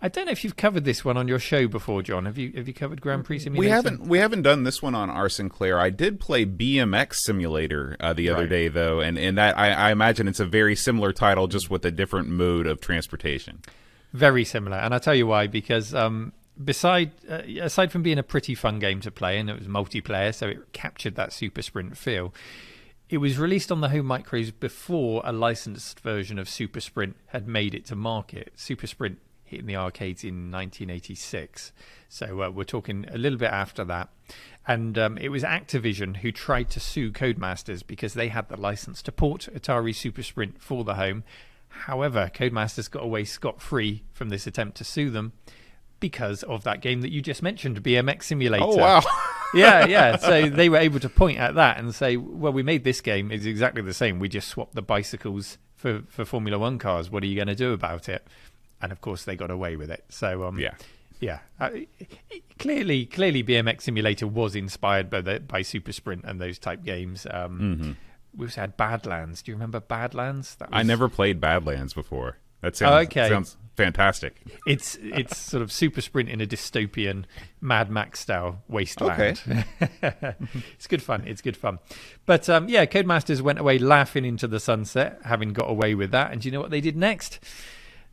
I 0.00 0.06
don't 0.06 0.26
know 0.26 0.32
if 0.32 0.44
you've 0.44 0.56
covered 0.56 0.84
this 0.84 1.04
one 1.04 1.16
on 1.16 1.26
your 1.26 1.40
show 1.40 1.66
before, 1.66 2.02
John. 2.02 2.26
Have 2.26 2.38
you 2.38 2.52
have 2.52 2.68
you 2.68 2.74
covered 2.74 3.00
Grand 3.00 3.24
Prix 3.24 3.40
Simulator? 3.40 3.60
We 3.60 3.70
haven't 3.70 4.00
we 4.02 4.18
haven't 4.18 4.42
done 4.42 4.62
this 4.62 4.80
one 4.80 4.94
on 4.94 5.10
our 5.10 5.28
Sinclair. 5.28 5.80
I 5.80 5.90
did 5.90 6.20
play 6.20 6.46
BMX 6.46 7.14
Simulator 7.16 7.96
uh, 7.98 8.12
the 8.12 8.30
other 8.30 8.42
right. 8.42 8.48
day 8.48 8.68
though, 8.68 9.00
and 9.00 9.18
and 9.18 9.36
that 9.38 9.58
I, 9.58 9.72
I, 9.72 9.90
imagine 9.90 10.28
it's 10.28 10.38
a 10.38 10.46
very 10.46 10.76
similar 10.76 11.12
title, 11.12 11.48
just 11.48 11.68
with 11.68 11.84
a 11.84 11.90
different 11.90 12.28
mode 12.28 12.68
of 12.68 12.80
transportation. 12.80 13.60
Very 14.12 14.44
similar, 14.44 14.78
and 14.78 14.94
I'll 14.94 15.00
tell 15.00 15.14
you 15.14 15.26
why 15.26 15.46
because 15.46 15.94
um, 15.94 16.32
beside 16.62 17.12
uh, 17.28 17.42
aside 17.60 17.92
from 17.92 18.02
being 18.02 18.18
a 18.18 18.22
pretty 18.22 18.54
fun 18.54 18.78
game 18.78 19.00
to 19.02 19.10
play, 19.10 19.38
and 19.38 19.50
it 19.50 19.58
was 19.58 19.68
multiplayer, 19.68 20.34
so 20.34 20.48
it 20.48 20.72
captured 20.72 21.14
that 21.16 21.32
super 21.32 21.62
sprint 21.62 21.96
feel. 21.96 22.32
It 23.08 23.18
was 23.18 23.38
released 23.38 23.72
on 23.72 23.80
the 23.80 23.88
home 23.88 24.06
micros 24.06 24.52
before 24.58 25.22
a 25.24 25.32
licensed 25.32 26.00
version 26.00 26.38
of 26.38 26.46
Super 26.46 26.80
Sprint 26.80 27.16
had 27.28 27.48
made 27.48 27.74
it 27.74 27.86
to 27.86 27.96
market. 27.96 28.52
Super 28.54 28.86
Sprint 28.86 29.18
hitting 29.44 29.66
the 29.66 29.76
arcades 29.76 30.24
in 30.24 30.50
1986. 30.50 31.72
So 32.10 32.42
uh, 32.42 32.50
we're 32.50 32.64
talking 32.64 33.06
a 33.10 33.16
little 33.16 33.38
bit 33.38 33.50
after 33.50 33.82
that. 33.84 34.10
And 34.66 34.98
um, 34.98 35.16
it 35.16 35.30
was 35.30 35.42
Activision 35.42 36.18
who 36.18 36.30
tried 36.30 36.68
to 36.70 36.80
sue 36.80 37.10
Codemasters 37.10 37.86
because 37.86 38.12
they 38.12 38.28
had 38.28 38.50
the 38.50 38.60
license 38.60 39.00
to 39.02 39.12
port 39.12 39.48
Atari 39.54 39.94
Super 39.94 40.22
Sprint 40.22 40.60
for 40.60 40.84
the 40.84 40.94
home. 40.94 41.24
However, 41.68 42.30
Codemasters 42.34 42.90
got 42.90 43.02
away 43.02 43.24
scot 43.24 43.60
free 43.60 44.02
from 44.12 44.28
this 44.28 44.46
attempt 44.46 44.76
to 44.78 44.84
sue 44.84 45.10
them 45.10 45.32
because 46.00 46.42
of 46.44 46.64
that 46.64 46.80
game 46.80 47.00
that 47.00 47.10
you 47.10 47.20
just 47.20 47.42
mentioned, 47.42 47.82
BMX 47.82 48.24
Simulator. 48.24 48.64
Oh, 48.64 48.76
wow. 48.76 49.02
yeah, 49.54 49.86
yeah. 49.86 50.16
So 50.16 50.48
they 50.48 50.68
were 50.68 50.76
able 50.76 51.00
to 51.00 51.08
point 51.08 51.38
at 51.38 51.54
that 51.56 51.78
and 51.78 51.94
say, 51.94 52.16
well, 52.16 52.52
we 52.52 52.62
made 52.62 52.84
this 52.84 53.00
game, 53.00 53.30
it's 53.32 53.44
exactly 53.44 53.82
the 53.82 53.94
same. 53.94 54.18
We 54.18 54.28
just 54.28 54.48
swapped 54.48 54.74
the 54.74 54.82
bicycles 54.82 55.58
for, 55.74 56.02
for 56.08 56.24
Formula 56.24 56.58
One 56.58 56.78
cars. 56.78 57.10
What 57.10 57.22
are 57.22 57.26
you 57.26 57.36
going 57.36 57.48
to 57.48 57.54
do 57.54 57.72
about 57.72 58.08
it? 58.08 58.26
and 58.80 58.92
of 58.92 59.00
course 59.00 59.24
they 59.24 59.36
got 59.36 59.50
away 59.50 59.76
with 59.76 59.90
it. 59.90 60.04
So 60.08 60.44
um, 60.44 60.58
yeah, 60.58 60.74
yeah. 61.20 61.40
Uh, 61.60 61.70
clearly, 62.58 63.06
clearly, 63.06 63.42
BMX 63.42 63.82
Simulator 63.82 64.26
was 64.26 64.54
inspired 64.54 65.10
by 65.10 65.20
the, 65.20 65.40
by 65.40 65.62
Super 65.62 65.92
Sprint 65.92 66.24
and 66.24 66.40
those 66.40 66.58
type 66.58 66.84
games. 66.84 67.26
Um, 67.30 67.60
mm-hmm. 67.60 67.92
We 68.38 68.46
also 68.46 68.60
had 68.60 68.76
Badlands. 68.76 69.42
Do 69.42 69.50
you 69.50 69.56
remember 69.56 69.80
Badlands? 69.80 70.56
Was... 70.60 70.68
I 70.72 70.84
never 70.84 71.08
played 71.08 71.40
Badlands 71.40 71.92
before. 71.92 72.38
That 72.60 72.76
sounds, 72.76 72.92
oh, 72.92 72.98
okay. 72.98 73.28
sounds 73.28 73.56
fantastic. 73.76 74.40
It's 74.66 74.98
it's 75.00 75.36
sort 75.36 75.62
of 75.62 75.70
Super 75.70 76.00
Sprint 76.00 76.28
in 76.28 76.40
a 76.40 76.46
dystopian 76.46 77.24
Mad 77.60 77.90
Max 77.90 78.20
style 78.20 78.62
wasteland. 78.68 79.40
Okay. 79.48 79.64
it's 80.74 80.86
good 80.86 81.02
fun. 81.02 81.24
It's 81.26 81.40
good 81.40 81.56
fun. 81.56 81.78
But 82.26 82.48
um, 82.48 82.68
yeah, 82.68 82.86
Codemasters 82.86 83.40
went 83.40 83.58
away 83.58 83.78
laughing 83.78 84.24
into 84.24 84.48
the 84.48 84.60
sunset, 84.60 85.20
having 85.24 85.52
got 85.52 85.70
away 85.70 85.94
with 85.94 86.10
that. 86.12 86.32
And 86.32 86.40
do 86.40 86.48
you 86.48 86.52
know 86.52 86.60
what 86.60 86.70
they 86.70 86.80
did 86.80 86.96
next? 86.96 87.38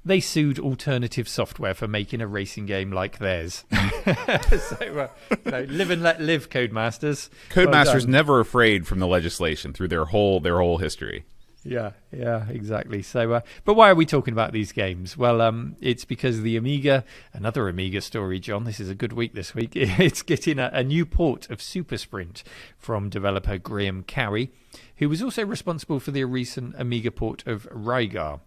They 0.05 0.19
sued 0.19 0.59
alternative 0.59 1.27
software 1.27 1.73
for 1.73 1.87
making 1.87 2.21
a 2.21 2.27
racing 2.27 2.67
game 2.67 2.91
like 2.91 3.17
theirs. 3.17 3.65
so, 4.49 5.09
uh, 5.45 5.59
live 5.67 5.89
and 5.89 6.03
let 6.03 6.21
live, 6.21 6.49
Codemasters. 6.49 7.29
Codemasters 7.49 8.01
well 8.01 8.07
never 8.07 8.39
afraid 8.39 8.85
from 8.85 8.99
the 8.99 9.07
legislation 9.07 9.73
through 9.73 9.87
their 9.87 10.05
whole 10.05 10.39
their 10.39 10.59
whole 10.59 10.77
history. 10.77 11.25
Yeah, 11.63 11.91
yeah, 12.15 12.47
exactly. 12.49 13.01
So, 13.01 13.33
uh, 13.33 13.41
but 13.63 13.73
why 13.73 13.89
are 13.89 13.95
we 13.95 14.05
talking 14.05 14.33
about 14.33 14.53
these 14.53 14.71
games? 14.71 15.17
Well, 15.17 15.41
um, 15.41 15.75
it's 15.81 16.05
because 16.05 16.41
the 16.41 16.57
Amiga, 16.57 17.03
another 17.33 17.67
Amiga 17.67 18.01
story, 18.01 18.39
John. 18.39 18.63
This 18.63 18.79
is 18.79 18.89
a 18.89 18.95
good 18.95 19.13
week 19.13 19.33
this 19.33 19.53
week. 19.53 19.75
It's 19.75 20.21
getting 20.21 20.59
a, 20.59 20.69
a 20.73 20.83
new 20.83 21.05
port 21.05 21.49
of 21.49 21.61
Super 21.61 21.97
Sprint 21.97 22.43
from 22.77 23.09
developer 23.09 23.57
Graham 23.57 24.03
Carey, 24.03 24.51
who 24.97 25.09
was 25.09 25.21
also 25.21 25.45
responsible 25.45 25.99
for 25.99 26.11
the 26.11 26.23
recent 26.25 26.75
Amiga 26.77 27.11
port 27.11 27.45
of 27.47 27.67
Rygar. 27.69 28.39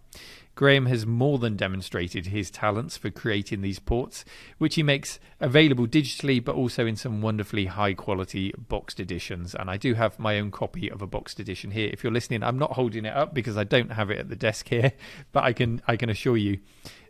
Graham 0.59 0.87
has 0.87 1.07
more 1.07 1.38
than 1.38 1.54
demonstrated 1.54 2.26
his 2.26 2.50
talents 2.50 2.96
for 2.96 3.11
creating 3.11 3.61
these 3.61 3.78
ports, 3.78 4.24
which 4.59 4.74
he 4.74 4.83
makes 4.83 5.20
available 5.38 5.87
digitally 5.87 6.44
but 6.44 6.57
also 6.57 6.85
in 6.85 6.96
some 6.96 7.22
wonderfully 7.22 7.66
high 7.66 7.94
quality 7.94 8.52
boxed 8.68 8.98
editions. 8.98 9.54
And 9.54 9.70
I 9.70 9.76
do 9.76 9.94
have 9.94 10.18
my 10.18 10.37
own 10.37 10.50
copy 10.50 10.90
of 10.90 11.00
a 11.00 11.07
boxed 11.07 11.38
edition 11.38 11.70
here. 11.70 11.88
If 11.92 12.02
you're 12.02 12.12
listening, 12.12 12.42
I'm 12.42 12.59
not 12.59 12.72
holding 12.72 13.04
it 13.04 13.14
up 13.14 13.35
because 13.35 13.57
I 13.58 13.64
don't 13.64 13.92
have 13.92 14.10
it 14.10 14.18
at 14.18 14.28
the 14.28 14.36
desk 14.36 14.68
here, 14.68 14.92
but 15.32 15.44
I 15.44 15.52
can 15.52 15.82
I 15.86 15.96
can 15.96 16.10
assure 16.10 16.36
you 16.36 16.60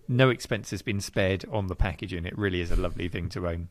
no 0.09 0.31
expense 0.31 0.71
has 0.71 0.83
been 0.83 1.01
spared 1.01 1.45
on 1.53 1.67
the 1.67 1.77
packaging. 1.77 2.25
It 2.25 2.37
really 2.37 2.61
is 2.61 2.71
a 2.71 2.77
lovely 2.77 3.09
thing 3.09 3.29
to 3.31 3.47
own. 3.47 3.69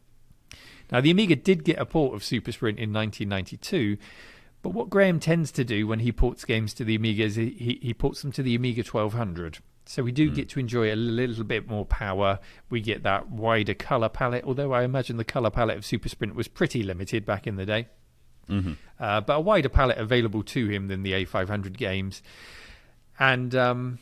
Now, 0.92 1.02
the 1.02 1.12
Amiga 1.12 1.36
did 1.36 1.64
get 1.64 1.80
a 1.80 1.86
port 1.86 2.16
of 2.16 2.24
Super 2.24 2.52
Sprint 2.52 2.78
in 2.78 2.94
1992, 2.94 3.98
but 4.62 4.70
what 4.70 4.90
Graham 4.90 5.20
tends 5.20 5.52
to 5.54 5.64
do 5.64 5.88
when 5.88 6.00
he 6.00 6.12
ports 6.12 6.46
games 6.46 6.74
to 6.76 6.84
the 6.84 6.96
Amiga 6.96 7.24
is 7.24 7.36
he, 7.36 7.80
he 7.82 7.94
ports 7.94 8.22
them 8.22 8.32
to 8.34 8.44
the 8.44 8.56
Amiga 8.56 8.84
1200. 8.84 9.58
So 9.86 10.04
we 10.04 10.12
do 10.12 10.30
mm. 10.30 10.36
get 10.36 10.50
to 10.50 10.60
enjoy 10.60 10.94
a 10.94 10.96
little 10.96 11.44
bit 11.44 11.68
more 11.68 11.86
power. 11.86 12.40
We 12.70 12.82
get 12.82 13.04
that 13.04 13.30
wider 13.30 13.74
color 13.74 14.10
palette, 14.10 14.44
although 14.46 14.74
I 14.74 14.84
imagine 14.84 15.18
the 15.18 15.24
color 15.24 15.50
palette 15.50 15.78
of 15.78 15.86
Super 15.86 16.10
Sprint 16.10 16.36
was 16.36 16.48
pretty 16.48 16.84
limited 16.84 17.26
back 17.26 17.48
in 17.48 17.56
the 17.56 17.66
day. 17.66 17.88
Mm-hmm. 18.50 18.74
Uh, 19.00 19.22
but 19.22 19.34
a 19.36 19.40
wider 19.40 19.70
palette 19.70 19.98
available 19.98 20.44
to 20.44 20.68
him 20.68 20.88
than 20.88 21.04
the 21.04 21.14
A500 21.14 21.76
games. 21.78 22.22
And 23.20 23.56
um, 23.56 24.00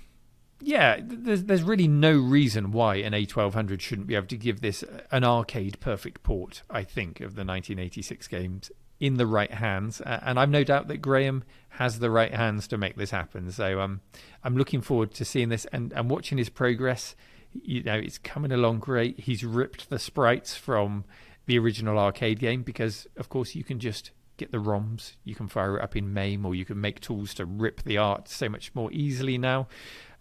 yeah, 0.61 0.99
there's, 1.01 1.43
there's 1.43 1.63
really 1.63 1.87
no 1.87 2.11
reason 2.17 2.71
why 2.71 2.95
an 2.95 3.13
A1200 3.13 3.79
shouldn't 3.79 4.07
be 4.07 4.15
able 4.15 4.27
to 4.27 4.37
give 4.37 4.61
this 4.61 4.83
an 5.11 5.23
arcade 5.23 5.79
perfect 5.79 6.23
port, 6.23 6.63
I 6.69 6.83
think, 6.83 7.19
of 7.19 7.35
the 7.35 7.45
1986 7.45 8.27
games 8.27 8.71
in 8.99 9.15
the 9.17 9.27
right 9.27 9.51
hands, 9.51 10.01
and 10.01 10.39
I've 10.39 10.49
no 10.49 10.63
doubt 10.63 10.87
that 10.87 10.97
Graham 10.97 11.43
has 11.69 11.99
the 11.99 12.09
right 12.09 12.33
hands 12.33 12.67
to 12.69 12.77
make 12.77 12.95
this 12.95 13.11
happen. 13.11 13.51
So 13.51 13.81
um, 13.81 14.01
I'm 14.43 14.55
looking 14.55 14.81
forward 14.81 15.13
to 15.15 15.25
seeing 15.25 15.49
this 15.49 15.65
and, 15.65 15.91
and 15.93 16.09
watching 16.09 16.37
his 16.37 16.49
progress. 16.49 17.15
You 17.51 17.83
know, 17.83 17.95
it's 17.95 18.17
coming 18.17 18.51
along 18.51 18.79
great. 18.79 19.19
He's 19.19 19.43
ripped 19.43 19.89
the 19.89 19.99
sprites 19.99 20.55
from 20.55 21.03
the 21.45 21.59
original 21.59 21.99
arcade 21.99 22.39
game 22.39 22.63
because, 22.63 23.07
of 23.17 23.27
course, 23.27 23.53
you 23.53 23.63
can 23.63 23.79
just 23.79 24.11
get 24.37 24.51
the 24.51 24.57
ROMs, 24.57 25.15
you 25.23 25.35
can 25.35 25.47
fire 25.47 25.77
it 25.77 25.83
up 25.83 25.95
in 25.95 26.13
MAME, 26.13 26.45
or 26.45 26.55
you 26.55 26.65
can 26.65 26.79
make 26.79 26.99
tools 26.99 27.33
to 27.35 27.45
rip 27.45 27.83
the 27.83 27.97
art 27.97 28.27
so 28.27 28.49
much 28.49 28.73
more 28.73 28.91
easily 28.91 29.37
now. 29.37 29.67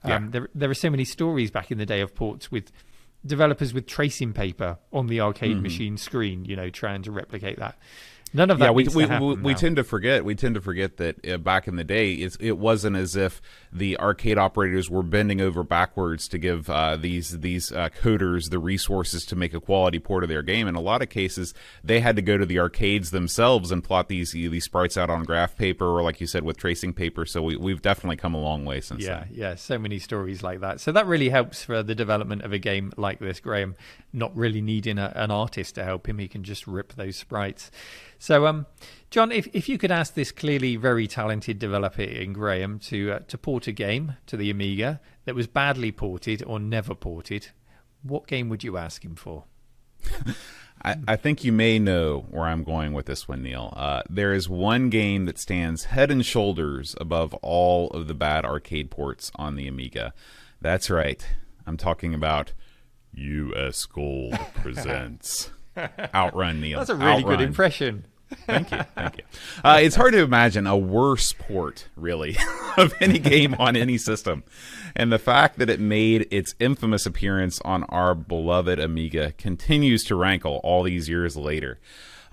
Yeah. 0.05 0.17
Um, 0.17 0.31
there, 0.31 0.49
there 0.55 0.71
are 0.71 0.75
so 0.75 0.91
many 0.91 1.05
stories 1.05 1.51
back 1.51 1.71
in 1.71 1.79
the 1.79 1.87
day 1.87 2.01
of 2.01 2.15
ports 2.15 2.51
with 2.51 2.71
developers 3.25 3.73
with 3.73 3.87
tracing 3.87 4.33
paper 4.33 4.79
on 4.93 5.07
the 5.07 5.21
arcade 5.21 5.57
mm. 5.57 5.63
machine 5.63 5.97
screen, 5.97 6.45
you 6.45 6.57
know, 6.57 6.71
trying 6.71 7.03
to 7.03 7.11
replicate 7.11 7.59
that. 7.59 7.79
None 8.37 8.51
of 8.51 8.59
that. 8.59 8.65
Yeah, 8.65 8.71
we 8.73 8.89
we, 8.89 9.07
we, 9.07 9.35
we, 9.35 9.55
tend 9.55 9.77
to 9.77 9.85
forget. 9.85 10.25
We 10.25 10.35
tend 10.35 10.57
to 10.57 10.61
forget 10.61 10.97
that 10.97 11.25
uh, 11.27 11.39
back 11.39 11.69
in 11.69 11.77
the 11.77 11.85
day, 11.85 12.15
it 12.15 12.59
wasn't 12.59 12.97
as 12.97 13.15
if 13.15 13.41
the 13.73 13.97
arcade 14.01 14.39
operators 14.39 14.91
were 14.91 15.05
bending 15.05 15.41
over 15.41 15.63
backwards 15.63 16.27
to 16.29 16.39
give 16.39 16.69
uh, 16.69 16.97
these 16.97 17.39
these 17.39 17.71
uh, 17.71 17.91
coders 17.91 18.51
the 18.51 18.59
resources 18.59 19.25
to 19.27 19.37
make 19.37 19.55
a 19.55 19.61
quality 19.61 20.01
port 20.01 20.25
of 20.25 20.29
their 20.29 20.43
game. 20.43 20.67
In 20.67 20.75
a 20.75 20.81
lot 20.81 21.01
of 21.01 21.11
cases, 21.11 21.55
they 21.85 22.01
had 22.01 22.17
to 22.17 22.23
go 22.23 22.37
to 22.37 22.45
the 22.45 22.59
arcades 22.59 23.13
themselves 23.13 23.71
and 23.71 23.85
plot 23.85 24.09
these 24.09 24.33
these 24.33 24.65
sprites 24.65 24.97
out 24.97 25.11
on 25.11 25.23
graph 25.23 25.57
paper, 25.57 25.87
or 25.87 26.03
like 26.03 26.21
you 26.21 26.27
said, 26.27 26.43
with 26.43 26.57
tracing 26.57 26.93
paper. 26.93 27.25
So 27.25 27.41
we, 27.41 27.57
we've 27.57 27.83
definitely 27.83 28.17
come 28.17 28.35
a 28.35 28.41
long 28.41 28.65
way 28.65 28.81
since. 28.81 29.05
Yeah, 29.05 29.21
then. 29.21 29.29
yeah. 29.31 29.55
So 29.55 29.79
many 29.79 30.01
stories 30.01 30.43
like 30.43 30.59
that. 30.59 30.81
So 30.81 30.91
that 30.91 31.07
really 31.07 31.29
helps 31.29 31.63
for 31.63 31.85
the 31.85 31.95
development 31.95 32.43
of 32.43 32.53
a 32.53 32.59
game 32.59 32.93
like 32.97 33.21
this. 33.21 33.39
Graham 33.39 33.77
not 34.13 34.37
really 34.37 34.61
needing 34.61 34.99
a, 34.99 35.13
an 35.15 35.31
artist 35.31 35.77
to 35.77 35.85
help 35.85 36.09
him; 36.09 36.19
he 36.19 36.27
can 36.27 36.43
just 36.43 36.67
rip 36.67 36.95
those 36.95 37.15
sprites. 37.15 37.71
So, 38.25 38.47
um, 38.47 38.65
John, 39.11 39.31
if, 39.31 39.49
if 39.53 39.69
you 39.69 39.77
could 39.77 39.91
ask 39.91 40.15
this 40.15 40.33
clearly 40.33 40.77
very 40.77 41.07
talented 41.07 41.59
developer 41.59 42.01
in 42.01 42.33
Graham 42.33 42.79
to 42.79 43.13
uh, 43.13 43.19
to 43.29 43.37
port 43.37 43.67
a 43.67 43.73
game 43.73 44.17
to 44.29 44.39
the 44.39 44.49
Amiga 44.49 44.99
that 45.27 45.35
was 45.35 45.47
badly 45.47 45.93
ported 45.93 46.43
or 46.43 46.59
never 46.59 46.95
ported, 46.95 47.49
what 48.03 48.27
game 48.27 48.49
would 48.49 48.65
you 48.65 48.79
ask 48.79 49.05
him 49.05 49.15
for? 49.15 49.45
I, 50.83 50.97
I, 51.07 51.17
think 51.17 51.45
you 51.45 51.53
may 51.53 51.79
know 51.79 52.25
where 52.31 52.45
I'm 52.45 52.65
going 52.65 52.95
with 52.95 53.05
this 53.05 53.29
one, 53.29 53.43
Neil. 53.43 53.75
Uh, 53.77 54.01
there 54.09 54.33
is 54.33 54.49
one 54.49 54.89
game 54.89 55.27
that 55.27 55.39
stands 55.39 55.85
head 55.85 56.11
and 56.11 56.25
shoulders 56.25 56.97
above 56.99 57.35
all 57.43 57.91
of 57.91 58.09
the 58.09 58.15
bad 58.15 58.47
arcade 58.47 58.91
ports 58.91 59.31
on 59.35 59.57
the 59.57 59.69
Amiga. 59.69 60.15
That's 60.63 60.89
right. 60.89 61.23
I'm 61.67 61.77
talking 61.77 62.15
about 62.15 62.55
US 63.13 63.85
Gold 63.85 64.39
presents 64.55 65.51
Outrun, 66.15 66.63
Neil. 66.63 66.79
That's 66.79 66.89
a 66.89 66.95
really 66.95 67.23
Outrun. 67.23 67.37
good 67.37 67.41
impression. 67.43 68.07
Thank 68.47 68.71
you, 68.71 68.81
thank 68.95 69.19
you. 69.19 69.25
Uh, 69.65 69.79
it's 69.81 69.97
hard 69.97 70.13
to 70.13 70.23
imagine 70.23 70.67
a 70.67 70.77
worse 70.77 71.33
port, 71.33 71.89
really, 71.97 72.37
of 72.77 72.95
any 73.01 73.19
game 73.19 73.55
on 73.55 73.77
any 73.77 73.99
system, 73.99 74.45
and 74.97 75.13
the 75.13 75.19
fact 75.19 75.59
that 75.59 75.71
it 75.71 75.81
made 75.81 76.27
its 76.31 76.55
infamous 76.59 77.07
appearance 77.07 77.61
on 77.63 77.85
our 77.85 78.15
beloved 78.15 78.79
Amiga 78.79 79.33
continues 79.33 80.05
to 80.05 80.15
rankle 80.15 80.61
all 80.65 80.83
these 80.83 81.09
years 81.09 81.37
later. 81.37 81.79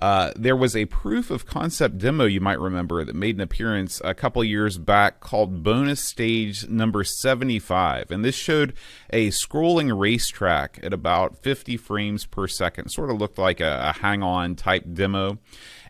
Uh, 0.01 0.31
there 0.35 0.55
was 0.55 0.75
a 0.75 0.85
proof 0.85 1.29
of 1.29 1.45
concept 1.45 1.99
demo 1.99 2.25
you 2.25 2.41
might 2.41 2.59
remember 2.59 3.05
that 3.05 3.15
made 3.15 3.35
an 3.35 3.41
appearance 3.41 4.01
a 4.03 4.15
couple 4.15 4.43
years 4.43 4.79
back 4.79 5.19
called 5.19 5.61
Bonus 5.61 6.03
Stage 6.03 6.67
Number 6.67 7.03
75. 7.03 8.09
And 8.09 8.25
this 8.25 8.33
showed 8.33 8.73
a 9.11 9.29
scrolling 9.29 9.97
racetrack 9.97 10.79
at 10.81 10.91
about 10.91 11.37
50 11.37 11.77
frames 11.77 12.25
per 12.25 12.47
second. 12.47 12.89
Sort 12.89 13.11
of 13.11 13.19
looked 13.19 13.37
like 13.37 13.59
a, 13.59 13.93
a 13.95 13.99
hang 13.99 14.23
on 14.23 14.55
type 14.55 14.85
demo 14.91 15.37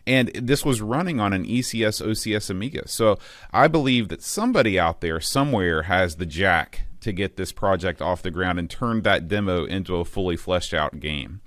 and 0.06 0.28
this 0.34 0.64
was 0.64 0.80
running 0.80 1.20
on 1.20 1.32
an 1.32 1.44
ECS 1.44 2.04
OCS 2.04 2.50
Amiga. 2.50 2.88
So 2.88 3.18
I 3.52 3.68
believe 3.68 4.08
that 4.08 4.22
somebody 4.22 4.78
out 4.78 5.00
there 5.00 5.20
somewhere 5.20 5.82
has 5.82 6.16
the 6.16 6.26
jack 6.26 6.82
to 7.00 7.12
get 7.12 7.36
this 7.36 7.52
project 7.52 8.00
off 8.00 8.22
the 8.22 8.30
ground 8.30 8.58
and 8.58 8.70
turn 8.70 9.02
that 9.02 9.28
demo 9.28 9.64
into 9.64 9.96
a 9.96 10.04
fully 10.04 10.36
fleshed 10.36 10.72
out 10.72 11.00
game. 11.00 11.40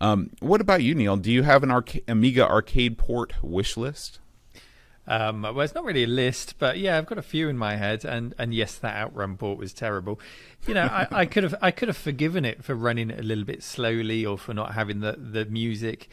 Um, 0.00 0.30
what 0.40 0.60
about 0.60 0.82
you, 0.82 0.94
Neil? 0.94 1.16
Do 1.16 1.30
you 1.30 1.42
have 1.42 1.62
an 1.62 1.70
arca- 1.70 2.00
Amiga 2.08 2.48
arcade 2.48 2.98
port 2.98 3.34
wish 3.42 3.76
list? 3.76 4.18
Um, 5.06 5.42
well, 5.42 5.60
it's 5.60 5.74
not 5.74 5.84
really 5.84 6.04
a 6.04 6.08
list, 6.08 6.58
but 6.58 6.78
yeah, 6.78 6.96
I've 6.96 7.06
got 7.06 7.18
a 7.18 7.22
few 7.22 7.48
in 7.48 7.58
my 7.58 7.76
head, 7.76 8.04
and, 8.06 8.34
and 8.38 8.54
yes, 8.54 8.76
that 8.76 8.96
outrun 8.96 9.36
port 9.36 9.58
was 9.58 9.74
terrible. 9.74 10.18
You 10.66 10.74
know, 10.74 10.84
I, 10.84 11.06
I 11.10 11.26
could 11.26 11.42
have 11.42 11.54
I 11.60 11.70
could 11.70 11.88
have 11.88 11.96
forgiven 11.96 12.46
it 12.46 12.64
for 12.64 12.74
running 12.74 13.10
a 13.10 13.22
little 13.22 13.44
bit 13.44 13.62
slowly 13.62 14.24
or 14.24 14.38
for 14.38 14.54
not 14.54 14.72
having 14.72 15.00
the 15.00 15.12
the 15.12 15.44
music. 15.44 16.08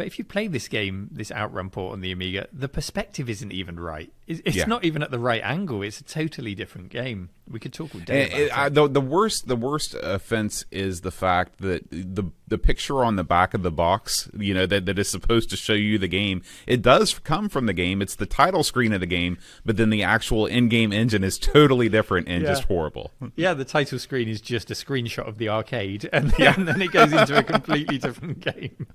But 0.00 0.06
if 0.06 0.18
you 0.18 0.24
play 0.24 0.46
this 0.46 0.66
game, 0.66 1.08
this 1.12 1.30
Outrun 1.30 1.68
port 1.68 1.92
on 1.92 2.00
the 2.00 2.10
Amiga, 2.10 2.48
the 2.52 2.68
perspective 2.68 3.28
isn't 3.28 3.52
even 3.52 3.78
right. 3.78 4.10
It's, 4.26 4.40
it's 4.46 4.56
Yeah. 4.56 4.64
not 4.64 4.82
even 4.84 5.02
at 5.02 5.10
the 5.10 5.18
right 5.18 5.42
angle. 5.44 5.82
It's 5.82 6.00
a 6.00 6.04
totally 6.04 6.54
different 6.54 6.88
game. 6.88 7.28
We 7.50 7.58
could 7.60 7.72
talk 7.72 7.92
all 7.94 8.00
day 8.00 8.22
And 8.22 8.30
about 8.32 8.38
eh, 8.38 8.42
it- 8.42 8.46
it. 8.46 8.58
I- 8.58 8.68
the, 8.70 8.88
the 8.88 9.00
worst 9.00 9.46
the 9.48 9.56
worst 9.56 9.94
offense 9.94 10.64
is 10.70 11.02
the 11.02 11.10
fact 11.10 11.58
that 11.58 11.90
the 11.90 12.24
the 12.48 12.58
picture 12.58 13.04
on 13.04 13.16
the 13.16 13.24
back 13.24 13.54
of 13.54 13.62
the 13.62 13.70
box, 13.70 14.28
you 14.36 14.54
know, 14.54 14.66
that, 14.66 14.86
that 14.86 14.98
is 14.98 15.08
supposed 15.08 15.50
to 15.50 15.56
show 15.56 15.72
you 15.74 15.98
the 15.98 16.08
game, 16.08 16.42
it 16.66 16.80
does 16.82 17.16
come 17.20 17.48
from 17.48 17.66
the 17.66 17.72
game. 17.72 18.00
It's 18.02 18.14
the 18.16 18.26
title 18.26 18.64
screen 18.64 18.92
of 18.92 19.00
the 19.00 19.06
game, 19.06 19.36
but 19.64 19.76
then 19.76 19.90
the 19.90 20.02
actual 20.02 20.46
in-game 20.46 20.92
engine 20.92 21.22
is 21.22 21.38
totally 21.38 21.88
different 21.88 22.26
and 22.28 22.42
Yeah. 22.42 22.48
just 22.48 22.64
horrible. 22.64 23.12
Yeah, 23.36 23.54
the 23.54 23.64
title 23.64 23.98
screen 24.00 24.28
is 24.28 24.40
just 24.40 24.68
a 24.70 24.74
screenshot 24.74 25.28
of 25.28 25.38
the 25.38 25.48
arcade, 25.48 26.08
and 26.12 26.30
then, 26.30 26.54
and 26.56 26.68
then 26.68 26.82
it 26.82 26.90
goes 26.92 27.12
into 27.12 27.36
a 27.38 27.42
completely 27.44 27.98
different 27.98 28.40
game. 28.54 28.86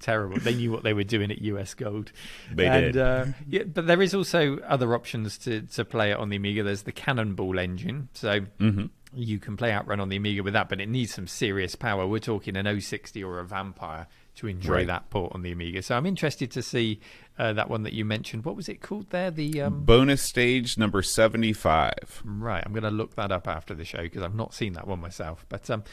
Terrible. 0.00 0.38
They 0.44 0.54
knew 0.54 0.70
what 0.70 0.82
they 0.84 0.92
were 0.92 1.04
doing 1.04 1.30
at 1.30 1.40
US 1.42 1.74
Gold. 1.74 2.12
They 2.52 2.66
and, 2.66 2.92
did. 2.92 2.96
Uh, 2.96 3.24
yeah, 3.48 3.62
but 3.64 3.86
there 3.86 4.00
is 4.02 4.14
also 4.14 4.58
other 4.60 4.94
options 4.94 5.38
to, 5.38 5.62
to 5.62 5.84
play 5.84 6.10
it 6.12 6.18
on 6.18 6.28
the 6.28 6.36
Amiga. 6.36 6.62
There's 6.62 6.82
the 6.82 6.92
Cannonball 6.92 7.58
engine, 7.58 8.08
so 8.14 8.40
Mm-hmm. 8.60 8.86
you 9.14 9.38
can 9.38 9.56
play 9.56 9.72
Outrun 9.72 10.00
on 10.00 10.08
the 10.08 10.16
Amiga 10.16 10.42
with 10.42 10.52
that, 10.54 10.68
but 10.68 10.80
it 10.80 10.88
needs 10.88 11.14
some 11.14 11.26
serious 11.26 11.74
power. 11.74 12.06
We're 12.06 12.18
talking 12.20 12.56
an 12.56 12.80
060 12.80 13.22
or 13.24 13.38
a 13.40 13.44
Vampire 13.44 14.06
to 14.36 14.48
enjoy 14.48 14.72
Right. 14.78 14.86
that 14.88 15.10
port 15.10 15.32
on 15.32 15.42
the 15.42 15.52
Amiga. 15.52 15.80
So 15.82 15.96
I'm 15.96 16.06
interested 16.06 16.50
to 16.52 16.62
see 16.62 16.98
uh, 17.38 17.52
that 17.52 17.70
one 17.70 17.84
that 17.84 17.92
you 17.92 18.04
mentioned. 18.04 18.44
What 18.44 18.56
was 18.56 18.68
it 18.68 18.80
called 18.80 19.10
there? 19.10 19.30
The 19.30 19.62
um, 19.62 19.84
Bonus 19.84 20.22
stage 20.22 20.76
number 20.76 21.02
75. 21.02 22.22
Right, 22.24 22.62
I'm 22.66 22.72
going 22.72 22.82
to 22.82 22.90
look 22.90 23.14
that 23.16 23.30
up 23.30 23.46
after 23.46 23.74
the 23.74 23.84
show 23.84 24.02
because 24.02 24.22
I've 24.22 24.34
not 24.34 24.52
seen 24.52 24.72
that 24.72 24.86
one 24.88 25.00
myself. 25.00 25.46
But 25.48 25.70
um, 25.70 25.84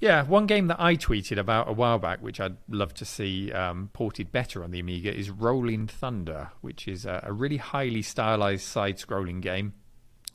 yeah, 0.00 0.22
one 0.24 0.46
game 0.46 0.66
that 0.68 0.80
I 0.80 0.96
tweeted 0.96 1.38
about 1.38 1.68
a 1.68 1.72
while 1.72 1.98
back, 1.98 2.20
which 2.22 2.40
I'd 2.40 2.56
love 2.68 2.94
to 2.94 3.04
see 3.04 3.52
um, 3.52 3.90
ported 3.92 4.32
better 4.32 4.64
on 4.64 4.70
the 4.70 4.80
Amiga, 4.80 5.14
is 5.14 5.30
Rolling 5.30 5.86
Thunder, 5.86 6.50
which 6.62 6.88
is 6.88 7.04
a, 7.06 7.20
a 7.24 7.32
really 7.32 7.58
highly 7.58 8.02
stylized 8.02 8.62
side-scrolling 8.64 9.40
game. 9.42 9.74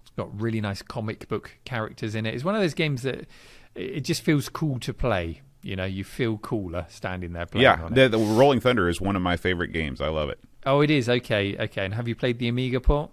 It's 0.01 0.11
got 0.11 0.39
really 0.39 0.61
nice 0.61 0.81
comic 0.81 1.27
book 1.27 1.57
characters 1.65 2.15
in 2.15 2.25
it. 2.25 2.35
It's 2.35 2.43
one 2.43 2.55
of 2.55 2.61
those 2.61 2.75
games 2.75 3.01
that 3.01 3.27
it 3.73 4.01
just 4.01 4.21
feels 4.21 4.47
cool 4.49 4.79
to 4.79 4.93
play. 4.93 5.41
You 5.63 5.75
know, 5.75 5.85
you 5.85 6.03
feel 6.03 6.37
cooler 6.37 6.85
standing 6.89 7.33
there 7.33 7.47
playing 7.47 7.63
Yeah, 7.63 7.81
on 7.83 7.91
it. 7.93 7.95
the, 8.11 8.17
the 8.17 8.23
Rolling 8.23 8.59
Thunder 8.59 8.87
is 8.87 9.01
one 9.01 9.15
of 9.15 9.23
my 9.23 9.35
favorite 9.35 9.69
games. 9.73 9.99
I 9.99 10.09
love 10.09 10.29
it. 10.29 10.39
Oh, 10.63 10.81
it 10.81 10.91
is 10.91 11.09
okay, 11.09 11.57
okay. 11.57 11.85
And 11.85 11.95
have 11.95 12.07
you 12.07 12.13
played 12.15 12.37
the 12.37 12.47
Amiga 12.47 12.79
port? 12.79 13.09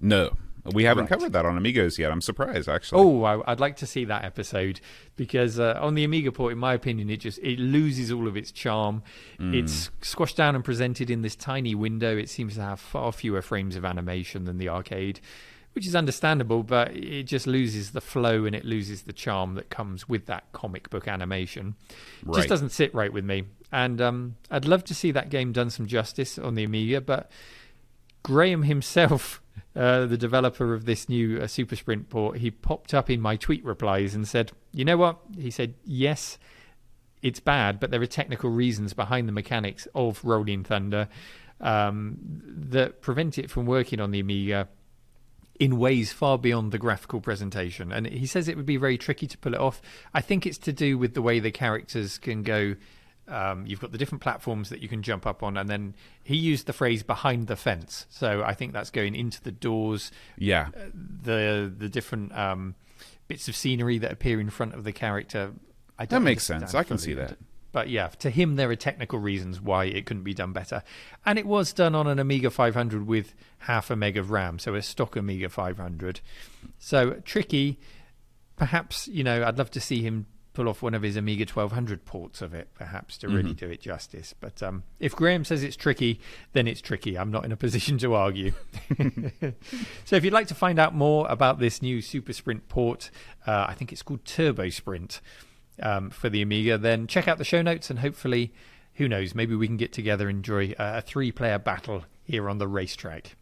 No, 0.00 0.36
we 0.64 0.84
haven't 0.84 1.04
Right. 1.04 1.08
covered 1.10 1.32
that 1.32 1.44
on 1.44 1.56
Amigos 1.56 1.98
yet. 1.98 2.12
I'm 2.12 2.20
surprised, 2.20 2.68
actually. 2.68 3.00
Oh, 3.02 3.24
I, 3.24 3.50
I'd 3.50 3.60
like 3.60 3.76
to 3.76 3.86
see 3.86 4.04
that 4.04 4.24
episode 4.24 4.80
because 5.16 5.58
uh, 5.58 5.78
on 5.80 5.94
the 5.94 6.04
Amiga 6.04 6.30
port, 6.32 6.52
in 6.52 6.58
my 6.58 6.72
opinion, 6.74 7.10
it 7.10 7.18
just 7.18 7.38
it 7.38 7.58
loses 7.58 8.12
all 8.12 8.28
of 8.28 8.36
its 8.36 8.52
charm. 8.52 9.02
It's 9.40 9.90
squashed 10.02 10.36
down 10.36 10.54
and 10.54 10.64
presented 10.64 11.10
in 11.10 11.22
this 11.22 11.34
tiny 11.34 11.74
window. 11.74 12.16
It 12.16 12.28
seems 12.28 12.54
to 12.54 12.60
have 12.62 12.78
far 12.80 13.10
fewer 13.12 13.42
frames 13.42 13.74
of 13.74 13.84
animation 13.84 14.44
than 14.44 14.58
the 14.58 14.68
arcade, 14.68 15.18
which 15.72 15.86
is 15.86 15.96
understandable, 15.96 16.62
but 16.62 16.94
it 16.96 17.24
just 17.24 17.46
loses 17.48 17.90
the 17.90 18.00
flow 18.00 18.44
and 18.44 18.54
it 18.54 18.64
loses 18.64 19.02
the 19.02 19.12
charm 19.12 19.54
that 19.54 19.68
comes 19.70 20.08
with 20.08 20.26
that 20.26 20.44
comic 20.52 20.90
book 20.90 21.08
animation. 21.08 21.74
Right. 22.24 22.36
Just 22.36 22.48
doesn't 22.48 22.70
sit 22.70 22.94
right 22.94 23.12
with 23.12 23.24
me. 23.24 23.44
And 23.72 24.00
um, 24.00 24.36
I'd 24.50 24.66
love 24.66 24.84
to 24.84 24.94
see 24.94 25.10
that 25.12 25.28
game 25.30 25.50
done 25.52 25.70
some 25.70 25.86
justice 25.86 26.38
on 26.38 26.54
the 26.54 26.62
Amiga, 26.64 27.00
but 27.00 27.30
Graham 28.22 28.62
himself, 28.62 29.42
uh, 29.74 30.06
the 30.06 30.16
developer 30.16 30.74
of 30.74 30.84
this 30.84 31.08
new 31.08 31.40
uh, 31.40 31.46
Super 31.46 31.76
Sprint 31.76 32.08
port, 32.08 32.38
he 32.38 32.50
popped 32.50 32.94
up 32.94 33.10
in 33.10 33.20
my 33.20 33.36
tweet 33.36 33.64
replies 33.64 34.14
and 34.14 34.26
said, 34.26 34.52
"You 34.72 34.84
know 34.84 34.96
what?" 34.96 35.18
He 35.36 35.50
said, 35.50 35.74
"Yes, 35.84 36.38
it's 37.22 37.40
bad, 37.40 37.80
but 37.80 37.90
there 37.90 38.02
are 38.02 38.06
technical 38.06 38.50
reasons 38.50 38.92
behind 38.92 39.28
the 39.28 39.32
mechanics 39.32 39.88
of 39.94 40.24
Rolling 40.24 40.64
Thunder 40.64 41.08
um, 41.60 42.18
that 42.46 43.00
prevent 43.00 43.38
it 43.38 43.50
from 43.50 43.66
working 43.66 44.00
on 44.00 44.10
the 44.10 44.20
Amiga." 44.20 44.68
In 45.60 45.78
ways 45.78 46.12
far 46.12 46.38
beyond 46.38 46.72
the 46.72 46.78
graphical 46.78 47.20
presentation. 47.20 47.92
And 47.92 48.06
he 48.06 48.26
says 48.26 48.48
it 48.48 48.56
would 48.56 48.66
be 48.66 48.78
very 48.78 48.98
tricky 48.98 49.28
to 49.28 49.38
pull 49.38 49.54
it 49.54 49.60
off. 49.60 49.80
I 50.12 50.20
think 50.20 50.44
it's 50.44 50.58
to 50.58 50.72
do 50.72 50.98
with 50.98 51.14
the 51.14 51.22
way 51.22 51.38
the 51.38 51.52
characters 51.52 52.18
can 52.18 52.42
go 52.42 52.74
um, 53.28 53.66
you've 53.66 53.80
got 53.80 53.92
the 53.92 53.98
different 53.98 54.22
platforms 54.22 54.68
that 54.70 54.80
you 54.80 54.88
can 54.88 55.02
jump 55.02 55.26
up 55.26 55.42
on, 55.42 55.56
and 55.56 55.68
then 55.68 55.94
he 56.22 56.36
used 56.36 56.66
the 56.66 56.72
phrase 56.72 57.02
"behind 57.02 57.46
the 57.46 57.56
fence." 57.56 58.06
So 58.10 58.42
I 58.42 58.54
think 58.54 58.72
that's 58.72 58.90
going 58.90 59.14
into 59.14 59.42
the 59.42 59.52
doors, 59.52 60.10
yeah. 60.36 60.68
the 60.94 61.72
the 61.76 61.88
different 61.88 62.36
um, 62.36 62.74
bits 63.28 63.48
of 63.48 63.56
scenery 63.56 63.98
that 63.98 64.12
appear 64.12 64.40
in 64.40 64.50
front 64.50 64.74
of 64.74 64.84
the 64.84 64.92
character. 64.92 65.52
I 65.98 66.04
That 66.04 66.16
don't 66.16 66.24
makes 66.24 66.44
sense. 66.44 66.74
I 66.74 66.82
can 66.82 66.98
see 66.98 67.14
that. 67.14 67.38
But 67.70 67.88
yeah, 67.88 68.08
to 68.08 68.28
him 68.28 68.56
there 68.56 68.70
are 68.70 68.76
technical 68.76 69.18
reasons 69.18 69.60
why 69.60 69.86
it 69.86 70.04
couldn't 70.04 70.24
be 70.24 70.34
done 70.34 70.52
better, 70.52 70.82
and 71.24 71.38
it 71.38 71.46
was 71.46 71.72
done 71.72 71.94
on 71.94 72.06
an 72.06 72.18
Amiga 72.18 72.50
500 72.50 73.06
with 73.06 73.34
half 73.60 73.90
a 73.90 73.96
meg 73.96 74.16
of 74.16 74.30
RAM, 74.30 74.58
so 74.58 74.74
a 74.74 74.82
stock 74.82 75.16
Amiga 75.16 75.48
500. 75.48 76.20
So 76.78 77.12
tricky. 77.24 77.78
Perhaps 78.56 79.08
you 79.08 79.24
know 79.24 79.44
I'd 79.44 79.58
love 79.58 79.70
to 79.70 79.80
see 79.80 80.02
him 80.02 80.26
pull 80.52 80.68
off 80.68 80.82
one 80.82 80.94
of 80.94 81.02
his 81.02 81.16
Amiga 81.16 81.44
1200 81.44 82.04
ports 82.04 82.42
of 82.42 82.52
it, 82.52 82.68
perhaps 82.74 83.16
to 83.18 83.28
really 83.28 83.54
do 83.54 83.70
it 83.70 83.80
justice. 83.80 84.34
But 84.38 84.62
um, 84.62 84.82
if 85.00 85.16
Graham 85.16 85.44
says 85.44 85.62
it's 85.62 85.76
tricky, 85.76 86.20
then 86.52 86.66
it's 86.66 86.80
tricky. 86.80 87.18
I'm 87.18 87.30
not 87.30 87.44
in 87.44 87.52
a 87.52 87.56
position 87.62 87.98
to 87.98 88.14
argue. 88.14 88.52
so 90.04 90.16
if 90.16 90.24
you'd 90.24 90.32
like 90.32 90.48
to 90.48 90.54
find 90.54 90.78
out 90.78 90.94
more 90.94 91.26
about 91.28 91.58
this 91.58 91.80
new 91.80 92.02
Super 92.02 92.32
Sprint 92.32 92.68
port, 92.68 93.10
uh, 93.46 93.66
I 93.68 93.74
think 93.74 93.92
it's 93.92 94.02
called 94.02 94.24
Turbo 94.24 94.68
Sprint 94.68 95.20
um, 95.82 96.10
for 96.10 96.28
the 96.28 96.42
Amiga, 96.42 96.76
then 96.76 97.06
check 97.06 97.28
out 97.28 97.38
the 97.38 97.44
show 97.44 97.62
notes 97.62 97.88
and 97.88 98.00
hopefully, 98.00 98.52
who 98.94 99.08
knows, 99.08 99.34
maybe 99.34 99.54
we 99.54 99.66
can 99.66 99.76
get 99.76 99.92
together 99.92 100.28
and 100.28 100.38
enjoy 100.38 100.74
a 100.78 101.00
three 101.00 101.32
player 101.32 101.58
battle 101.58 102.04
here 102.24 102.48
on 102.48 102.58
the 102.58 102.68
racetrack. 102.68 103.36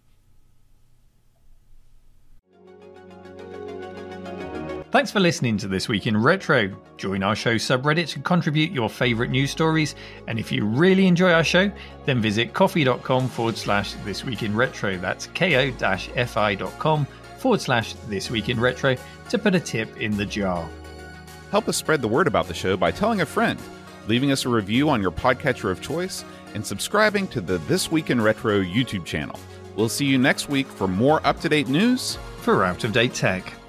Thanks 4.91 5.13
for 5.13 5.21
listening 5.21 5.57
to 5.59 5.69
This 5.69 5.89
Week 5.89 6.09
in 6.09 6.17
Retro. 6.17 6.69
Join 6.97 7.23
our 7.23 7.37
show 7.37 7.55
subreddit 7.55 8.09
to 8.09 8.19
contribute 8.19 8.73
your 8.73 8.91
favourite 8.91 9.31
news 9.31 9.53
stories. 9.53 9.95
And 10.27 10.37
if 10.37 10.51
you 10.51 10.65
really 10.65 11.07
enjoy 11.07 11.31
our 11.31 11.45
show, 11.45 11.71
then 12.07 12.21
visit 12.21 12.55
ko-fi.com 12.55 13.29
forward 13.29 13.57
slash 13.57 13.93
This 14.05 14.25
Week 14.25 14.43
in 14.43 14.57
Retro. 14.57 14.97
That's 14.97 15.29
ko-fi.com 15.29 17.07
forward 17.39 17.61
slash 17.61 17.93
This 18.09 18.33
Week 18.33 18.49
in 18.49 18.59
Retro 18.59 18.97
to 19.29 19.39
put 19.39 19.55
a 19.55 19.61
tip 19.61 19.97
in 19.99 20.17
the 20.17 20.27
jar. 20.27 20.69
Help 21.53 21.69
us 21.69 21.77
spread 21.77 22.03
the 22.03 22.09
word 22.09 22.27
about 22.27 22.49
the 22.49 22.55
show 22.55 22.77
by 22.77 22.91
telling 22.91 23.21
a 23.21 23.27
friend, 23.27 23.61
leaving 24.09 24.33
us 24.33 24.45
a 24.45 24.49
review 24.49 24.91
on 24.91 25.01
your 25.01 25.13
podcatcher 25.13 25.71
of 25.71 25.81
choice, 25.81 26.25
and 26.55 26.67
subscribing 26.67 27.29
to 27.29 27.41
the 27.41 27.59
This 27.59 27.93
Week 27.93 28.11
in 28.11 28.21
Retro 28.21 28.61
YouTube 28.61 29.05
channel. 29.05 29.39
We'll 29.77 29.89
see 29.89 30.07
you 30.07 30.19
next 30.19 30.49
week 30.49 30.67
for 30.67 30.89
more 30.89 31.25
up 31.25 31.39
to 31.43 31.49
date 31.49 31.69
news 31.69 32.19
For 32.39 32.65
out 32.65 32.83
of 32.83 32.93
date 32.93 33.15
tech. 33.15 33.60